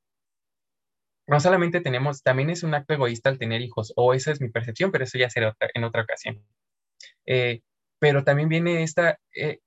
no 1.28 1.40
solamente 1.40 1.82
tenemos, 1.82 2.22
también 2.24 2.50
es 2.50 2.64
un 2.64 2.74
acto 2.74 2.94
egoísta 2.94 3.30
el 3.30 3.40
tener 3.40 3.62
hijos, 3.62 3.94
o 3.96 4.14
esa 4.14 4.32
es 4.32 4.42
mi 4.42 4.50
percepción, 4.50 4.92
pero 4.92 5.06
eso 5.06 5.18
ya 5.18 5.30
será 5.30 5.56
en 5.74 5.84
otra 5.84 6.04
ocasión. 6.04 6.44
Eh, 7.26 7.62
pero 8.00 8.24
también 8.24 8.50
viene 8.50 8.84
esta, 8.84 9.20
eh, 9.36 9.60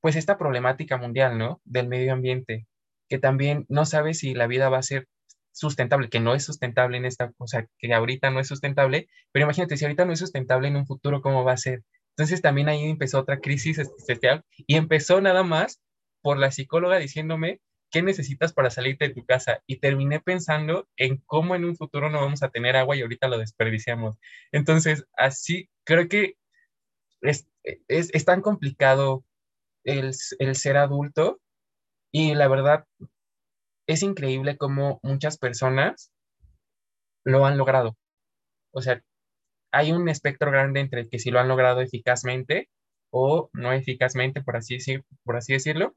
pues 0.00 0.16
esta 0.16 0.38
problemática 0.38 0.96
mundial, 0.98 1.38
¿no? 1.38 1.60
Del 1.64 1.88
medio 1.88 2.12
ambiente, 2.12 2.66
que 3.08 3.18
también 3.18 3.66
no 3.68 3.86
sabe 3.86 4.14
si 4.14 4.34
la 4.34 4.46
vida 4.46 4.68
va 4.68 4.78
a 4.78 4.82
ser 4.82 5.08
sustentable, 5.56 6.08
que 6.08 6.20
no 6.20 6.34
es 6.34 6.44
sustentable 6.44 6.98
en 6.98 7.04
esta, 7.06 7.32
o 7.38 7.46
sea, 7.46 7.66
que 7.78 7.92
ahorita 7.92 8.30
no 8.30 8.40
es 8.40 8.48
sustentable, 8.48 9.08
pero 9.32 9.44
imagínate, 9.44 9.76
si 9.76 9.84
ahorita 9.84 10.04
no 10.04 10.12
es 10.12 10.18
sustentable 10.18 10.68
en 10.68 10.76
un 10.76 10.86
futuro, 10.86 11.22
¿cómo 11.22 11.44
va 11.44 11.52
a 11.52 11.56
ser? 11.56 11.82
Entonces 12.16 12.42
también 12.42 12.68
ahí 12.68 12.84
empezó 12.84 13.20
otra 13.20 13.40
crisis 13.40 13.78
existencial 13.78 14.44
y 14.56 14.76
empezó 14.76 15.20
nada 15.20 15.42
más 15.42 15.80
por 16.22 16.38
la 16.38 16.50
psicóloga 16.50 16.98
diciéndome 16.98 17.60
¿qué 17.90 18.02
necesitas 18.02 18.52
para 18.52 18.70
salirte 18.70 19.08
de 19.08 19.14
tu 19.14 19.24
casa? 19.24 19.62
Y 19.66 19.78
terminé 19.78 20.20
pensando 20.20 20.88
en 20.96 21.18
cómo 21.26 21.54
en 21.54 21.64
un 21.64 21.76
futuro 21.76 22.10
no 22.10 22.20
vamos 22.20 22.42
a 22.42 22.50
tener 22.50 22.76
agua 22.76 22.96
y 22.96 23.02
ahorita 23.02 23.28
lo 23.28 23.38
desperdiciamos. 23.38 24.18
Entonces, 24.52 25.06
así 25.16 25.70
creo 25.84 26.08
que 26.08 26.36
es, 27.22 27.48
es, 27.88 28.24
tan 28.24 28.42
complicado 28.42 29.24
el, 29.84 30.12
el 30.38 30.56
ser 30.56 30.76
adulto 30.76 31.40
y 32.12 32.34
la 32.34 32.48
verdad 32.48 32.86
es 33.86 34.02
increíble 34.02 34.56
cómo 34.56 35.00
muchas 35.02 35.38
personas 35.38 36.10
lo 37.24 37.46
han 37.46 37.58
logrado. 37.58 37.96
O 38.72 38.82
sea, 38.82 39.02
hay 39.72 39.92
un 39.92 40.08
espectro 40.08 40.50
grande 40.50 40.80
entre 40.80 41.08
que 41.08 41.18
si 41.18 41.30
lo 41.30 41.40
han 41.40 41.48
logrado 41.48 41.80
eficazmente 41.80 42.68
o 43.10 43.50
no 43.52 43.72
eficazmente, 43.72 44.42
por 44.42 44.56
así, 44.56 44.74
decir, 44.74 45.04
por 45.24 45.36
así 45.36 45.52
decirlo, 45.52 45.94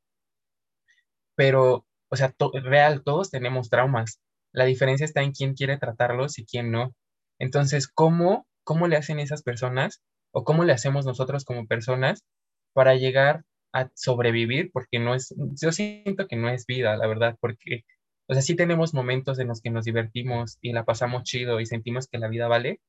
pero, 1.36 1.86
o 2.10 2.16
sea, 2.16 2.34
real, 2.64 3.04
todos 3.04 3.32
tenemos 3.32 3.70
traumas. 3.70 4.20
La 4.52 4.66
diferencia 4.66 5.06
está 5.06 5.22
en 5.22 5.32
quién 5.32 5.54
quiere 5.54 5.78
tratarlos 5.78 6.38
y 6.40 6.46
quién 6.46 6.72
no. 6.72 6.94
Entonces, 7.40 7.88
¿cómo, 7.88 8.48
cómo 8.64 8.88
le 8.88 8.98
hacen 8.98 9.20
esas 9.20 9.44
personas 9.44 10.02
o 10.32 10.44
cómo 10.44 10.64
le 10.64 10.74
hacemos 10.74 11.06
nosotros 11.06 11.46
como 11.46 11.68
personas 11.68 12.24
para 12.74 12.96
llegar 12.96 13.44
a 13.74 13.90
sobrevivir? 13.96 14.72
Porque 14.72 15.00
no 15.00 15.16
es, 15.16 15.34
yo 15.62 15.72
siento 15.72 16.28
que 16.28 16.36
no 16.36 16.50
es 16.50 16.66
vida, 16.66 16.98
la 16.98 17.08
verdad, 17.08 17.38
porque, 17.40 17.86
o 18.28 18.34
sea, 18.34 18.42
sí 18.42 18.56
tenemos 18.56 18.94
momentos 18.94 19.40
en 19.40 19.48
los 19.48 19.62
que 19.62 19.70
nos 19.70 19.86
divertimos 19.86 20.58
y 20.62 20.74
la 20.74 20.86
pasamos 20.86 21.24
chido 21.24 21.60
y 21.60 21.66
sentimos 21.66 22.08
que 22.08 22.20
la 22.20 22.28
vida 22.30 22.48
vale, 22.48 22.82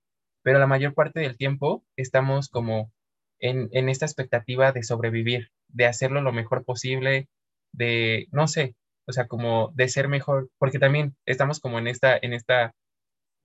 pero 0.42 0.58
la 0.58 0.66
mayor 0.66 0.94
parte 0.94 1.20
del 1.20 1.36
tiempo 1.36 1.84
estamos 1.96 2.48
como 2.48 2.92
en, 3.40 3.68
en 3.72 3.88
esta 3.88 4.06
expectativa 4.06 4.72
de 4.72 4.82
sobrevivir, 4.82 5.50
de 5.68 5.86
hacerlo 5.86 6.20
lo 6.22 6.32
mejor 6.32 6.64
posible, 6.64 7.28
de, 7.72 8.28
no 8.32 8.48
sé, 8.48 8.76
o 9.06 9.12
sea, 9.12 9.26
como 9.26 9.72
de 9.74 9.88
ser 9.88 10.08
mejor, 10.08 10.50
porque 10.58 10.78
también 10.78 11.16
estamos 11.26 11.60
como 11.60 11.78
en 11.78 11.88
esta, 11.88 12.18
en 12.20 12.32
esta, 12.32 12.74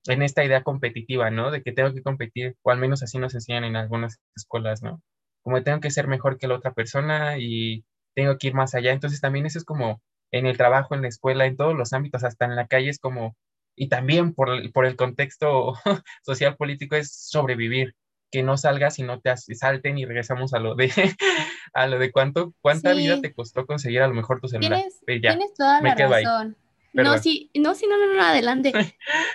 en 0.07 0.21
esta 0.21 0.43
idea 0.45 0.63
competitiva, 0.63 1.31
¿no? 1.31 1.51
De 1.51 1.63
que 1.63 1.71
tengo 1.71 1.93
que 1.93 2.03
competir, 2.03 2.55
o 2.63 2.71
al 2.71 2.79
menos 2.79 3.03
así 3.03 3.17
nos 3.17 3.33
enseñan 3.35 3.63
en 3.63 3.75
algunas 3.75 4.19
escuelas, 4.35 4.83
¿no? 4.83 5.01
Como 5.45 5.61
tengo 5.63 5.79
que 5.79 5.91
ser 5.91 6.07
mejor 6.07 6.39
que 6.39 6.47
la 6.47 6.55
otra 6.55 6.73
persona 6.73 7.37
y 7.37 7.85
tengo 8.15 8.37
que 8.37 8.47
ir 8.47 8.55
más 8.55 8.73
allá. 8.73 8.91
Entonces 8.91 9.21
también 9.21 9.45
eso 9.45 9.59
es 9.59 9.63
como 9.63 10.01
en 10.31 10.47
el 10.47 10.57
trabajo, 10.57 10.95
en 10.95 11.03
la 11.03 11.07
escuela, 11.07 11.45
en 11.45 11.55
todos 11.55 11.75
los 11.75 11.93
ámbitos, 11.93 12.23
hasta 12.23 12.45
en 12.45 12.55
la 12.55 12.65
calle 12.65 12.89
es 12.89 12.97
como, 12.97 13.37
y 13.75 13.87
también 13.87 14.33
por, 14.33 14.49
por 14.71 14.87
el 14.87 14.95
contexto 14.95 15.75
social 16.23 16.55
político 16.57 16.95
es 16.95 17.13
sobrevivir 17.13 17.93
que 18.31 18.41
no 18.41 18.57
salgas 18.57 18.97
y 18.97 19.03
no 19.03 19.21
te 19.21 19.37
salten 19.37 19.99
y 19.99 20.05
regresamos 20.05 20.53
a 20.55 20.59
lo 20.59 20.75
de 20.75 20.91
a 21.73 21.87
lo 21.87 21.99
de 21.99 22.11
cuánto 22.11 22.53
cuánta 22.59 22.93
vida 22.93 23.21
te 23.21 23.33
costó 23.33 23.65
conseguir 23.65 24.01
a 24.01 24.07
lo 24.07 24.15
mejor 24.15 24.41
tu 24.41 24.47
celular. 24.47 24.81
Tienes, 25.05 25.21
tienes 25.21 25.53
toda 25.53 25.79
la 25.79 25.93
razón. 25.95 26.57
No, 26.91 27.17
sí, 27.19 27.51
no, 27.53 27.75
sí, 27.75 27.85
no, 27.87 27.97
no, 27.97 28.13
no, 28.13 28.23
adelante. 28.23 28.73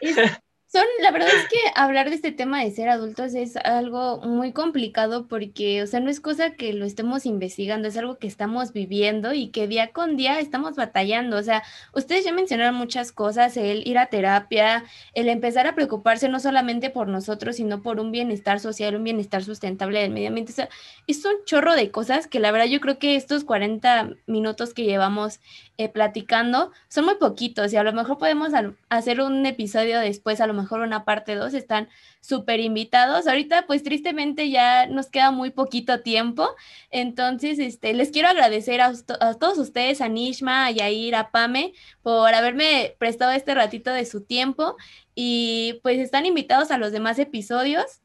Son, 0.73 0.85
la 1.03 1.11
verdad 1.11 1.31
es 1.35 1.49
que 1.49 1.59
hablar 1.75 2.11
de 2.11 2.15
este 2.15 2.31
tema 2.31 2.63
de 2.63 2.71
ser 2.71 2.89
adultos 2.91 3.35
es 3.35 3.57
algo 3.57 4.19
muy 4.19 4.53
complicado 4.53 5.27
porque, 5.27 5.83
o 5.83 5.87
sea, 5.89 5.99
no 5.99 6.11
es 6.11 6.21
cosa 6.21 6.53
que 6.53 6.73
lo 6.73 6.85
estemos 6.85 7.27
investigando, 7.27 7.89
es 7.89 7.97
algo 7.97 8.19
que 8.19 8.29
estamos 8.29 8.73
viviendo 8.73 9.35
y 9.35 9.49
que 9.49 9.67
día 9.67 9.91
con 9.91 10.17
día 10.17 10.39
estamos 10.39 10.77
batallando. 10.77 11.39
O 11.39 11.43
sea, 11.43 11.65
ustedes 11.93 12.25
ya 12.25 12.33
mencionaron 12.33 12.77
muchas 12.77 13.11
cosas, 13.11 13.57
el 13.57 13.85
ir 13.85 13.99
a 13.99 14.11
terapia, 14.11 14.85
el 15.13 15.29
empezar 15.29 15.67
a 15.67 15.75
preocuparse 15.75 16.29
no 16.29 16.39
solamente 16.39 16.89
por 16.89 17.09
nosotros, 17.09 17.57
sino 17.57 17.83
por 17.83 17.99
un 17.99 18.13
bienestar 18.13 18.61
social, 18.61 18.95
un 18.95 19.03
bienestar 19.03 19.43
sustentable 19.43 19.99
del 20.01 20.13
medio 20.13 20.29
ambiente. 20.29 20.53
O 20.53 20.55
sea, 20.55 20.69
es 21.09 21.25
un 21.25 21.45
chorro 21.47 21.75
de 21.75 21.91
cosas 21.91 22.29
que 22.29 22.39
la 22.39 22.53
verdad 22.53 22.69
yo 22.69 22.79
creo 22.79 23.01
que 23.01 23.17
estos 23.17 23.43
40 23.43 24.11
minutos 24.29 24.73
que 24.73 24.85
llevamos 24.85 25.41
eh, 25.81 25.89
platicando 25.89 26.73
son 26.89 27.07
muy 27.07 27.15
poquitos 27.15 27.73
y 27.73 27.77
a 27.79 27.83
lo 27.83 27.95
mejor 27.95 28.19
podemos 28.19 28.53
hacer 28.91 29.23
un 29.23 29.47
episodio 29.47 29.99
después, 29.99 30.43
a 30.43 30.47
lo 30.47 30.53
mejor 30.53 30.81
una 30.81 31.07
parte 31.07 31.35
2, 31.35 31.55
están 31.55 31.89
súper 32.21 32.61
invitados. 32.61 33.27
Ahorita 33.27 33.67
pues 33.67 33.83
tristemente 33.83 34.51
ya 34.51 34.87
nos 34.89 35.07
queda 35.07 35.31
muy 35.31 35.49
poquito 35.49 36.03
tiempo, 36.03 36.51
entonces 36.91 37.59
este, 37.59 37.95
les 37.95 38.11
quiero 38.11 38.29
agradecer 38.29 38.83
a, 38.83 38.93
todos 39.39 39.57
ustedes, 39.57 40.03
a 40.03 40.09
Nishma, 40.09 40.67
a 40.67 40.71
Yair, 40.71 41.15
a 41.15 41.31
Pame, 41.31 41.73
por 42.03 42.35
haberme 42.35 42.95
prestado 42.99 43.31
este 43.31 43.55
ratito 43.55 43.91
de 43.91 44.05
su 44.05 44.21
tiempo 44.21 44.77
y 45.15 45.81
pues 45.83 45.99
están 45.99 46.27
invitados 46.27 46.71
a 46.73 46.77
los 46.77 46.93
demás 46.93 47.19
episodios. 47.19 48.03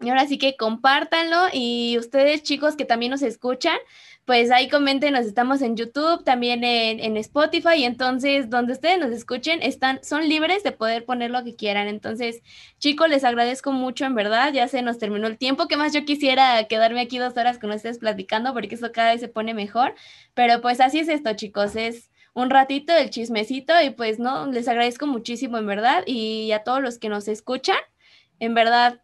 Y 0.00 0.10
ahora 0.10 0.28
sí 0.28 0.38
que 0.38 0.56
compártanlo 0.56 1.48
y 1.52 1.98
ustedes 1.98 2.44
chicos 2.44 2.76
que 2.76 2.84
también 2.84 3.10
nos 3.10 3.22
escuchan, 3.22 3.76
pues 4.30 4.52
ahí 4.52 4.68
nos 5.10 5.26
estamos 5.26 5.60
en 5.60 5.76
YouTube, 5.76 6.22
también 6.22 6.62
en, 6.62 7.16
Spotify, 7.16 7.82
entonces 7.82 8.48
donde 8.48 8.74
ustedes 8.74 9.00
nos 9.00 9.10
escuchen, 9.10 9.60
están, 9.60 10.04
son 10.04 10.28
libres 10.28 10.62
de 10.62 10.70
poder 10.70 11.04
poner 11.04 11.32
lo 11.32 11.42
que 11.42 11.56
quieran. 11.56 11.88
Entonces, 11.88 12.40
chicos, 12.78 13.08
les 13.08 13.24
agradezco 13.24 13.72
mucho, 13.72 14.04
en 14.04 14.14
verdad, 14.14 14.52
ya 14.52 14.68
se 14.68 14.82
nos 14.82 14.98
terminó 14.98 15.26
el 15.26 15.36
tiempo, 15.36 15.66
que 15.66 15.76
más 15.76 15.92
yo 15.92 16.04
quisiera 16.04 16.62
quedarme 16.68 17.00
aquí 17.00 17.18
dos 17.18 17.36
horas 17.36 17.58
con 17.58 17.72
ustedes 17.72 17.98
platicando, 17.98 18.52
porque 18.52 18.76
eso 18.76 18.92
cada 18.92 19.10
vez 19.10 19.20
se 19.20 19.26
pone 19.26 19.52
mejor, 19.52 19.96
pero 20.34 20.60
pues 20.60 20.80
así 20.80 21.00
es 21.00 21.08
esto, 21.08 21.34
chicos, 21.34 21.74
es 21.74 22.08
un 22.32 22.50
ratito 22.50 22.92
del 22.92 23.10
chismecito 23.10 23.72
y 23.82 23.90
pues 23.90 24.20
no, 24.20 24.46
les 24.46 24.68
agradezco 24.68 25.08
muchísimo, 25.08 25.58
en 25.58 25.66
verdad, 25.66 26.04
y 26.06 26.52
a 26.52 26.62
todos 26.62 26.80
los 26.80 27.00
que 27.00 27.08
nos 27.08 27.26
escuchan, 27.26 27.78
en 28.38 28.54
verdad, 28.54 29.02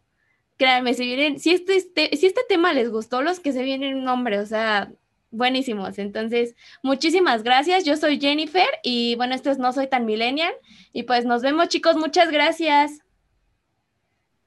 créanme, 0.55 0.93
si 0.93 1.05
vienen, 1.05 1.37
si 1.37 1.51
este, 1.51 1.75
este, 1.75 2.15
si 2.15 2.27
este 2.27 2.43
tema 2.47 2.71
les 2.71 2.89
gustó, 2.89 3.21
los 3.21 3.41
que 3.41 3.51
se 3.51 3.63
vienen, 3.63 4.05
nombre, 4.05 4.39
o 4.39 4.45
sea, 4.45 4.89
buenísimos. 5.31 5.99
Entonces, 5.99 6.55
muchísimas 6.83 7.43
gracias. 7.43 7.85
Yo 7.85 7.97
soy 7.97 8.19
Jennifer 8.19 8.67
y 8.83 9.15
bueno, 9.15 9.35
esto 9.35 9.49
es 9.51 9.59
No 9.59 9.73
Soy 9.73 9.87
Tan 9.87 10.05
Millennial. 10.05 10.53
Y 10.93 11.03
pues 11.03 11.25
nos 11.25 11.41
vemos 11.41 11.69
chicos, 11.69 11.95
muchas 11.95 12.31
gracias. 12.31 13.01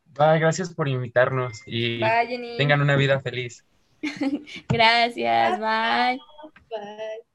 Bye, 0.07 0.39
gracias 0.41 0.75
por 0.75 0.89
invitarnos 0.89 1.63
y 1.67 2.01
tengan 2.59 2.81
una 2.81 2.97
vida 2.97 3.21
feliz. 3.21 3.65
gracias, 4.69 5.59
bye. 5.59 6.21
Bye. 6.69 7.30